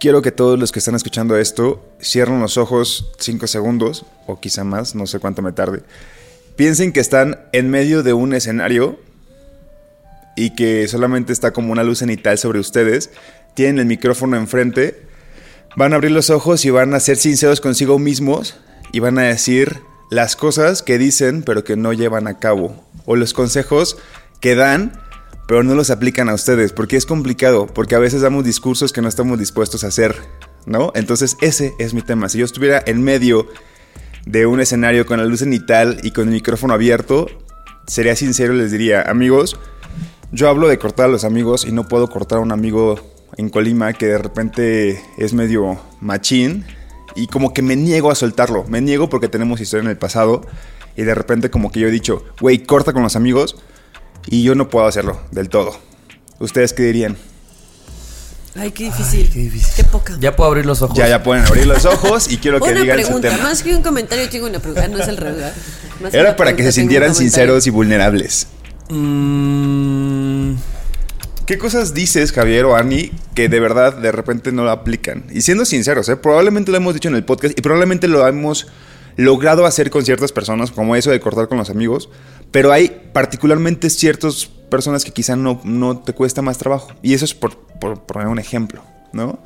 Quiero 0.00 0.22
que 0.22 0.32
todos 0.32 0.58
los 0.58 0.72
que 0.72 0.78
están 0.78 0.94
escuchando 0.94 1.36
esto 1.36 1.86
cierren 2.00 2.40
los 2.40 2.56
ojos 2.56 3.12
5 3.18 3.46
segundos, 3.46 4.06
o 4.26 4.40
quizá 4.40 4.64
más, 4.64 4.94
no 4.94 5.06
sé 5.06 5.18
cuánto 5.18 5.42
me 5.42 5.52
tarde. 5.52 5.82
Piensen 6.56 6.94
que 6.94 7.00
están 7.00 7.38
en 7.52 7.68
medio 7.68 8.02
de 8.02 8.14
un 8.14 8.32
escenario 8.32 8.98
y 10.36 10.54
que 10.54 10.88
solamente 10.88 11.34
está 11.34 11.52
como 11.52 11.70
una 11.70 11.82
luz 11.82 11.98
cenital 11.98 12.38
sobre 12.38 12.60
ustedes. 12.60 13.10
Tienen 13.52 13.78
el 13.78 13.84
micrófono 13.84 14.38
enfrente, 14.38 15.02
van 15.76 15.92
a 15.92 15.96
abrir 15.96 16.12
los 16.12 16.30
ojos 16.30 16.64
y 16.64 16.70
van 16.70 16.94
a 16.94 17.00
ser 17.00 17.18
sinceros 17.18 17.60
consigo 17.60 17.98
mismos 17.98 18.56
y 18.92 19.00
van 19.00 19.18
a 19.18 19.24
decir 19.24 19.80
las 20.10 20.34
cosas 20.34 20.80
que 20.82 20.96
dicen 20.96 21.42
pero 21.42 21.62
que 21.62 21.76
no 21.76 21.92
llevan 21.92 22.26
a 22.26 22.38
cabo. 22.38 22.82
O 23.04 23.16
los 23.16 23.34
consejos 23.34 23.98
que 24.40 24.54
dan 24.54 24.98
pero 25.50 25.64
no 25.64 25.74
los 25.74 25.90
aplican 25.90 26.28
a 26.28 26.34
ustedes, 26.34 26.72
porque 26.72 26.96
es 26.96 27.06
complicado, 27.06 27.66
porque 27.66 27.96
a 27.96 27.98
veces 27.98 28.20
damos 28.20 28.44
discursos 28.44 28.92
que 28.92 29.02
no 29.02 29.08
estamos 29.08 29.36
dispuestos 29.36 29.82
a 29.82 29.88
hacer, 29.88 30.14
¿no? 30.64 30.92
Entonces 30.94 31.36
ese 31.40 31.74
es 31.80 31.92
mi 31.92 32.02
tema. 32.02 32.28
Si 32.28 32.38
yo 32.38 32.44
estuviera 32.44 32.80
en 32.86 33.02
medio 33.02 33.48
de 34.26 34.46
un 34.46 34.60
escenario 34.60 35.06
con 35.06 35.18
la 35.18 35.24
luz 35.24 35.40
cenital 35.40 35.98
y 36.04 36.12
con 36.12 36.28
el 36.28 36.34
micrófono 36.34 36.72
abierto, 36.72 37.26
sería 37.88 38.14
sincero 38.14 38.54
les 38.54 38.70
diría, 38.70 39.02
amigos, 39.02 39.58
yo 40.30 40.48
hablo 40.48 40.68
de 40.68 40.78
cortar 40.78 41.06
a 41.06 41.08
los 41.08 41.24
amigos 41.24 41.64
y 41.64 41.72
no 41.72 41.88
puedo 41.88 42.08
cortar 42.08 42.38
a 42.38 42.42
un 42.42 42.52
amigo 42.52 43.00
en 43.36 43.48
Colima 43.48 43.92
que 43.92 44.06
de 44.06 44.18
repente 44.18 45.02
es 45.18 45.34
medio 45.34 45.80
machín 46.00 46.64
y 47.16 47.26
como 47.26 47.52
que 47.52 47.62
me 47.62 47.74
niego 47.74 48.12
a 48.12 48.14
soltarlo, 48.14 48.66
me 48.68 48.80
niego 48.80 49.08
porque 49.08 49.26
tenemos 49.26 49.60
historia 49.60 49.82
en 49.82 49.90
el 49.90 49.98
pasado 49.98 50.42
y 50.96 51.02
de 51.02 51.14
repente 51.16 51.50
como 51.50 51.72
que 51.72 51.80
yo 51.80 51.88
he 51.88 51.90
dicho, 51.90 52.24
güey, 52.40 52.62
corta 52.62 52.92
con 52.92 53.02
los 53.02 53.16
amigos 53.16 53.56
y 54.26 54.42
yo 54.42 54.54
no 54.54 54.68
puedo 54.68 54.86
hacerlo 54.86 55.20
del 55.30 55.48
todo. 55.48 55.78
¿Ustedes 56.38 56.72
qué 56.72 56.84
dirían? 56.84 57.16
Ay, 58.56 58.72
qué 58.72 58.84
difícil. 58.84 59.30
qué 59.32 59.38
difícil. 59.38 59.72
Qué 59.76 59.84
poca. 59.84 60.16
Ya 60.20 60.34
puedo 60.34 60.48
abrir 60.48 60.66
los 60.66 60.82
ojos. 60.82 60.96
Ya, 60.96 61.08
ya 61.08 61.22
pueden 61.22 61.44
abrir 61.44 61.66
los 61.66 61.84
ojos 61.84 62.30
y 62.30 62.38
quiero 62.38 62.60
que 62.60 62.70
una 62.70 62.80
digan 62.80 62.98
su 62.98 63.04
pregunta, 63.04 63.30
tema. 63.30 63.42
más 63.44 63.62
que 63.62 63.74
un 63.74 63.82
comentario, 63.82 64.28
tengo 64.28 64.46
una 64.46 64.58
pregunta. 64.58 64.88
No 64.88 64.98
es 64.98 65.08
el 65.08 65.16
revés. 65.16 65.52
Era 66.12 66.36
para 66.36 66.56
que 66.56 66.62
se 66.62 66.72
sintieran 66.72 67.14
sinceros 67.14 67.66
y 67.66 67.70
vulnerables. 67.70 68.48
Mm, 68.88 70.54
¿Qué 71.46 71.58
cosas 71.58 71.94
dices, 71.94 72.32
Javier 72.32 72.64
o 72.64 72.76
Ani, 72.76 73.12
que 73.34 73.48
de 73.48 73.60
verdad 73.60 73.94
de 73.96 74.10
repente 74.10 74.50
no 74.50 74.64
lo 74.64 74.70
aplican? 74.70 75.24
Y 75.30 75.42
siendo 75.42 75.64
sinceros, 75.64 76.08
¿eh? 76.08 76.16
probablemente 76.16 76.70
lo 76.70 76.76
hemos 76.76 76.94
dicho 76.94 77.08
en 77.08 77.14
el 77.14 77.24
podcast 77.24 77.58
y 77.58 77.62
probablemente 77.62 78.08
lo 78.08 78.26
hemos 78.26 78.66
logrado 79.16 79.66
hacer 79.66 79.90
con 79.90 80.04
ciertas 80.04 80.32
personas, 80.32 80.70
como 80.70 80.96
eso 80.96 81.10
de 81.10 81.20
cortar 81.20 81.48
con 81.48 81.58
los 81.58 81.70
amigos, 81.70 82.08
pero 82.50 82.72
hay 82.72 83.10
particularmente 83.12 83.90
ciertas 83.90 84.46
personas 84.46 85.04
que 85.04 85.12
quizá 85.12 85.36
no, 85.36 85.60
no 85.64 85.98
te 85.98 86.12
cuesta 86.12 86.42
más 86.42 86.58
trabajo. 86.58 86.88
Y 87.02 87.14
eso 87.14 87.24
es 87.24 87.34
por, 87.34 87.56
por 87.56 88.02
poner 88.02 88.28
un 88.28 88.38
ejemplo, 88.38 88.82
¿no? 89.12 89.38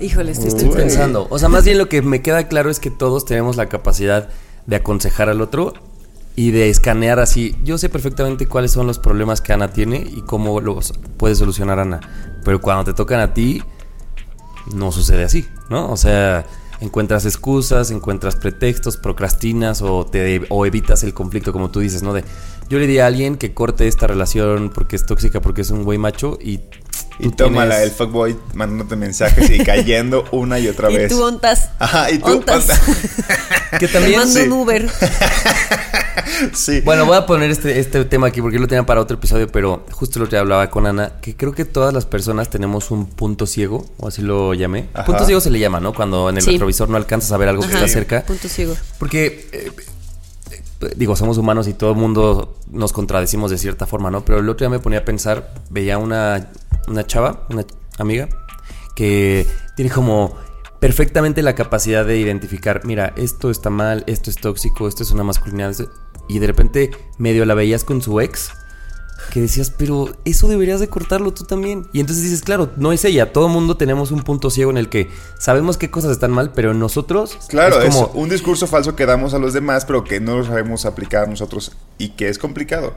Híjole, 0.00 0.30
estoy, 0.32 0.48
Estoy 0.48 0.68
pensando. 0.68 1.26
O 1.30 1.38
sea, 1.38 1.48
más 1.48 1.64
bien 1.64 1.78
lo 1.78 1.88
que 1.88 2.02
me 2.02 2.22
queda 2.22 2.46
claro 2.46 2.70
es 2.70 2.78
que 2.78 2.90
todos 2.90 3.24
tenemos 3.24 3.56
la 3.56 3.68
capacidad 3.68 4.28
de 4.66 4.76
aconsejar 4.76 5.28
al 5.28 5.40
otro 5.40 5.72
y 6.36 6.52
de 6.52 6.70
escanear 6.70 7.18
así. 7.18 7.56
Yo 7.64 7.78
sé 7.78 7.88
perfectamente 7.88 8.46
cuáles 8.46 8.70
son 8.70 8.86
los 8.86 9.00
problemas 9.00 9.40
que 9.40 9.52
Ana 9.52 9.72
tiene 9.72 9.96
y 10.08 10.22
cómo 10.22 10.60
los 10.60 10.92
puede 11.16 11.34
solucionar 11.34 11.80
Ana. 11.80 12.00
Pero 12.44 12.60
cuando 12.60 12.84
te 12.84 12.94
tocan 12.94 13.18
a 13.18 13.34
ti, 13.34 13.60
no 14.72 14.92
sucede 14.92 15.24
así, 15.24 15.48
¿no? 15.68 15.90
O 15.90 15.96
sea, 15.96 16.46
encuentras 16.80 17.24
excusas, 17.24 17.90
encuentras 17.90 18.36
pretextos, 18.36 18.96
procrastinas 18.96 19.82
o, 19.82 20.06
te, 20.06 20.42
o 20.48 20.64
evitas 20.66 21.02
el 21.04 21.12
conflicto, 21.14 21.52
como 21.52 21.70
tú 21.70 21.80
dices, 21.80 22.02
¿no? 22.02 22.12
De 22.12 22.24
yo 22.68 22.78
le 22.78 22.86
diría 22.86 23.04
a 23.04 23.06
alguien 23.08 23.36
que 23.36 23.54
corte 23.54 23.88
esta 23.88 24.06
relación 24.06 24.70
porque 24.74 24.96
es 24.96 25.06
tóxica, 25.06 25.40
porque 25.40 25.62
es 25.62 25.70
un 25.70 25.84
güey 25.84 25.98
macho 25.98 26.38
y. 26.40 26.60
Y 27.20 27.30
tú 27.30 27.46
tómala, 27.46 27.76
tienes- 27.76 27.84
el 27.84 27.90
fuckboy 27.96 28.36
mandándote 28.54 28.94
mensajes 28.94 29.50
y 29.50 29.58
cayendo 29.64 30.24
una 30.30 30.60
y 30.60 30.68
otra 30.68 30.88
Y 30.92 30.96
vez. 30.98 31.08
tú 31.10 31.20
ontas. 31.24 31.70
Ajá, 31.80 32.10
y 32.12 32.18
tú 32.18 32.26
ontas. 32.30 32.68
Que 33.80 33.88
Te 33.88 33.88
también. 33.88 34.18
mando 34.20 34.34
sí. 34.38 34.46
un 34.46 34.52
Uber. 34.52 34.88
sí. 36.54 36.80
Bueno, 36.82 37.04
voy 37.06 37.16
a 37.16 37.26
poner 37.26 37.50
este, 37.50 37.78
este 37.80 38.04
tema 38.04 38.28
aquí 38.28 38.40
porque 38.40 38.56
yo 38.56 38.60
lo 38.60 38.68
tenía 38.68 38.84
para 38.86 39.00
otro 39.00 39.16
episodio, 39.16 39.48
pero 39.48 39.84
justo 39.92 40.18
lo 40.20 40.28
que 40.28 40.36
hablaba 40.36 40.70
con 40.70 40.86
Ana, 40.86 41.14
que 41.20 41.36
creo 41.36 41.52
que 41.52 41.64
todas 41.64 41.92
las 41.94 42.06
personas 42.06 42.50
tenemos 42.50 42.90
un 42.90 43.06
punto 43.06 43.46
ciego, 43.46 43.86
o 43.98 44.08
así 44.08 44.22
lo 44.22 44.54
llamé. 44.54 44.88
Ajá. 44.94 45.04
Punto 45.04 45.24
ciego 45.24 45.40
se 45.40 45.50
le 45.50 45.58
llama, 45.58 45.80
¿no? 45.80 45.92
Cuando 45.92 46.28
en 46.30 46.36
el 46.36 46.42
Sí. 46.42 46.52
retrovisor 46.52 46.88
no 46.88 46.96
alcanzas 46.96 47.32
a 47.32 47.36
ver 47.36 47.48
algo 47.48 47.62
que 47.62 47.68
Ajá, 47.68 47.78
está 47.84 47.88
cerca. 47.88 48.22
Punto 48.24 48.48
ciego. 48.48 48.74
Porque, 48.98 49.48
eh, 49.52 49.72
digo, 50.96 51.16
somos 51.16 51.38
humanos 51.38 51.66
y 51.68 51.74
todo 51.74 51.90
el 51.90 51.96
mundo 51.96 52.56
nos 52.70 52.92
contradecimos 52.92 53.50
de 53.50 53.58
cierta 53.58 53.86
forma, 53.86 54.10
¿no? 54.10 54.24
Pero 54.24 54.38
el 54.38 54.48
otro 54.48 54.64
día 54.66 54.70
me 54.70 54.78
ponía 54.78 55.00
a 55.00 55.04
pensar, 55.04 55.52
veía 55.70 55.98
una, 55.98 56.48
una 56.86 57.06
chava, 57.06 57.46
una 57.50 57.64
amiga, 57.98 58.28
que 58.94 59.46
tiene 59.76 59.90
como 59.90 60.36
perfectamente 60.80 61.42
la 61.42 61.54
capacidad 61.54 62.04
de 62.04 62.18
identificar, 62.18 62.82
mira, 62.84 63.12
esto 63.16 63.50
está 63.50 63.70
mal, 63.70 64.04
esto 64.06 64.30
es 64.30 64.36
tóxico, 64.36 64.88
esto 64.88 65.02
es 65.02 65.10
una 65.10 65.24
masculinidad, 65.24 65.74
y 66.28 66.38
de 66.38 66.46
repente 66.46 66.90
medio 67.18 67.44
la 67.44 67.54
veías 67.54 67.84
con 67.84 68.00
su 68.02 68.20
ex, 68.20 68.50
que 69.32 69.40
decías, 69.40 69.70
pero 69.70 70.16
eso 70.24 70.48
deberías 70.48 70.80
de 70.80 70.88
cortarlo 70.88 71.34
tú 71.34 71.44
también. 71.44 71.86
Y 71.92 72.00
entonces 72.00 72.24
dices, 72.24 72.42
claro, 72.42 72.70
no 72.76 72.92
es 72.92 73.04
ella, 73.04 73.32
todo 73.32 73.48
mundo 73.48 73.76
tenemos 73.76 74.10
un 74.10 74.22
punto 74.22 74.48
ciego 74.48 74.70
en 74.70 74.78
el 74.78 74.88
que 74.88 75.10
sabemos 75.38 75.76
qué 75.76 75.90
cosas 75.90 76.12
están 76.12 76.30
mal, 76.30 76.52
pero 76.52 76.72
nosotros 76.72 77.36
Claro, 77.48 77.80
es 77.80 77.88
es, 77.88 77.94
como 77.94 78.06
un 78.14 78.28
discurso 78.28 78.66
falso 78.66 78.96
que 78.96 79.06
damos 79.06 79.34
a 79.34 79.38
los 79.38 79.52
demás, 79.52 79.84
pero 79.84 80.04
que 80.04 80.20
no 80.20 80.38
lo 80.38 80.44
sabemos 80.44 80.86
aplicar 80.86 81.28
nosotros 81.28 81.72
y 81.98 82.10
que 82.10 82.28
es 82.28 82.38
complicado. 82.38 82.94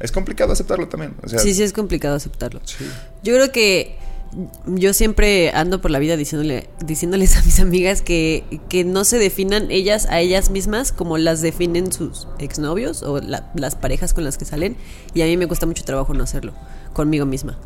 Es 0.00 0.10
complicado 0.10 0.52
aceptarlo 0.52 0.88
también. 0.88 1.14
O 1.22 1.28
sea, 1.28 1.38
Sí, 1.38 1.54
sí, 1.54 1.62
es 1.62 1.72
complicado 1.72 2.16
aceptarlo. 2.16 2.60
sí. 2.64 2.88
Yo 3.22 3.34
creo 3.34 3.52
que 3.52 3.96
yo 4.66 4.94
siempre 4.94 5.50
ando 5.50 5.80
por 5.80 5.90
la 5.90 5.98
vida 5.98 6.16
diciéndole, 6.16 6.68
diciéndoles 6.84 7.36
a 7.38 7.42
mis 7.42 7.60
amigas 7.60 8.00
que, 8.02 8.60
que 8.68 8.84
no 8.84 9.04
se 9.04 9.18
definan 9.18 9.70
ellas 9.70 10.06
a 10.06 10.20
ellas 10.20 10.50
mismas 10.50 10.92
como 10.92 11.18
las 11.18 11.42
definen 11.42 11.92
sus 11.92 12.28
exnovios 12.38 13.02
o 13.02 13.20
la- 13.20 13.50
las 13.54 13.74
parejas 13.76 14.14
con 14.14 14.24
las 14.24 14.38
que 14.38 14.44
salen. 14.44 14.76
Y 15.14 15.22
a 15.22 15.26
mí 15.26 15.36
me 15.36 15.46
cuesta 15.46 15.66
mucho 15.66 15.84
trabajo 15.84 16.14
no 16.14 16.24
hacerlo 16.24 16.52
conmigo 16.92 17.26
misma. 17.26 17.58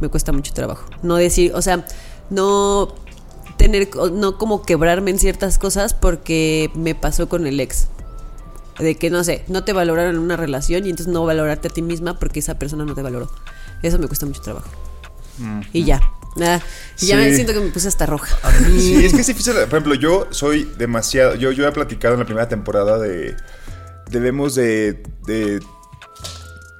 Me 0.00 0.08
cuesta 0.08 0.32
mucho 0.32 0.52
trabajo. 0.52 0.84
No 1.02 1.16
decir, 1.16 1.52
o 1.54 1.62
sea, 1.62 1.86
no 2.28 2.94
tener, 3.56 3.88
no 4.12 4.36
como 4.36 4.62
quebrarme 4.62 5.10
en 5.10 5.18
ciertas 5.18 5.56
cosas 5.58 5.94
porque 5.94 6.70
me 6.74 6.94
pasó 6.94 7.28
con 7.28 7.46
el 7.46 7.58
ex. 7.60 7.88
De 8.78 8.94
que, 8.96 9.08
no 9.08 9.24
sé, 9.24 9.42
no 9.48 9.64
te 9.64 9.72
valoraron 9.72 10.16
en 10.16 10.20
una 10.20 10.36
relación 10.36 10.84
y 10.86 10.90
entonces 10.90 11.10
no 11.10 11.24
valorarte 11.24 11.68
a 11.68 11.70
ti 11.70 11.80
misma 11.80 12.18
porque 12.18 12.40
esa 12.40 12.58
persona 12.58 12.84
no 12.84 12.94
te 12.94 13.00
valoró. 13.00 13.30
Eso 13.82 13.98
me 13.98 14.06
cuesta 14.06 14.26
mucho 14.26 14.42
trabajo. 14.42 14.68
Y 15.72 15.84
ya. 15.84 16.00
Ah, 16.40 16.60
y 17.00 17.06
ya 17.06 17.16
Sí. 17.16 17.22
me 17.22 17.34
siento 17.34 17.52
que 17.54 17.60
me 17.60 17.70
puse 17.70 17.88
hasta 17.88 18.04
roja. 18.06 18.36
Sí, 18.68 18.94
es 19.06 19.14
que 19.14 19.20
es 19.22 19.26
difícil. 19.26 19.54
Por 19.54 19.62
ejemplo, 19.68 19.94
yo 19.94 20.28
soy 20.30 20.70
demasiado. 20.76 21.34
Yo, 21.34 21.50
yo 21.52 21.66
he 21.66 21.72
platicado 21.72 22.14
en 22.14 22.20
la 22.20 22.26
primera 22.26 22.48
temporada 22.48 22.98
de. 22.98 23.36
Debemos 24.10 24.54
de. 24.54 25.02
de, 25.26 25.60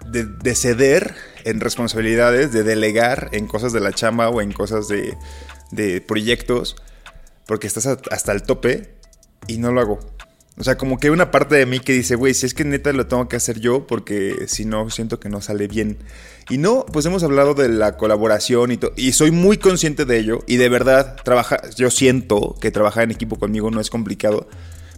de, 0.07 0.25
de 0.25 0.55
ceder 0.55 1.15
en 1.45 1.61
responsabilidades, 1.61 2.53
de 2.53 2.63
delegar 2.65 3.29
en 3.33 3.47
cosas 3.47 3.73
de 3.73 3.81
la 3.81 3.93
chamba 3.93 4.29
o 4.29 4.41
en 4.41 4.53
cosas 4.53 4.89
de, 4.89 5.17
de 5.71 6.01
proyectos, 6.01 6.77
porque 7.47 7.67
estás 7.67 7.87
hasta 7.87 8.33
el 8.33 8.43
tope 8.43 8.95
y 9.47 9.59
no 9.59 9.73
lo 9.73 9.81
hago. 9.81 10.01
O 10.59 10.65
sea, 10.65 10.79
como 10.79 10.99
que 10.99 11.09
hay 11.09 11.13
una 11.13 11.31
parte 11.31 11.55
de 11.55 11.67
mí 11.67 11.81
que 11.81 11.93
dice, 11.93 12.15
güey, 12.15 12.33
si 12.33 12.47
es 12.47 12.55
que 12.55 12.65
neta 12.65 12.93
lo 12.93 13.07
tengo 13.07 13.29
que 13.29 13.37
hacer 13.37 13.61
yo, 13.61 13.87
porque 13.87 14.47
si 14.49 14.65
no, 14.65 14.89
siento 14.89 15.21
que 15.21 15.29
no 15.29 15.43
sale 15.43 15.69
bien. 15.69 15.99
Y 16.49 16.57
no, 16.57 16.87
pues 16.87 17.05
hemos 17.05 17.23
hablado 17.23 17.53
de 17.53 17.69
la 17.69 17.97
colaboración 17.99 18.73
y 18.73 18.79
y 18.97 19.13
soy 19.13 19.33
muy 19.33 19.59
consciente 19.59 20.07
de 20.07 20.19
ello, 20.19 20.45
y 20.47 20.57
de 20.57 20.69
verdad, 20.71 21.17
trabaja, 21.25 21.61
yo 21.77 21.91
siento 21.91 22.57
que 22.61 22.71
trabajar 22.71 23.05
en 23.05 23.11
equipo 23.11 23.39
conmigo 23.39 23.71
no 23.71 23.81
es 23.81 23.91
complicado, 23.91 24.49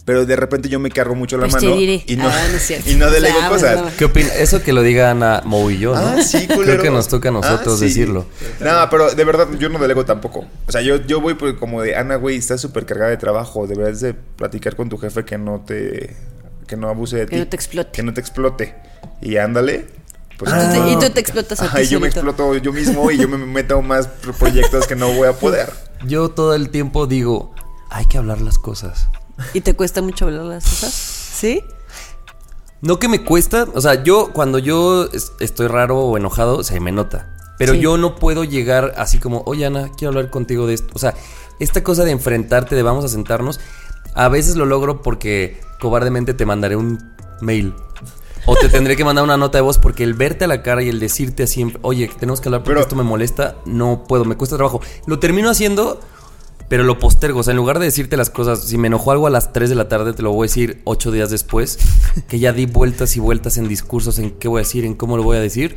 pero 0.09 0.25
de 0.25 0.37
repente 0.37 0.71
yo 0.71 0.81
me 0.81 0.91
cargo 0.91 1.15
mucho 1.15 1.37
la 1.37 1.49
Pues 1.49 1.63
mano 1.63 1.77
diré. 1.77 2.03
y 2.07 2.17
no, 2.17 2.27
Ah, 2.29 2.47
no 2.51 2.57
es 2.57 2.63
cierto. 2.67 2.89
y 2.91 2.95
no 2.95 3.11
delego 3.11 3.37
Ah, 3.43 3.49
cosas. 3.51 3.93
¿Qué 3.99 4.07
opinas? 4.07 4.35
Eso 4.37 4.63
que 4.63 4.73
lo 4.73 4.81
diga 4.81 5.11
Ana 5.11 5.43
Mou 5.45 5.69
y 5.69 5.77
yo, 5.77 5.95
¿no? 5.95 6.01
Ah, 6.01 6.23
sí, 6.23 6.47
culero. 6.47 6.63
Creo 6.63 6.83
que 6.83 6.91
nos 6.91 7.09
toca 7.09 7.29
a 7.29 7.33
nosotros 7.33 7.75
Ah, 7.75 7.79
sí. 7.79 7.85
decirlo. 7.85 8.25
No, 8.61 8.71
pero 8.91 9.11
de 9.15 9.23
verdad 9.23 9.49
yo 9.59 9.69
no 9.69 9.79
delego 9.79 10.07
tampoco. 10.07 10.47
O 10.67 10.73
sea, 10.73 10.81
yo, 10.81 10.97
yo 10.97 11.21
voy 11.21 11.35
por- 11.35 11.59
como 11.59 11.83
de, 11.83 11.95
Ana, 11.95 12.17
güey, 12.17 12.37
estás 12.39 12.59
súper 12.59 12.87
cargada 12.87 13.11
de 13.11 13.19
trabajo. 13.19 13.67
Deberías 13.67 14.01
de 14.01 14.15
platicar 14.15 14.77
con 14.77 14.89
tu 14.89 14.97
jefe 14.97 15.27
que 15.27 15.37
no 15.37 15.61
te... 15.61 16.17
Que 16.67 16.79
no 16.79 16.89
abuse 16.89 17.17
de 17.19 17.27
Que 17.27 17.37
ti. 17.37 17.37
no 17.41 17.47
te 17.49 17.57
explote. 17.57 17.91
Que 17.93 18.03
no 18.03 18.15
te 18.15 18.21
explote. 18.23 18.75
Y 19.21 19.37
ándale. 19.37 19.89
Pues, 20.39 20.51
Y 20.51 20.55
tú 20.55 20.73
te- 20.73 20.79
no. 20.79 20.91
y 20.91 20.99
tú 20.99 21.11
te 21.11 21.21
explotas 21.21 21.61
a 21.61 21.75
ti 21.75 21.87
yo 21.87 22.01
me 22.01 22.07
exploto 22.09 22.55
yo 22.57 22.73
mismo 22.73 23.11
y 23.11 23.19
yo 23.19 23.29
me 23.29 23.37
meto 23.37 23.83
más 23.83 24.07
pro- 24.07 24.33
proyectos 24.33 24.87
que 24.87 24.97
no 24.97 25.13
voy 25.13 25.29
a 25.29 25.35
poder. 25.35 25.69
Yo 26.07 26.31
todo 26.31 26.55
el 26.55 26.71
tiempo 26.71 27.07
digo, 27.07 27.53
hay 27.91 28.07
que 28.07 28.17
hablar 28.17 28.41
las 28.41 28.57
cosas. 28.59 29.09
¿Y 29.55 29.61
te 29.61 29.75
cuesta 29.75 30.03
mucho 30.03 30.27
hablar 30.27 30.45
las 30.45 30.65
cosas? 30.65 30.93
¿Sí? 30.93 31.63
No 32.81 32.99
que 32.99 33.09
me 33.09 33.25
cuesta, 33.25 33.67
o 33.75 33.81
sea, 33.81 34.03
yo 34.05 34.31
cuando 34.33 34.59
yo 34.59 35.05
es- 35.13 35.33
estoy 35.41 35.67
raro 35.67 35.99
o 35.99 36.17
enojado, 36.17 36.63
se 36.63 36.79
me 36.81 36.93
nota. 36.93 37.35
Pero 37.59 37.75
Sí. 37.75 37.81
yo 37.81 37.99
no 37.99 38.15
puedo 38.17 38.45
llegar 38.45 38.95
así 38.97 39.19
como, 39.19 39.43
oye 39.47 39.67
Ana, 39.67 39.91
quiero 39.97 40.11
hablar 40.11 40.31
contigo 40.31 40.67
de 40.69 40.75
esto. 40.75 40.89
O 40.95 40.99
sea, 40.99 41.15
esta 41.59 41.83
cosa 41.83 42.05
de 42.05 42.13
enfrentarte, 42.13 42.77
de 42.77 42.83
vamos 42.85 43.05
a 43.05 43.09
sentarnos, 43.09 43.59
a 44.15 44.29
veces 44.29 44.55
lo 44.55 44.65
logro 44.65 45.03
porque 45.03 45.61
cobardemente 45.81 46.35
te 46.35 46.47
mandaré 46.47 46.77
un 46.77 47.15
mail. 47.41 47.75
O 48.47 48.55
te 48.55 48.69
tendré 48.69 48.97
que 48.97 49.05
mandar 49.05 49.25
una 49.25 49.37
nota 49.37 49.59
de 49.59 49.63
voz 49.63 49.79
porque 49.79 50.05
el 50.05 50.15
verte 50.15 50.45
a 50.45 50.49
la 50.49 50.63
cara 50.63 50.83
y 50.83 50.89
el 50.89 51.01
decirte 51.01 51.43
así, 51.43 51.71
oye, 51.83 52.09
tenemos 52.19 52.41
que 52.41 52.49
hablar 52.49 52.61
porque 52.63 52.71
Pero- 52.75 52.81
esto 52.83 52.95
me 52.97 53.03
molesta, 53.03 53.57
no 53.67 54.05
puedo, 54.09 54.25
me 54.25 54.37
cuesta 54.37 54.57
trabajo. 54.57 54.81
Lo 55.07 55.19
termino 55.19 55.51
haciendo, 55.51 56.01
pero 56.69 56.85
lo 56.85 56.99
postergo. 56.99 57.41
O 57.41 57.43
sea, 57.43 57.53
en 57.53 57.57
lugar 57.57 57.79
de 57.79 57.87
decirte 57.87 58.17
las 58.17 58.31
cosas, 58.31 58.63
si 58.65 58.79
me 58.79 58.89
enojó 58.89 59.13
algo 59.13 59.27
a 59.27 59.31
las 59.31 59.53
3 59.53 59.69
de 59.71 59.75
la 59.75 59.89
tarde, 59.89 60.13
te 60.13 60.23
lo 60.23 60.33
voy 60.33 60.47
a 60.47 60.49
decir 60.49 60.81
8 60.85 61.11
días 61.11 61.31
después, 61.31 61.79
que 62.29 62.39
ya 62.39 62.53
di 62.53 62.67
vueltas 62.67 63.17
y 63.17 63.21
vueltas 63.21 63.57
en 63.59 63.69
discursos, 63.69 64.19
en 64.19 64.33
qué 64.33 64.49
voy 64.49 64.59
a 64.61 64.63
decir, 64.65 64.85
en 64.85 64.95
cómo 64.95 65.17
lo 65.17 65.23
voy 65.23 65.37
a 65.37 65.41
decir. 65.41 65.77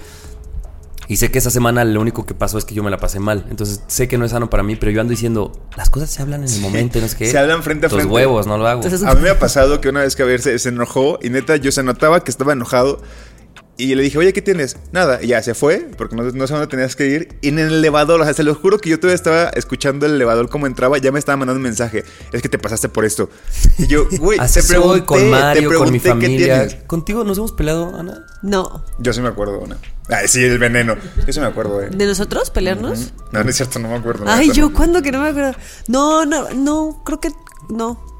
Y 1.07 1.17
sé 1.17 1.29
que 1.29 1.39
esa 1.39 1.49
semana 1.49 1.83
lo 1.83 1.99
único 1.99 2.25
que 2.25 2.33
pasó 2.33 2.57
es 2.57 2.63
que 2.63 2.73
yo 2.73 2.83
me 2.83 2.89
la 2.89 2.97
pasé 2.97 3.19
mal. 3.19 3.45
Entonces 3.49 3.81
sé 3.87 4.07
que 4.07 4.17
no 4.17 4.23
es 4.23 4.31
sano 4.31 4.49
para 4.49 4.63
mí, 4.63 4.77
pero 4.77 4.93
yo 4.93 5.01
ando 5.01 5.11
diciendo, 5.11 5.51
las 5.75 5.89
cosas 5.89 6.09
se 6.09 6.21
hablan 6.21 6.43
en 6.45 6.49
el 6.53 6.61
momento, 6.61 6.99
no 7.01 7.05
es 7.05 7.15
que. 7.15 7.29
Se 7.29 7.37
hablan 7.37 7.63
frente 7.63 7.87
a 7.87 7.89
Los 7.89 7.97
frente. 7.97 8.13
huevos, 8.13 8.47
no 8.47 8.57
lo 8.57 8.65
hago. 8.65 8.81
Entonces- 8.81 9.05
A 9.05 9.13
mí 9.15 9.21
me 9.21 9.29
ha 9.29 9.37
pasado 9.37 9.81
que 9.81 9.89
una 9.89 10.01
vez 10.01 10.15
que 10.15 10.23
a 10.23 10.25
ver 10.25 10.41
se, 10.41 10.57
se 10.57 10.69
enojó 10.69 11.19
y 11.21 11.29
neta 11.29 11.57
yo 11.57 11.71
se 11.73 11.83
notaba 11.83 12.23
que 12.23 12.31
estaba 12.31 12.53
enojado 12.53 13.01
y 13.83 13.95
le 13.95 14.03
dije, 14.03 14.17
oye, 14.17 14.33
¿qué 14.33 14.41
tienes? 14.41 14.77
Nada, 14.91 15.19
y 15.21 15.27
ya 15.27 15.41
se 15.41 15.53
fue 15.53 15.89
porque 15.97 16.15
no, 16.15 16.23
no 16.23 16.47
sé 16.47 16.53
dónde 16.53 16.67
tenías 16.67 16.95
que 16.95 17.07
ir. 17.07 17.35
Y 17.41 17.49
en 17.49 17.59
el 17.59 17.73
elevador, 17.73 18.21
o 18.21 18.23
sea, 18.23 18.33
se 18.33 18.43
lo 18.43 18.53
juro 18.55 18.79
que 18.79 18.89
yo 18.89 18.99
todavía 18.99 19.15
estaba 19.15 19.49
escuchando 19.49 20.05
el 20.05 20.13
elevador 20.15 20.49
como 20.49 20.67
entraba, 20.67 20.97
ya 20.97 21.11
me 21.11 21.19
estaba 21.19 21.37
mandando 21.37 21.57
un 21.57 21.63
mensaje. 21.63 22.03
Es 22.31 22.41
que 22.41 22.49
te 22.49 22.59
pasaste 22.59 22.89
por 22.89 23.05
esto. 23.05 23.29
Y 23.77 23.87
yo, 23.87 24.07
güey, 24.19 24.39
te 24.39 24.63
pregunté, 24.63 25.05
con 25.05 25.19
te 25.19 25.29
Mario, 25.29 25.77
con 25.77 25.91
mi 25.91 25.99
qué 25.99 26.09
familia. 26.09 26.67
tienes. 26.67 26.85
¿Contigo 26.85 27.23
nos 27.23 27.37
hemos 27.37 27.51
peleado, 27.51 27.95
Ana? 27.95 28.25
No. 28.41 28.83
Yo 28.99 29.13
sí 29.13 29.21
me 29.21 29.29
acuerdo 29.29 29.59
una. 29.59 29.77
Ay, 30.09 30.27
sí, 30.27 30.43
el 30.43 30.59
veneno. 30.59 30.95
Yo 31.25 31.33
sí 31.33 31.39
me 31.39 31.45
acuerdo, 31.45 31.81
eh. 31.81 31.89
¿De 31.91 32.05
nosotros 32.05 32.49
pelearnos? 32.49 33.13
No, 33.31 33.43
no 33.43 33.49
es 33.49 33.55
cierto, 33.55 33.79
no 33.79 33.87
me 33.87 33.95
acuerdo. 33.95 34.25
Ay, 34.27 34.51
yo, 34.51 34.69
no. 34.69 34.73
¿cuándo 34.73 35.01
que 35.01 35.11
no 35.11 35.21
me 35.21 35.29
acuerdo? 35.29 35.55
No, 35.87 36.25
no, 36.25 36.49
no, 36.51 37.01
creo 37.05 37.19
que 37.19 37.29
no. 37.69 38.10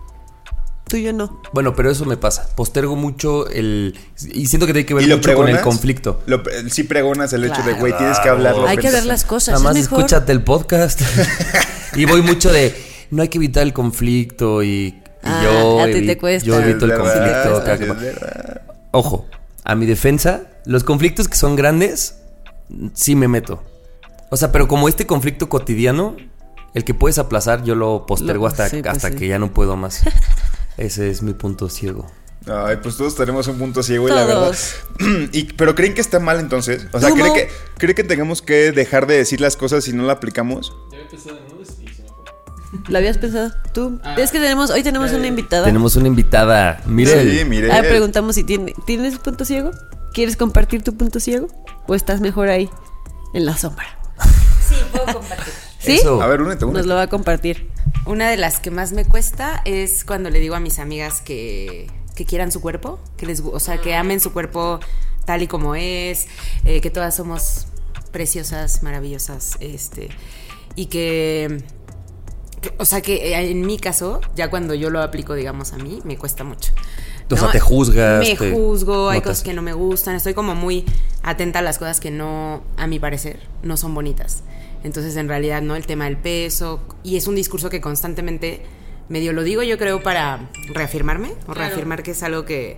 Tú 0.91 0.97
y 0.97 1.03
yo 1.03 1.13
no. 1.13 1.41
Bueno, 1.53 1.73
pero 1.73 1.89
eso 1.89 2.03
me 2.03 2.17
pasa. 2.17 2.53
Postergo 2.53 2.97
mucho 2.97 3.47
el. 3.47 3.97
Y 4.33 4.47
siento 4.47 4.67
que 4.67 4.73
tiene 4.73 4.85
que 4.85 4.93
ver 4.93 5.05
¿Y 5.05 5.07
lo 5.07 5.15
mucho 5.17 5.33
con 5.35 5.47
el 5.47 5.61
conflicto. 5.61 6.21
Lo 6.25 6.43
sí 6.69 6.83
pregonas 6.83 7.31
el 7.31 7.45
hecho 7.45 7.63
de, 7.63 7.73
güey, 7.75 7.95
tienes 7.97 8.19
que 8.19 8.27
hablarlo. 8.27 8.67
Hay 8.67 8.77
que 8.77 8.91
ver 8.91 9.05
las 9.05 9.23
cosas. 9.23 9.53
Nada 9.53 9.63
más 9.63 9.77
es 9.77 9.83
mejor. 9.83 9.99
escúchate 9.99 10.33
el 10.33 10.43
podcast. 10.43 10.99
y 11.95 12.03
voy 12.03 12.21
mucho 12.23 12.51
de. 12.51 12.75
No 13.09 13.21
hay 13.21 13.29
que 13.29 13.37
evitar 13.37 13.63
el 13.63 13.71
conflicto 13.71 14.61
y. 14.63 14.67
y 14.67 15.03
Ah, 15.23 15.41
yo, 15.45 15.81
a 15.81 15.85
ti 15.85 16.05
te 16.05 16.17
cuesta. 16.17 16.45
yo 16.45 16.59
Es 16.59 16.65
evito 16.65 16.83
el 16.85 16.91
verdad, 16.91 17.53
conflicto. 17.63 17.87
como- 17.87 18.01
verdad. 18.01 18.61
Ojo, 18.91 19.27
a 19.63 19.75
mi 19.75 19.85
defensa, 19.85 20.41
los 20.65 20.83
conflictos 20.83 21.29
que 21.29 21.37
son 21.37 21.55
grandes, 21.55 22.17
sí 22.93 23.15
me 23.15 23.29
meto. 23.29 23.63
O 24.29 24.35
sea, 24.35 24.51
pero 24.51 24.67
como 24.67 24.89
este 24.89 25.05
conflicto 25.07 25.47
cotidiano, 25.47 26.17
el 26.73 26.83
que 26.83 26.93
puedes 26.93 27.17
aplazar, 27.17 27.63
yo 27.63 27.75
lo 27.75 28.05
postergo 28.05 28.43
Lo- 28.43 28.47
hasta, 28.49 28.67
sí, 28.67 28.81
pues 28.81 28.93
hasta 28.95 29.09
sí. 29.09 29.15
que 29.15 29.27
ya 29.29 29.39
no 29.39 29.53
puedo 29.53 29.77
más. 29.77 30.01
Ese 30.77 31.09
es 31.09 31.21
mi 31.21 31.33
punto 31.33 31.69
ciego. 31.69 32.09
Ay, 32.47 32.77
pues 32.81 32.97
todos 32.97 33.15
tenemos 33.15 33.47
un 33.47 33.59
punto 33.59 33.83
ciego 33.83 34.07
y 34.07 34.11
la 34.11 34.25
verdad. 34.25 34.41
Todos. 34.45 34.75
Y, 35.31 35.43
pero 35.53 35.75
creen 35.75 35.93
que 35.93 36.01
está 36.01 36.19
mal 36.19 36.39
entonces. 36.39 36.87
O 36.91 36.99
sea, 36.99 37.09
¿Cómo? 37.09 37.21
¿cree 37.21 37.33
que, 37.33 37.53
¿cree 37.77 37.95
que 37.95 38.03
tengamos 38.03 38.41
que 38.41 38.71
dejar 38.71 39.05
de 39.05 39.17
decir 39.17 39.41
las 39.41 39.55
cosas 39.55 39.83
si 39.83 39.93
no 39.93 40.03
la 40.03 40.13
aplicamos? 40.13 40.73
¿Lo 42.87 42.97
habías 42.97 43.17
pensado? 43.17 43.51
¿Tú? 43.73 43.99
Ah. 44.03 44.15
es 44.17 44.31
que 44.31 44.39
tenemos, 44.39 44.69
hoy 44.69 44.81
tenemos 44.81 45.11
una 45.11 45.27
invitada. 45.27 45.65
Tenemos 45.65 45.95
una 45.97 46.07
invitada, 46.07 46.81
Mirel. 46.85 47.39
Sí, 47.39 47.45
mire. 47.45 47.71
Ahora 47.71 47.87
preguntamos 47.87 48.35
si 48.35 48.43
tiene, 48.43 48.73
¿tienes 48.85 49.19
punto 49.19 49.45
ciego? 49.45 49.71
¿Quieres 50.13 50.37
compartir 50.37 50.81
tu 50.81 50.95
punto 50.95 51.19
ciego? 51.19 51.47
¿O 51.87 51.95
estás 51.95 52.21
mejor 52.21 52.47
ahí, 52.47 52.69
en 53.33 53.45
la 53.45 53.57
sombra? 53.57 53.85
Sí, 54.67 54.75
puedo 54.91 55.05
compartir. 55.05 55.53
¿Sí? 55.79 55.97
Eso. 55.97 56.21
A 56.21 56.27
ver, 56.27 56.41
únete, 56.41 56.63
únete. 56.63 56.79
Nos 56.79 56.87
lo 56.87 56.95
va 56.95 57.03
a 57.03 57.07
compartir. 57.07 57.69
Una 58.05 58.29
de 58.29 58.37
las 58.37 58.59
que 58.59 58.71
más 58.71 58.93
me 58.93 59.05
cuesta 59.05 59.61
es 59.65 60.03
cuando 60.03 60.29
le 60.29 60.39
digo 60.39 60.55
a 60.55 60.59
mis 60.59 60.79
amigas 60.79 61.21
que, 61.21 61.87
que 62.15 62.25
quieran 62.25 62.51
su 62.51 62.59
cuerpo, 62.61 62.99
que 63.17 63.25
les, 63.25 63.41
o 63.41 63.59
sea, 63.59 63.79
que 63.79 63.95
amen 63.95 64.19
su 64.19 64.33
cuerpo 64.33 64.79
tal 65.25 65.43
y 65.43 65.47
como 65.47 65.75
es, 65.75 66.27
eh, 66.65 66.81
que 66.81 66.89
todas 66.89 67.15
somos 67.15 67.67
preciosas, 68.11 68.81
maravillosas, 68.83 69.55
este, 69.59 70.09
y 70.75 70.87
que, 70.87 71.63
que- 72.61 72.73
o 72.79 72.85
sea, 72.85 73.01
que 73.01 73.33
eh, 73.35 73.51
en 73.51 73.61
mi 73.65 73.77
caso, 73.77 74.19
ya 74.35 74.49
cuando 74.49 74.73
yo 74.73 74.89
lo 74.89 75.01
aplico, 75.01 75.35
digamos, 75.35 75.71
a 75.73 75.77
mí, 75.77 76.01
me 76.03 76.17
cuesta 76.17 76.43
mucho. 76.43 76.73
O 77.31 77.37
sea, 77.37 77.51
te 77.51 77.59
juzgas, 77.61 78.19
Me 78.27 78.35
te 78.35 78.51
juzgo, 78.51 79.09
hay 79.09 79.19
cosas 79.21 79.43
que 79.43 79.53
no 79.53 79.61
me 79.61 79.73
gustan, 79.73 80.15
estoy 80.15 80.33
como 80.33 80.53
muy 80.55 80.83
atenta 81.23 81.59
a 81.59 81.61
las 81.61 81.77
cosas 81.77 81.99
que 82.01 82.11
no, 82.11 82.63
a 82.77 82.87
mi 82.87 82.99
parecer, 82.99 83.39
no 83.63 83.77
son 83.77 83.93
bonitas. 83.93 84.41
Entonces, 84.83 85.15
en 85.15 85.27
realidad, 85.27 85.61
¿no? 85.61 85.75
El 85.75 85.85
tema 85.85 86.05
del 86.05 86.17
peso, 86.17 86.81
y 87.03 87.17
es 87.17 87.27
un 87.27 87.35
discurso 87.35 87.69
que 87.69 87.81
constantemente 87.81 88.61
medio 89.09 89.33
lo 89.33 89.43
digo, 89.43 89.61
yo 89.63 89.77
creo, 89.77 90.01
para 90.01 90.49
reafirmarme, 90.73 91.33
o 91.47 91.53
reafirmar 91.53 92.01
que 92.03 92.11
es 92.11 92.23
algo 92.23 92.45
que, 92.45 92.77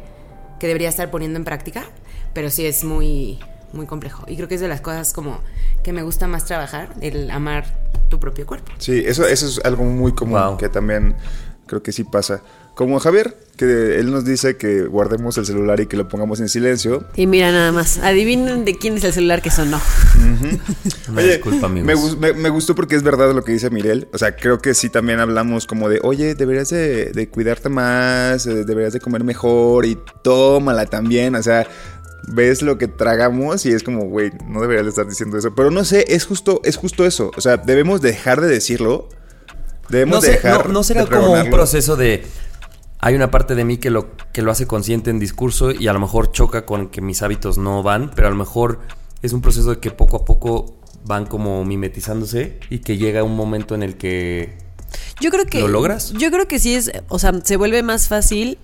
que 0.59 0.67
debería 0.67 0.89
estar 0.89 1.09
poniendo 1.11 1.37
en 1.37 1.45
práctica, 1.45 1.85
pero 2.33 2.49
sí 2.49 2.65
es 2.65 2.83
muy, 2.83 3.39
muy 3.71 3.85
complejo. 3.85 4.25
Y 4.27 4.35
creo 4.35 4.47
que 4.47 4.55
es 4.55 4.61
de 4.61 4.67
las 4.67 4.81
cosas 4.81 5.13
como 5.13 5.39
que 5.83 5.93
me 5.93 6.01
gusta 6.03 6.27
más 6.27 6.45
trabajar, 6.45 6.89
el 7.01 7.29
amar 7.31 7.65
tu 8.09 8.19
propio 8.19 8.45
cuerpo. 8.45 8.71
Sí, 8.79 9.03
eso, 9.05 9.25
eso 9.27 9.47
es 9.47 9.61
algo 9.63 9.83
muy 9.83 10.13
común 10.13 10.39
Wow. 10.39 10.57
que 10.57 10.69
también 10.69 11.15
creo 11.67 11.81
que 11.83 11.91
sí 11.91 12.03
pasa. 12.03 12.41
Como 12.75 12.99
Javier, 12.99 13.37
que 13.55 13.99
él 13.99 14.09
nos 14.11 14.25
dice 14.25 14.57
que 14.57 14.81
guardemos 14.85 15.37
el 15.37 15.45
celular 15.45 15.79
y 15.79 15.85
que 15.85 15.95
lo 15.95 16.07
pongamos 16.09 16.39
en 16.39 16.49
silencio. 16.49 17.05
Y 17.15 17.27
mira 17.27 17.51
nada 17.51 17.71
más, 17.71 17.99
adivinen 17.99 18.65
de 18.65 18.75
quién 18.77 18.95
es 18.97 19.03
el 19.03 19.13
celular 19.13 19.43
que 19.43 19.51
sonó. 19.51 19.79
Oye, 21.15 21.33
disculpa. 21.37 21.67
Me, 21.69 21.93
gus- 21.93 22.17
me- 22.17 22.33
me 22.33 22.49
gustó 22.49 22.73
porque 22.75 22.95
es 22.95 23.03
verdad 23.03 23.31
lo 23.33 23.43
que 23.43 23.51
dice 23.51 23.69
Mirel. 23.69 24.07
O 24.13 24.17
sea, 24.17 24.35
creo 24.35 24.59
que 24.59 24.73
sí 24.73 24.89
también 24.89 25.19
hablamos 25.19 25.67
como 25.67 25.89
de, 25.89 25.99
oye, 26.03 26.33
deberías 26.35 26.69
de, 26.69 27.11
de 27.11 27.29
cuidarte 27.29 27.69
más, 27.69 28.45
eh, 28.47 28.63
deberías 28.65 28.93
de 28.93 28.99
comer 28.99 29.23
mejor 29.23 29.85
y 29.85 29.97
tómala 30.23 30.85
también. 30.87 31.35
O 31.35 31.43
sea, 31.43 31.67
ves 32.27 32.61
lo 32.63 32.77
que 32.79 32.87
tragamos 32.87 33.65
y 33.67 33.71
es 33.71 33.83
como, 33.83 34.05
güey, 34.05 34.31
no 34.47 34.61
deberías 34.61 34.85
de 34.85 34.89
estar 34.89 35.07
diciendo 35.07 35.37
eso. 35.37 35.53
Pero 35.53 35.69
no 35.69 35.83
sé, 35.85 36.05
es 36.07 36.25
justo, 36.25 36.59
es 36.63 36.75
justo 36.77 37.05
eso. 37.05 37.31
O 37.37 37.41
sea, 37.41 37.57
debemos 37.57 38.01
dejar 38.01 38.41
de 38.41 38.47
decirlo. 38.47 39.09
Debemos 39.93 40.15
No, 40.17 40.21
sé, 40.21 40.31
dejar. 40.31 40.67
no, 40.67 40.73
no 40.73 40.83
será 40.83 41.05
de 41.05 41.09
como 41.09 41.31
un 41.31 41.49
proceso 41.49 41.95
de. 41.95 42.25
Hay 42.99 43.15
una 43.15 43.29
parte 43.31 43.53
de 43.55 43.63
mí 43.65 43.77
que 43.77 43.89
lo, 43.89 44.15
que 44.31 44.41
lo 44.41 44.51
hace 44.51 44.65
consciente 44.65 45.09
en 45.09 45.19
discurso 45.19 45.71
y 45.71 45.87
a 45.87 45.93
lo 45.93 45.99
mejor 45.99 46.31
choca 46.31 46.65
con 46.65 46.87
que 46.89 47.01
mis 47.01 47.21
hábitos 47.21 47.57
no 47.57 47.83
van, 47.83 48.11
pero 48.15 48.27
a 48.27 48.31
lo 48.31 48.37
mejor 48.37 48.79
es 49.21 49.33
un 49.33 49.41
proceso 49.41 49.71
de 49.71 49.79
que 49.79 49.91
poco 49.91 50.17
a 50.17 50.25
poco 50.25 50.77
van 51.05 51.25
como 51.25 51.63
mimetizándose 51.65 52.59
y 52.69 52.79
que 52.79 52.97
llega 52.97 53.23
un 53.23 53.35
momento 53.35 53.75
en 53.75 53.83
el 53.83 53.97
que. 53.97 54.57
Yo 55.19 55.29
creo 55.31 55.45
que. 55.45 55.59
¿Lo 55.59 55.67
logras? 55.67 56.13
Yo 56.13 56.31
creo 56.31 56.47
que 56.47 56.59
sí 56.59 56.75
es. 56.75 56.91
O 57.09 57.19
sea, 57.19 57.33
se 57.43 57.57
vuelve 57.57 57.83
más 57.83 58.07
fácil 58.07 58.57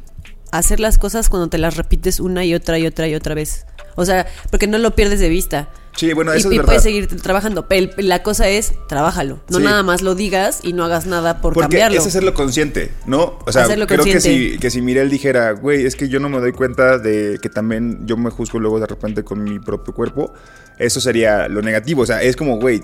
hacer 0.52 0.80
las 0.80 0.98
cosas 0.98 1.30
cuando 1.30 1.50
te 1.50 1.58
las 1.58 1.78
repites 1.78 2.20
una 2.20 2.44
y 2.46 2.56
otra 2.56 2.80
y 2.80 2.88
otra 2.88 3.08
y 3.08 3.16
otra 3.16 3.36
vez. 3.36 3.66
O 3.96 4.06
sea, 4.06 4.26
porque 4.50 4.68
no 4.68 4.78
lo 4.78 4.96
pierdes 4.96 5.20
de 5.20 5.30
vista. 5.30 5.70
Sí, 6.00 6.14
bueno, 6.14 6.34
y, 6.34 6.38
eso 6.38 6.47
y 6.50 6.54
es 6.54 6.58
verdad. 6.60 6.66
puedes 6.66 6.84
seguir 6.84 7.08
trabajando. 7.22 7.68
Pero 7.68 7.91
el- 7.97 8.08
la 8.08 8.24
cosa 8.24 8.47
es, 8.47 8.74
trabájalo. 8.88 9.39
No 9.50 9.58
Sí. 9.58 9.64
nada 9.64 9.84
más 9.84 10.02
lo 10.02 10.16
digas 10.16 10.60
y 10.64 10.72
no 10.74 10.86
hagas 10.86 11.06
nada 11.06 11.41
por 11.41 11.54
Porque 11.54 11.64
cambiarlo. 11.66 11.97
es 12.00 12.08
hacerlo 12.08 12.34
consciente, 12.34 12.91
¿no? 13.06 13.38
O 13.45 13.52
sea, 13.52 13.64
Hacerlo 13.64 13.86
creo 13.86 14.04
que 14.06 14.22
si, 14.22 14.58
que 14.60 14.70
si 14.72 14.82
Mirel 14.82 15.10
dijera, 15.10 15.52
güey, 15.52 15.86
es 15.86 15.95
que 15.97 16.08
yo 16.08 16.20
no 16.20 16.30
me 16.30 16.39
doy 16.39 16.54
cuenta 16.54 16.97
de 16.97 17.38
que 17.41 17.50
también 17.50 18.06
yo 18.08 18.16
me 18.16 18.30
juzgo 18.30 18.60
luego 18.60 18.80
de 18.80 18.88
repente 18.88 19.24
con 19.24 19.43
mi 19.43 19.60
propio 19.60 19.93
cuerpo, 19.93 20.34
eso 20.78 21.02
sería 21.02 21.47
lo 21.50 21.62
negativo. 21.62 22.04
O 22.04 22.06
sea, 22.06 22.22
es 22.22 22.36
como, 22.38 22.58
güey, 22.60 22.82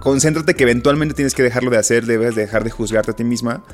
concéntrate 0.00 0.54
que 0.54 0.62
eventualmente 0.62 1.14
tienes 1.14 1.34
que 1.34 1.42
dejarlo 1.42 1.70
de 1.70 1.78
hacer, 1.78 2.06
debes 2.06 2.34
dejar 2.34 2.64
de 2.64 2.70
juzgarte 2.70 3.10
a 3.10 3.14
ti 3.16 3.24
misma, 3.24 3.64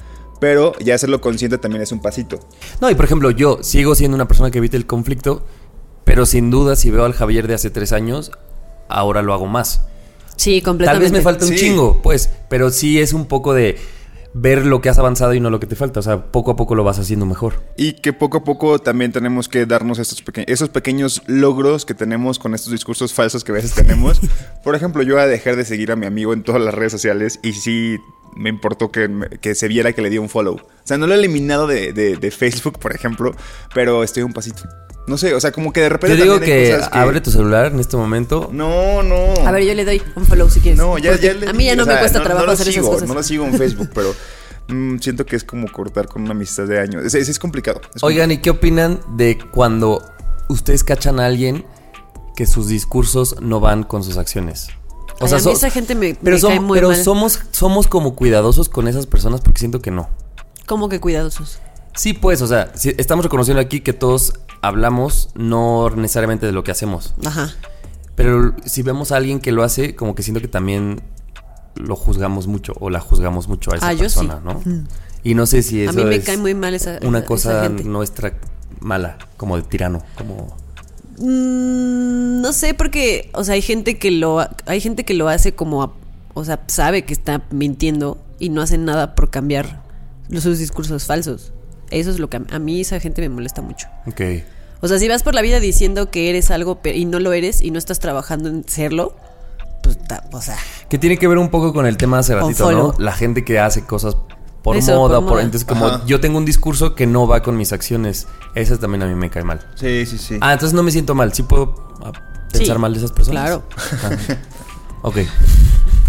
pero 0.40 0.72
ya 0.80 0.94
hacerlo 0.96 1.20
consciente 1.20 1.58
también 1.58 1.82
es 1.82 1.92
un 1.92 2.00
pasito. 2.02 2.40
No, 2.80 2.90
y 2.90 2.94
por 2.96 3.04
ejemplo, 3.04 3.30
yo 3.30 3.58
sigo 3.62 3.94
siendo 3.94 4.16
una 4.16 4.26
persona 4.26 4.50
que 4.50 4.58
evita 4.58 4.76
el 4.76 4.86
conflicto, 4.86 5.44
pero 6.04 6.26
sin 6.26 6.50
duda, 6.50 6.74
si 6.74 6.90
veo 6.90 7.04
al 7.04 7.12
Javier 7.12 7.46
de 7.46 7.54
hace 7.54 7.70
tres 7.70 7.92
años, 7.92 8.32
ahora 8.92 9.22
lo 9.22 9.32
hago 9.34 9.46
más. 9.46 9.82
Sí, 10.36 10.60
Tal 10.60 10.70
completamente. 10.70 11.04
vez 11.04 11.12
me 11.12 11.20
falta 11.22 11.44
un 11.44 11.52
Sí. 11.52 11.56
chingo, 11.58 12.00
pues, 12.02 12.30
pero 12.48 12.70
sí 12.70 13.00
es 13.00 13.12
un 13.12 13.26
poco 13.26 13.52
de 13.54 13.76
ver 14.34 14.64
lo 14.64 14.80
que 14.80 14.88
has 14.88 14.98
avanzado 14.98 15.34
y 15.34 15.40
no 15.40 15.50
lo 15.50 15.60
que 15.60 15.66
te 15.66 15.76
falta. 15.76 16.00
O 16.00 16.02
sea, 16.02 16.32
poco 16.32 16.52
a 16.52 16.56
poco 16.56 16.74
lo 16.74 16.84
vas 16.84 16.98
haciendo 16.98 17.26
mejor. 17.26 17.62
Y 17.76 17.92
que 17.92 18.14
poco 18.14 18.38
a 18.38 18.44
poco 18.44 18.78
también 18.78 19.12
tenemos 19.12 19.46
que 19.48 19.66
darnos 19.66 19.98
estos 19.98 20.22
peque- 20.22 20.46
esos 20.48 20.70
pequeños 20.70 21.22
logros 21.26 21.84
que 21.84 21.92
tenemos 21.94 22.38
con 22.38 22.54
estos 22.54 22.72
discursos 22.72 23.12
falsos 23.12 23.44
que 23.44 23.52
a 23.52 23.56
veces 23.56 23.72
tenemos. 23.74 24.20
Por 24.64 24.74
ejemplo, 24.74 25.02
yo 25.02 25.14
voy 25.14 25.22
a 25.22 25.26
dejar 25.26 25.56
de 25.56 25.66
seguir 25.66 25.92
a 25.92 25.96
mi 25.96 26.06
amigo 26.06 26.32
en 26.32 26.42
todas 26.44 26.62
las 26.62 26.72
redes 26.74 26.92
sociales 26.92 27.40
y 27.42 27.52
sí 27.52 27.98
me 28.34 28.48
importó 28.48 28.90
que, 28.90 29.10
que 29.40 29.54
se 29.54 29.68
viera 29.68 29.92
que 29.92 30.02
le 30.02 30.10
di 30.10 30.18
un 30.18 30.28
follow. 30.28 30.54
O 30.56 30.60
sea, 30.84 30.96
no 30.98 31.06
lo 31.06 31.14
he 31.14 31.18
eliminado 31.18 31.66
de, 31.66 31.92
de- 31.92 32.16
de 32.16 32.30
Facebook, 32.30 32.78
por 32.78 32.94
ejemplo, 32.94 33.34
pero 33.74 34.02
estoy 34.02 34.22
un 34.22 34.32
pasito. 34.32 34.62
No 35.06 35.18
sé, 35.18 35.34
o 35.34 35.40
sea, 35.40 35.50
como 35.50 35.72
que 35.72 35.80
de 35.80 35.88
repente... 35.88 36.16
Te 36.16 36.22
digo 36.22 36.38
que, 36.38 36.78
abre 36.92 37.20
tu 37.20 37.30
celular 37.32 37.72
en 37.72 37.80
este 37.80 37.96
momento. 37.96 38.48
No, 38.52 39.02
no. 39.02 39.34
A 39.46 39.50
ver, 39.50 39.64
yo 39.64 39.74
le 39.74 39.84
doy 39.84 40.00
un 40.14 40.24
follow 40.24 40.48
si 40.48 40.60
quieres. 40.60 40.78
No, 40.78 40.96
ya, 40.96 41.16
ya 41.18 41.34
le 41.34 41.48
A 41.48 41.52
mí 41.52 41.64
ya 41.64 41.74
no 41.74 41.82
o 41.82 41.86
me 41.86 41.92
sea, 41.92 42.00
cuesta 42.00 42.18
no- 42.20 42.24
trabajo 42.24 42.46
no 42.46 42.52
hacer 42.52 42.66
sigo, 42.68 42.80
esas 42.86 42.94
cosas. 42.94 43.08
No 43.08 43.14
lo 43.14 43.22
sigo 43.24 43.44
en 43.44 43.54
Facebook, 43.54 43.90
pero 43.92 44.14
mm, 44.68 44.98
siento 44.98 45.26
que 45.26 45.34
es 45.36 45.42
como 45.42 45.70
cortar 45.72 46.06
con 46.06 46.22
una 46.22 46.30
amistad 46.30 46.66
de 46.68 46.78
años. 46.78 47.04
Es, 47.04 47.14
es, 47.16 47.28
es 47.28 47.38
complicado. 47.40 47.80
es 47.94 48.02
Oigan, 48.04 48.30
¿y 48.30 48.38
qué 48.38 48.50
opinan 48.50 49.00
de 49.16 49.38
cuando 49.50 50.04
ustedes 50.48 50.84
cachan 50.84 51.18
a 51.18 51.26
alguien 51.26 51.64
que 52.36 52.46
sus 52.46 52.68
discursos 52.68 53.40
no 53.40 53.58
van 53.58 53.82
con 53.82 54.04
sus 54.04 54.16
acciones? 54.18 54.68
Ay, 55.26 55.32
a 55.32 55.36
mí 55.36 55.42
so- 55.42 55.50
esa 55.52 55.70
gente 55.70 55.94
me- 55.94 56.14
pero 56.22 56.36
me 56.36 56.40
som- 56.40 56.48
cae 56.50 56.60
muy 56.60 56.76
pero 56.78 56.88
mal. 56.90 57.02
somos 57.04 57.40
somos 57.52 57.86
como 57.88 58.14
cuidadosos 58.14 58.68
con 58.68 58.88
esas 58.88 59.06
personas 59.06 59.40
porque 59.40 59.58
siento 59.60 59.80
que 59.80 59.90
no. 59.90 60.08
¿Cómo 60.66 60.88
que 60.88 61.00
cuidadosos? 61.00 61.58
Sí, 61.94 62.12
pues, 62.14 62.40
o 62.42 62.46
sea, 62.46 62.72
si- 62.74 62.94
estamos 62.98 63.24
reconociendo 63.24 63.60
aquí 63.60 63.80
que 63.80 63.92
todos 63.92 64.32
hablamos 64.62 65.28
no 65.34 65.90
necesariamente 65.90 66.46
de 66.46 66.52
lo 66.52 66.64
que 66.64 66.70
hacemos. 66.70 67.14
Ajá. 67.24 67.50
Pero 68.14 68.54
si 68.64 68.82
vemos 68.82 69.12
a 69.12 69.16
alguien 69.16 69.40
que 69.40 69.52
lo 69.52 69.62
hace, 69.62 69.94
como 69.96 70.14
que 70.14 70.22
siento 70.22 70.40
que 70.40 70.48
también 70.48 71.02
lo 71.74 71.96
juzgamos 71.96 72.46
mucho 72.46 72.74
o 72.80 72.90
la 72.90 73.00
juzgamos 73.00 73.48
mucho 73.48 73.72
a 73.72 73.76
esa 73.76 73.88
Ah, 73.88 73.92
yo 73.92 73.98
sí. 74.08 74.18
persona, 74.18 74.40
¿no? 74.44 74.60
Y 75.24 75.34
no 75.34 75.46
sé 75.46 75.62
si 75.62 75.82
eso 75.82 75.90
A 75.90 75.92
mí 75.94 76.04
me 76.04 76.16
es 76.16 76.24
cae 76.24 76.36
muy 76.36 76.54
mal 76.54 76.74
esa 76.74 76.98
una 77.02 77.24
cosa 77.24 77.50
esa 77.52 77.62
gente. 77.68 77.84
nuestra 77.84 78.34
mala, 78.80 79.18
como 79.36 79.56
de 79.56 79.62
tirano, 79.62 80.02
como 80.16 80.56
Mm, 81.22 82.40
no 82.40 82.52
sé 82.52 82.74
porque, 82.74 83.30
o 83.32 83.44
sea, 83.44 83.54
hay 83.54 83.62
gente 83.62 83.98
que 83.98 84.10
lo 84.10 84.46
hay 84.66 84.80
gente 84.80 85.04
que 85.04 85.14
lo 85.14 85.28
hace 85.28 85.52
como, 85.54 85.82
a- 85.82 85.92
o 86.34 86.44
sea, 86.44 86.60
sabe 86.66 87.04
que 87.04 87.12
está 87.12 87.42
mintiendo 87.50 88.18
y 88.38 88.48
no 88.48 88.60
hace 88.62 88.76
nada 88.78 89.14
por 89.14 89.30
cambiar 89.30 89.82
los, 90.28 90.42
sus 90.42 90.58
discursos 90.58 91.04
falsos. 91.06 91.52
Eso 91.90 92.10
es 92.10 92.18
lo 92.18 92.28
que 92.30 92.38
a, 92.38 92.42
a 92.52 92.58
mí 92.58 92.80
esa 92.80 92.98
gente 93.00 93.20
me 93.22 93.28
molesta 93.28 93.62
mucho. 93.62 93.86
Ok. 94.06 94.20
O 94.80 94.88
sea, 94.88 94.98
si 94.98 95.06
vas 95.08 95.22
por 95.22 95.34
la 95.34 95.42
vida 95.42 95.60
diciendo 95.60 96.10
que 96.10 96.28
eres 96.30 96.50
algo 96.50 96.80
y 96.84 97.04
no 97.04 97.20
lo 97.20 97.32
eres 97.32 97.62
y 97.62 97.70
no 97.70 97.78
estás 97.78 98.00
trabajando 98.00 98.48
en 98.48 98.64
serlo, 98.68 99.14
pues, 99.82 99.96
ta- 99.98 100.24
o 100.32 100.40
sea, 100.40 100.56
Que 100.88 100.98
tiene 100.98 101.18
que 101.18 101.28
ver 101.28 101.38
un 101.38 101.50
poco 101.50 101.72
con 101.72 101.86
el 101.86 101.96
tema 101.96 102.16
de 102.16 102.20
hace 102.20 102.34
ratito, 102.34 102.72
¿no? 102.72 102.94
La 102.98 103.12
gente 103.12 103.44
que 103.44 103.58
hace 103.60 103.84
cosas 103.84 104.16
por 104.62 104.76
Eso, 104.76 104.94
moda, 104.96 105.16
por 105.16 105.24
por, 105.24 105.32
moda. 105.34 105.42
entonces 105.42 105.66
como 105.66 105.86
Ajá. 105.86 106.02
yo 106.06 106.20
tengo 106.20 106.38
un 106.38 106.44
discurso 106.44 106.94
que 106.94 107.06
no 107.06 107.26
va 107.26 107.42
con 107.42 107.56
mis 107.56 107.72
acciones, 107.72 108.26
eso 108.54 108.78
también 108.78 109.02
a 109.02 109.06
mí 109.06 109.14
me 109.14 109.28
cae 109.30 109.42
mal. 109.44 109.60
Sí, 109.74 110.06
sí, 110.06 110.18
sí. 110.18 110.38
Ah, 110.40 110.52
entonces 110.52 110.74
no 110.74 110.82
me 110.82 110.90
siento 110.90 111.14
mal, 111.14 111.32
sí 111.32 111.42
puedo 111.42 111.74
ah, 112.04 112.12
pensar 112.52 112.76
Sí, 112.76 112.80
mal 112.80 112.92
de 112.92 112.98
esas 112.98 113.12
personas. 113.12 113.42
claro. 113.44 113.62
Ah. 114.04 114.36
Ok. 115.02 115.16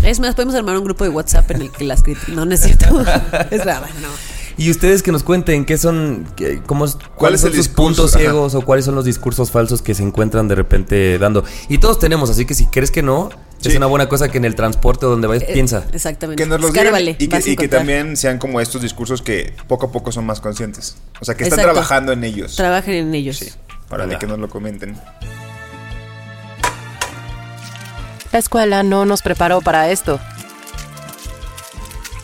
Es 0.03 0.19
más, 0.19 0.35
podemos 0.35 0.53
armar 0.55 0.77
un 0.77 0.83
grupo 0.83 1.05
de 1.05 1.09
WhatsApp 1.09 1.49
en 1.51 1.61
el 1.61 1.71
que 1.71 1.85
las. 1.85 2.03
No, 2.27 2.43
no 2.43 2.53
es 2.53 2.59
cierto. 2.59 2.99
es 3.51 3.59
verdad, 3.63 3.83
no. 4.01 4.09
Y 4.57 4.69
ustedes 4.69 5.01
que 5.01 5.13
nos 5.13 5.23
cuenten 5.23 5.63
qué 5.63 5.77
son, 5.77 6.27
qué- 6.35 6.61
cómo, 6.61 6.83
es- 6.83 6.97
cuáles 7.15 7.41
es 7.41 7.47
son 7.49 7.55
sus 7.55 7.69
puntos 7.69 8.11
Ajá. 8.13 8.19
ciegos 8.19 8.53
o 8.53 8.61
cuáles 8.63 8.83
son 8.83 8.95
los 8.95 9.05
discursos 9.05 9.49
falsos 9.49 9.81
que 9.81 9.95
se 9.95 10.03
encuentran 10.03 10.49
de 10.49 10.55
repente 10.55 11.17
dando. 11.19 11.45
Y 11.69 11.77
todos 11.77 11.99
tenemos, 11.99 12.29
así 12.29 12.45
que 12.45 12.53
si 12.53 12.65
crees 12.65 12.91
que 12.91 13.01
no, 13.01 13.29
es 13.69 13.75
una 13.75 13.85
buena 13.85 14.07
cosa 14.09 14.29
que 14.29 14.37
en 14.37 14.45
el 14.45 14.55
transporte 14.55 15.05
o 15.05 15.09
donde 15.09 15.27
vayas 15.27 15.43
piensa. 15.45 15.85
Exactamente. 15.91 16.41
Que 16.41 16.49
nos 16.49 16.59
los 16.59 16.73
digan 16.73 16.95
y 17.07 17.27
que, 17.27 17.41
y 17.45 17.55
que 17.55 17.67
también 17.67 18.17
sean 18.17 18.37
como 18.37 18.59
estos 18.61 18.81
discursos 18.81 19.21
que 19.21 19.53
poco 19.67 19.87
a 19.87 19.91
poco 19.91 20.11
son 20.11 20.25
más 20.25 20.41
conscientes. 20.41 20.97
O 21.19 21.25
sea, 21.25 21.35
que 21.35 21.43
están 21.43 21.59
Exacto. 21.59 21.73
trabajando 21.73 22.11
en 22.11 22.23
ellos. 22.23 22.55
Trabajen 22.55 22.95
en 22.95 23.15
ellos. 23.15 23.37
Sí, 23.37 23.51
para 23.89 24.07
de 24.07 24.17
que 24.17 24.27
nos 24.27 24.39
lo 24.39 24.49
comenten. 24.49 24.97
La 28.31 28.39
escuela 28.39 28.81
no 28.81 29.05
nos 29.05 29.21
preparó 29.21 29.61
para 29.61 29.91
esto. 29.91 30.19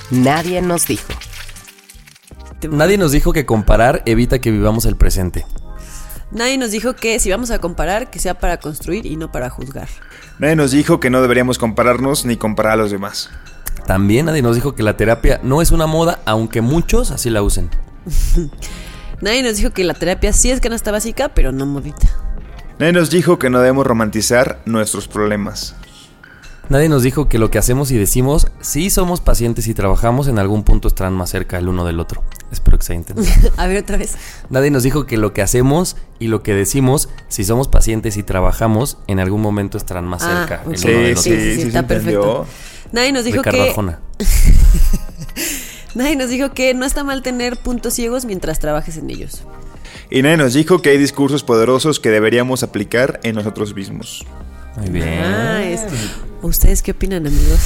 Nadie 0.09 0.61
nos 0.61 0.87
dijo. 0.87 1.13
Nadie 2.69 2.97
nos 2.97 3.11
dijo 3.11 3.31
que 3.31 3.45
comparar 3.45 4.01
evita 4.05 4.39
que 4.39 4.51
vivamos 4.51 4.85
el 4.85 4.97
presente. 4.97 5.45
Nadie 6.31 6.57
nos 6.57 6.71
dijo 6.71 6.95
que 6.95 7.19
si 7.19 7.31
vamos 7.31 7.49
a 7.49 7.59
comparar, 7.59 8.11
que 8.11 8.19
sea 8.19 8.37
para 8.39 8.57
construir 8.57 9.05
y 9.05 9.15
no 9.15 9.31
para 9.31 9.49
juzgar. 9.49 9.87
Nadie 10.37 10.55
nos 10.55 10.71
dijo 10.71 10.99
que 10.99 11.09
no 11.09 11.21
deberíamos 11.21 11.57
compararnos 11.57 12.25
ni 12.25 12.37
comparar 12.37 12.73
a 12.73 12.77
los 12.77 12.91
demás. 12.91 13.29
También 13.87 14.27
nadie 14.27 14.43
nos 14.43 14.55
dijo 14.55 14.75
que 14.75 14.83
la 14.83 14.95
terapia 14.95 15.39
no 15.41 15.61
es 15.61 15.71
una 15.71 15.87
moda, 15.87 16.19
aunque 16.25 16.61
muchos 16.61 17.09
así 17.09 17.31
la 17.31 17.41
usen. 17.41 17.69
Nadie 19.21 19.43
nos 19.43 19.57
dijo 19.57 19.71
que 19.71 19.83
la 19.83 19.95
terapia 19.95 20.31
sí 20.31 20.49
es 20.49 20.61
canasta 20.61 20.91
básica, 20.91 21.29
pero 21.29 21.51
no 21.51 21.65
modita. 21.65 22.07
Nadie 22.77 22.93
nos 22.93 23.09
dijo 23.09 23.37
que 23.37 23.49
no 23.49 23.59
debemos 23.59 23.85
romantizar 23.85 24.61
nuestros 24.65 25.07
problemas. 25.07 25.75
Nadie 26.69 26.87
nos 26.87 27.01
dijo 27.01 27.27
que 27.27 27.39
lo 27.39 27.49
que 27.49 27.57
hacemos 27.57 27.89
y 27.89 27.97
decimos, 27.97 28.45
si 28.61 28.91
somos 28.91 29.21
pacientes 29.21 29.67
y 29.67 29.73
trabajamos, 29.73 30.27
en 30.27 30.37
algún 30.37 30.63
punto 30.63 30.87
estarán 30.87 31.13
más 31.13 31.31
cerca 31.31 31.57
el 31.57 31.67
uno 31.67 31.83
del 31.83 31.99
otro. 31.99 32.23
Espero 32.51 32.77
que 32.77 32.85
se 32.85 32.93
haya 32.93 32.99
entendido. 32.99 33.31
a 33.57 33.65
ver 33.65 33.81
otra 33.81 33.97
vez. 33.97 34.15
Nadie 34.51 34.69
nos 34.69 34.83
dijo 34.83 35.07
que 35.07 35.17
lo 35.17 35.33
que 35.33 35.41
hacemos 35.41 35.95
y 36.19 36.27
lo 36.27 36.43
que 36.43 36.53
decimos, 36.53 37.09
si 37.27 37.43
somos 37.43 37.67
pacientes 37.67 38.17
y 38.17 38.23
trabajamos, 38.23 38.99
en 39.07 39.19
algún 39.19 39.41
momento 39.41 39.79
estarán 39.79 40.05
más 40.05 40.21
Ah, 40.23 40.45
cerca 40.47 40.63
ok. 40.67 40.73
el 40.75 40.89
uno 40.95 41.03
del 41.07 41.17
Sí, 41.17 41.31
otro. 41.31 41.41
sí, 41.43 41.61
está 41.63 41.87
perfecto. 41.87 42.45
Nadie 42.91 43.11
nos 43.13 43.25
dijo 43.25 43.37
Ricardo 43.37 43.63
que 43.63 43.69
Arjona. 43.69 43.99
nadie 45.95 46.15
nos 46.15 46.29
dijo 46.29 46.51
que 46.53 46.73
no 46.75 46.85
está 46.85 47.03
mal 47.03 47.23
tener 47.23 47.57
puntos 47.57 47.95
ciegos 47.95 48.25
mientras 48.25 48.59
trabajes 48.59 48.97
en 48.97 49.09
ellos. 49.09 49.43
Y 50.11 50.21
nadie 50.21 50.37
nos 50.37 50.53
dijo 50.53 50.81
que 50.83 50.89
hay 50.91 50.97
discursos 50.99 51.43
poderosos 51.43 51.99
que 51.99 52.09
deberíamos 52.09 52.61
aplicar 52.63 53.19
en 53.23 53.35
nosotros 53.35 53.73
mismos. 53.75 54.25
Muy 54.77 54.89
bien. 54.89 55.07
Ah, 55.23 55.63
es- 55.63 55.81
¿Ustedes 56.41 56.81
qué 56.81 56.91
opinan, 56.91 57.27
amigos? 57.27 57.59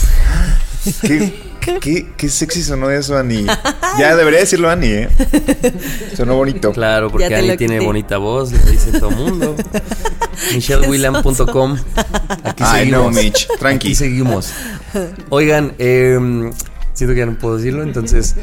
¿Qué, 1.01 1.33
qué, 1.79 2.07
qué 2.17 2.29
sexy 2.29 2.63
sonó 2.63 2.89
eso, 2.89 3.15
Ani. 3.17 3.45
Ya 3.99 4.15
debería 4.15 4.39
decirlo 4.39 4.69
Ani, 4.69 4.87
¿eh? 4.87 5.09
Sonó 6.17 6.35
bonito. 6.35 6.71
Claro, 6.71 7.09
porque 7.11 7.33
Ani 7.33 7.55
tiene 7.55 7.79
bonita 7.79 8.17
voz, 8.17 8.51
lo 8.51 8.71
dice 8.71 8.99
todo 8.99 9.11
el 9.11 9.15
mundo. 9.15 9.55
MichelleWilliam.com. 10.53 11.77
Aquí 12.43 12.63
Ay, 12.65 12.89
no. 12.91 13.09
Mitch, 13.11 13.47
tranqui. 13.59 13.87
Aquí 13.89 13.95
seguimos. 13.95 14.49
Oigan, 15.29 15.73
eh, 15.77 16.17
siento 16.93 17.13
que 17.13 17.19
ya 17.19 17.25
no 17.27 17.37
puedo 17.37 17.57
decirlo, 17.57 17.83
entonces. 17.83 18.35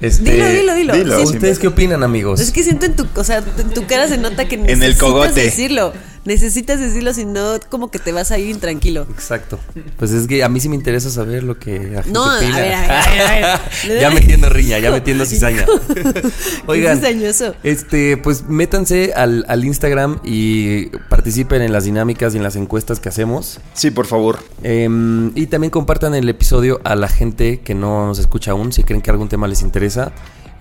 Este, 0.00 0.32
Dilo, 0.32 0.48
dilo, 0.48 0.74
dilo. 0.74 0.94
dilo. 0.94 1.18
Sí, 1.18 1.26
Sí, 1.26 1.34
¿Ustedes 1.34 1.58
qué 1.58 1.66
opinan, 1.66 2.02
amigos? 2.04 2.40
Es 2.40 2.50
que 2.52 2.62
siento 2.62 2.86
en 2.86 2.94
tu, 2.96 3.06
o 3.14 3.24
sea, 3.24 3.42
en 3.58 3.70
tu 3.70 3.86
cara 3.86 4.06
se 4.08 4.16
nota 4.18 4.46
que 4.46 4.54
el 4.54 4.62
necesitas 4.62 4.98
cogote. 5.00 5.40
decirlo. 5.42 5.92
Necesitas 6.24 6.80
decirlo, 6.80 7.12
si 7.12 7.24
no, 7.24 7.58
como 7.68 7.90
que 7.90 7.98
te 7.98 8.10
vas 8.12 8.30
a 8.30 8.38
ir 8.38 8.48
intranquilo. 8.48 9.02
Exacto. 9.10 9.58
Pues 9.98 10.10
es 10.12 10.26
que 10.26 10.42
a 10.42 10.48
mí 10.48 10.58
sí 10.60 10.68
me 10.68 10.74
interesa 10.76 11.10
saber 11.10 11.42
lo 11.42 11.58
que 11.58 11.78
la 11.78 12.02
gente 12.02 12.12
No, 12.12 12.24
a 12.24 12.40
ver, 12.40 12.52
a 12.52 12.58
ver, 12.58 12.74
a 12.74 13.10
ver, 13.10 13.44
a 13.44 13.60
ver. 13.86 14.00
ya 14.00 14.10
metiendo 14.10 14.48
riña, 14.48 14.78
ya 14.78 14.90
metiendo 14.90 15.26
cizaña. 15.26 15.66
Oigan, 16.66 16.94
Es 16.98 17.00
cizañoso. 17.04 17.54
este, 17.62 18.16
pues 18.16 18.48
métanse 18.48 19.12
al, 19.14 19.44
al 19.48 19.64
Instagram 19.64 20.20
y 20.24 20.86
participen 21.08 21.62
en 21.62 21.72
las 21.72 21.84
dinámicas 21.84 22.34
y 22.34 22.38
en 22.38 22.42
las 22.42 22.56
encuestas 22.56 23.00
que 23.00 23.08
hacemos. 23.08 23.60
Sí, 23.74 23.90
por 23.90 24.06
favor. 24.06 24.38
Em, 24.62 25.30
y 25.34 25.46
también 25.46 25.70
compartan 25.70 26.14
el 26.14 26.28
episodio 26.28 26.80
a 26.84 26.96
la 26.96 27.08
gente 27.08 27.60
que 27.60 27.74
no 27.74 28.06
nos 28.06 28.18
escucha 28.18 28.52
aún, 28.52 28.72
si 28.72 28.82
creen 28.84 29.02
que 29.02 29.10
algún 29.10 29.28
tema 29.28 29.46
les 29.48 29.62
interesa. 29.62 30.12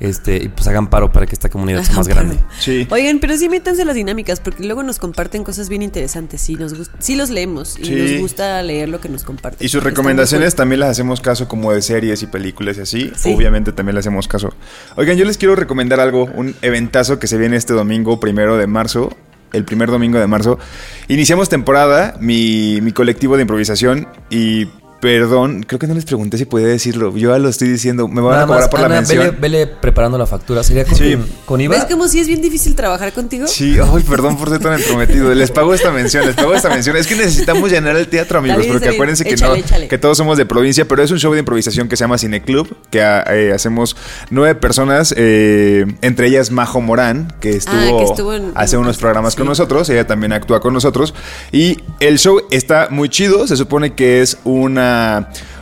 Este, 0.04 0.36
y 0.36 0.50
pues 0.50 0.68
hagan 0.68 0.90
paro 0.90 1.14
para 1.14 1.26
que 1.26 1.34
esta 1.34 1.48
comunidad 1.48 1.82
sea 1.84 1.96
más 1.96 2.10
grande. 2.10 2.38
Sí. 2.60 2.86
Oigan, 2.92 3.20
pero 3.20 3.38
sí 3.38 3.48
métanse 3.48 3.86
las 3.86 3.96
dinámicas, 3.96 4.42
porque 4.42 4.66
luego 4.66 4.84
nos 4.84 5.00
comparten 5.00 5.46
cosas 5.46 5.70
bien 5.70 5.82
interesantes. 5.82 6.42
Sí, 6.42 6.56
nos 6.56 6.74
sí 7.00 7.16
los 7.16 7.30
leemos 7.30 7.80
y 7.80 7.86
Sí. 7.86 7.96
nos 7.96 8.20
gusta 8.20 8.62
leer 8.64 8.90
lo 8.90 9.00
que 9.00 9.08
nos 9.08 9.24
comparten. 9.24 9.66
Y 9.66 9.70
sus 9.70 9.82
recomendaciones 9.82 10.56
también 10.56 10.82
las 10.82 10.90
hacemos 10.90 11.22
caso 11.22 11.48
como 11.48 11.72
de 11.72 11.82
series 11.82 12.22
y 12.22 12.28
películas 12.28 12.78
y 12.78 12.82
así. 12.82 13.12
Sí. 13.16 13.34
Obviamente 13.34 13.72
también 13.72 13.96
le 13.96 14.00
hacemos 14.02 14.28
caso. 14.28 14.54
Oigan, 14.98 15.16
yo 15.16 15.24
les 15.24 15.38
quiero 15.38 15.56
recomendar 15.56 16.02
algo, 16.02 16.26
un 16.36 16.54
eventazo 16.62 17.18
que 17.18 17.28
se 17.28 17.38
viene 17.38 17.56
este 17.56 17.72
domingo 17.74 18.20
primero 18.20 18.58
de 18.58 18.68
marzo. 18.68 19.16
El 19.54 19.64
primer 19.64 19.90
domingo 19.90 20.20
de 20.20 20.28
marzo. 20.28 20.60
Iniciamos 21.08 21.48
temporada, 21.48 22.18
mi, 22.20 22.82
mi 22.82 22.92
colectivo 22.92 23.36
de 23.38 23.44
improvisación 23.44 24.08
y 24.30 24.68
perdón, 25.04 25.64
creo 25.68 25.80
que 25.80 25.86
no 25.88 25.94
les 25.96 26.06
pregunté 26.06 26.38
si 26.38 26.46
podía 26.46 26.68
decirlo. 26.68 27.16
Yo 27.18 27.32
ya 27.32 27.38
lo 27.38 27.50
estoy 27.50 27.68
diciendo, 27.68 28.08
me 28.08 28.22
van 28.22 28.32
Nada 28.32 28.44
a 28.44 28.48
cobrar 28.48 28.62
más, 28.62 28.70
por 28.70 28.80
la 28.80 28.88
mención. 28.88 29.20
vele, 29.20 29.38
vele 29.40 29.68
preparando 29.68 30.18
la 30.18 30.26
factura. 30.26 30.64
¿Sería 30.64 30.86
con, 30.86 30.96
Sí. 30.98 31.18
con 31.46 31.60
IVA? 31.60 31.76
¿Ves 31.76 31.86
como 31.92 32.08
si 32.08 32.22
es 32.22 32.28
bien 32.28 32.42
difícil 32.42 32.74
trabajar 32.74 33.12
contigo? 33.12 33.46
Sí, 33.48 33.76
ay, 33.84 34.04
perdón 34.10 34.38
por 34.38 34.50
ser 34.50 34.60
tan 34.60 34.74
entrometido. 34.80 35.34
Les 35.36 35.52
pago 35.52 35.74
esta 35.74 35.92
mención, 35.92 36.26
les 36.26 36.36
pago 36.36 36.54
esta 36.54 36.70
mención. 36.70 36.96
Es 36.96 37.06
que 37.08 37.16
necesitamos 37.18 37.70
llenar 37.70 37.98
el 37.98 38.08
teatro, 38.08 38.40
amigos, 38.40 38.66
porque 38.66 38.88
acuérdense 38.90 39.26
que 39.26 39.34
Échale, 39.34 39.60
no, 39.60 39.66
échale. 39.66 39.88
que 39.90 39.98
todos 39.98 40.18
somos 40.18 40.38
de 40.38 40.46
provincia, 40.46 40.88
pero 40.88 41.04
es 41.04 41.12
un 41.12 41.20
show 41.20 41.34
de 41.34 41.40
improvisación 41.40 41.90
que 41.90 41.98
se 41.98 42.06
llama 42.06 42.18
Cine 42.18 42.42
Club, 42.42 42.74
que 42.90 43.02
ah, 43.02 43.26
eh, 43.30 43.52
hacemos 43.54 43.98
nueve 44.30 44.56
personas, 44.56 45.14
eh, 45.18 45.86
entre 46.02 46.28
ellas 46.28 46.50
Majo 46.50 46.80
Morán, 46.80 47.34
que 47.42 47.50
estuvo, 47.58 47.76
Ah, 47.76 47.98
que 47.98 48.04
estuvo 48.06 48.34
en- 48.34 48.52
hace 48.56 48.78
unos 48.78 48.98
programas 48.98 49.36
con 49.36 49.48
nosotros, 49.48 49.90
ella 49.90 50.08
también 50.08 50.32
actúa 50.32 50.62
con 50.62 50.74
nosotros. 50.74 51.14
Y 51.52 51.78
el 52.00 52.20
show 52.20 52.42
está 52.52 52.88
muy 52.90 53.10
chido, 53.10 53.48
se 53.48 53.58
supone 53.58 53.94
que 53.96 54.22
es 54.22 54.38
una 54.46 54.93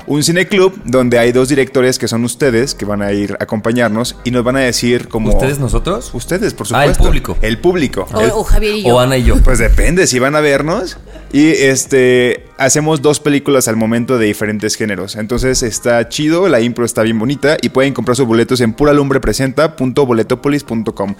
un 0.08 0.24
cineclub 0.24 0.74
donde 0.84 1.20
hay 1.20 1.32
dos 1.32 1.48
directores 1.50 1.98
que 2.00 2.08
son 2.08 2.24
ustedes, 2.26 2.74
que 2.76 2.86
van 2.86 3.02
a 3.02 3.12
ir 3.14 3.34
a 3.40 3.44
acompañarnos 3.44 4.16
y 4.24 4.32
nos 4.32 4.44
van 4.44 4.56
a 4.58 4.62
decir 4.62 5.08
como... 5.08 5.32
¿Ustedes 5.34 5.60
nosotros? 5.60 6.10
Ustedes, 6.14 6.54
por 6.54 6.68
Ah, 6.74 6.86
el 6.86 6.96
supuesto. 6.96 7.04
público. 7.06 7.38
El 7.42 7.58
público. 7.60 8.08
O, 8.14 8.20
El- 8.22 8.32
o 8.32 8.44
Javier 8.44 8.76
y 8.76 8.84
yo. 8.84 8.96
O 8.96 9.00
Ana 9.00 9.18
y 9.18 9.24
yo. 9.24 9.38
pues 9.44 9.60
depende, 9.60 10.08
si 10.08 10.20
van 10.20 10.36
a 10.36 10.42
vernos. 10.42 10.98
Y 11.34 11.48
este 11.50 12.48
hacemos 12.58 13.02
dos 13.02 13.22
películas 13.22 13.70
al 13.70 13.78
momento 13.78 14.18
de 14.18 14.26
diferentes 14.26 14.76
géneros. 14.76 15.16
Entonces 15.16 15.64
está 15.64 16.10
chido, 16.10 16.50
la 16.50 16.60
impro 16.60 16.84
está 16.84 17.04
bien 17.04 17.18
bonita 17.18 17.56
y 17.62 17.70
pueden 17.70 17.94
comprar 17.94 18.18
sus 18.18 18.26
boletos 18.28 18.60
en 18.60 18.74
puralumbrepresenta.boletopolis.com. 18.74 21.16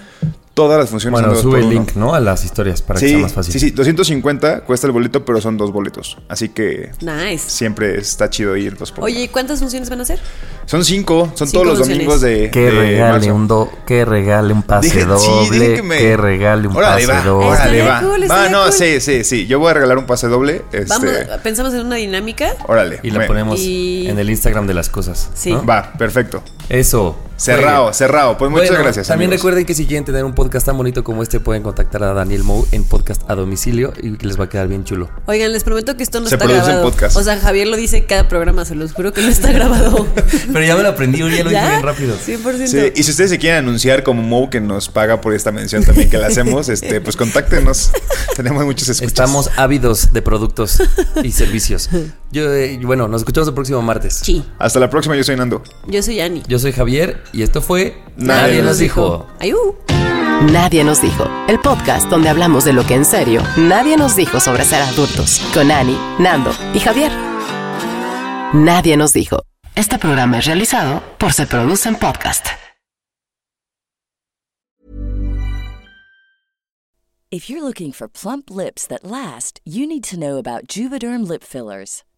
Todas 0.54 0.78
las 0.78 0.90
funciones 0.90 1.18
Bueno, 1.18 1.34
sube 1.34 1.60
el 1.60 1.64
uno. 1.64 1.72
link, 1.72 1.94
¿no? 1.94 2.14
A 2.14 2.20
las 2.20 2.44
historias 2.44 2.82
para 2.82 3.00
que 3.00 3.06
Sí, 3.06 3.12
sea 3.14 3.22
más 3.22 3.32
fácil. 3.32 3.52
sí, 3.54 3.58
sí, 3.58 3.70
250 3.70 4.60
cuesta 4.64 4.86
el 4.86 4.92
boleto, 4.92 5.24
pero 5.24 5.40
son 5.40 5.56
dos 5.56 5.72
boletos. 5.72 6.18
Así 6.28 6.50
que 6.50 6.90
Nice. 7.00 7.48
siempre 7.48 7.98
está 7.98 8.28
chido 8.28 8.54
ir 8.56 8.76
dos 8.76 8.92
por 8.92 9.04
Oye, 9.04 9.14
uno. 9.16 9.24
¿y 9.24 9.28
cuántas 9.28 9.60
funciones 9.60 9.88
van 9.88 10.00
a 10.00 10.02
hacer? 10.02 10.18
Son 10.66 10.84
cinco, 10.84 11.32
son 11.34 11.48
Cinco 11.48 11.62
todos 11.62 11.66
los 11.66 11.78
funciones. 11.78 12.06
domingos 12.06 12.20
de. 12.20 12.50
Que 12.50 12.60
de 12.66 12.70
regale 12.70 13.12
marzo. 13.12 13.34
un 13.34 13.48
do, 13.48 13.70
que 13.86 14.04
regale 14.04 14.52
un 14.52 14.62
pase 14.62 14.88
Dije- 14.88 15.00
sí, 15.00 15.06
doble, 15.06 15.58
dije 15.58 15.74
que 15.76 15.82
me- 15.82 15.96
que 15.98 16.16
regale 16.18 16.68
un 16.68 16.76
Órale, 16.76 17.06
pase 17.06 17.18
va, 17.18 17.24
doble. 17.24 17.46
órale, 17.46 17.82
va. 17.82 18.00
cool, 18.00 18.30
Va, 18.30 18.48
no, 18.50 18.62
cool. 18.64 18.72
sí, 18.72 19.00
sí, 19.00 19.24
sí. 19.24 19.46
Yo 19.46 19.58
voy 19.58 19.70
a 19.70 19.74
regalar 19.74 19.96
un 19.96 20.04
pase 20.06 20.28
doble. 20.28 20.62
Este, 20.72 20.84
Vamos, 20.88 21.10
pensamos 21.42 21.72
en 21.72 21.86
una 21.86 21.96
dinámica. 21.96 22.52
Órale. 22.68 23.00
Y 23.02 23.10
la 23.10 23.20
me- 23.20 23.26
ponemos 23.26 23.58
Y- 23.58 24.06
en 24.06 24.18
el 24.18 24.28
Instagram 24.28 24.66
de 24.66 24.74
las 24.74 24.90
cosas. 24.90 25.30
Sí. 25.34 25.50
¿no? 25.52 25.64
Va, 25.64 25.94
perfecto. 25.94 26.42
Eso. 26.68 27.16
Cerrado, 27.36 27.92
cerrado. 27.92 28.38
Pues 28.38 28.52
muchas 28.52 28.68
Bueno, 28.68 28.84
gracias. 28.84 29.08
También 29.08 29.28
amigos. 29.30 29.40
recuerden 29.40 29.66
que 29.66 29.74
si 29.74 29.86
quieren 29.86 30.04
tener 30.04 30.24
un 30.24 30.32
podcast 30.32 30.64
tan 30.64 30.76
bonito 30.76 31.02
como 31.02 31.24
este, 31.24 31.40
pueden 31.40 31.64
contactar 31.64 32.04
a 32.04 32.12
Daniel 32.14 32.44
Mou 32.44 32.64
en 32.70 32.84
podcast 32.84 33.28
a 33.28 33.34
domicilio 33.34 33.92
y 34.00 34.16
que 34.16 34.26
les 34.28 34.38
va 34.38 34.44
a 34.44 34.48
quedar 34.48 34.68
bien 34.68 34.84
chulo. 34.84 35.10
Oigan, 35.26 35.52
les 35.52 35.64
prometo 35.64 35.96
que 35.96 36.04
esto 36.04 36.20
no 36.20 36.28
Se 36.28 36.36
está 36.36 36.44
produce 36.44 36.60
en 36.66 36.66
grabado. 36.76 36.90
podcast. 36.90 37.16
O 37.16 37.22
sea, 37.24 37.40
Javier 37.40 37.66
lo 37.66 37.76
dice 37.76 37.96
en 37.96 38.04
cada 38.04 38.28
programa, 38.28 38.64
se 38.64 38.76
los 38.76 38.92
juro 38.92 39.12
que 39.12 39.22
no 39.22 39.28
está 39.28 39.50
grabado. 39.50 40.06
Pero 40.52 40.64
ya 40.64 40.76
me 40.76 40.82
lo 40.84 40.90
aprendí, 40.90 41.18
ya 41.18 41.24
lo 41.42 41.50
dije 41.50 41.68
bien 41.68 41.82
rápido. 41.82 42.14
100%. 42.16 42.66
Sí, 42.68 42.92
y 42.94 43.02
si 43.02 43.10
ustedes 43.10 43.30
se 43.30 43.38
quieren 43.38 43.58
anunciar 43.64 44.04
como 44.04 44.22
Mo 44.22 44.48
que 44.48 44.60
nos 44.60 44.88
paga 44.88 45.20
por 45.20 45.34
esta 45.34 45.50
mención 45.50 45.82
también 45.82 46.08
que 46.10 46.18
la 46.18 46.28
hacemos, 46.28 46.68
este, 46.68 47.00
pues 47.00 47.16
contáctenos. 47.16 47.90
Tenemos 48.36 48.64
muchos 48.64 48.88
escuchas. 48.88 49.08
Estamos 49.08 49.50
ávidos 49.56 50.12
de 50.12 50.22
productos 50.22 50.80
y 51.24 51.32
servicios. 51.32 51.90
Yo, 52.30 52.52
eh, 52.54 52.78
bueno, 52.84 53.08
nos 53.08 53.22
escuchamos 53.22 53.48
el 53.48 53.54
próximo 53.54 53.82
martes. 53.82 54.20
Sí. 54.22 54.44
Hasta 54.60 54.78
la 54.78 54.88
próxima, 54.88 55.16
yo 55.16 55.24
soy 55.24 55.34
Nando. 55.36 55.60
Yo 55.88 56.00
soy 56.04 56.20
Ani. 56.20 56.42
Yo 56.52 56.58
soy 56.58 56.72
Javier 56.72 57.24
y 57.32 57.40
esto 57.40 57.62
fue 57.62 57.96
Nadie 58.18 58.60
nos 58.60 58.76
dijo. 58.76 59.26
Ayú. 59.40 59.74
Nadie 60.52 60.84
nos 60.84 61.00
dijo. 61.00 61.26
El 61.48 61.58
podcast 61.58 62.10
donde 62.10 62.28
hablamos 62.28 62.66
de 62.66 62.74
lo 62.74 62.86
que 62.86 62.94
en 62.94 63.06
serio 63.06 63.42
nadie 63.56 63.96
nos 63.96 64.16
dijo 64.16 64.38
sobre 64.38 64.66
ser 64.66 64.82
adultos. 64.82 65.40
Con 65.54 65.70
Ani, 65.70 65.96
Nando 66.18 66.54
y 66.74 66.80
Javier. 66.80 67.10
Nadie 68.52 68.98
nos 68.98 69.14
dijo. 69.14 69.44
Este 69.74 69.98
programa 69.98 70.40
es 70.40 70.44
realizado 70.44 71.02
por 71.18 71.32
Se 71.32 71.46
Producen 71.46 71.96
Podcast. 71.96 72.44
If 77.30 77.48
you're 77.48 77.62
looking 77.64 77.92
for 77.94 78.10
plump 78.10 78.50
lips 78.50 78.86
that 78.88 79.04
last, 79.04 79.62
you 79.64 79.86
need 79.86 80.04
to 80.10 80.18
know 80.18 80.36
about 80.36 80.66
Juvederm 80.66 81.26
lip 81.26 81.42
fillers. 81.42 82.04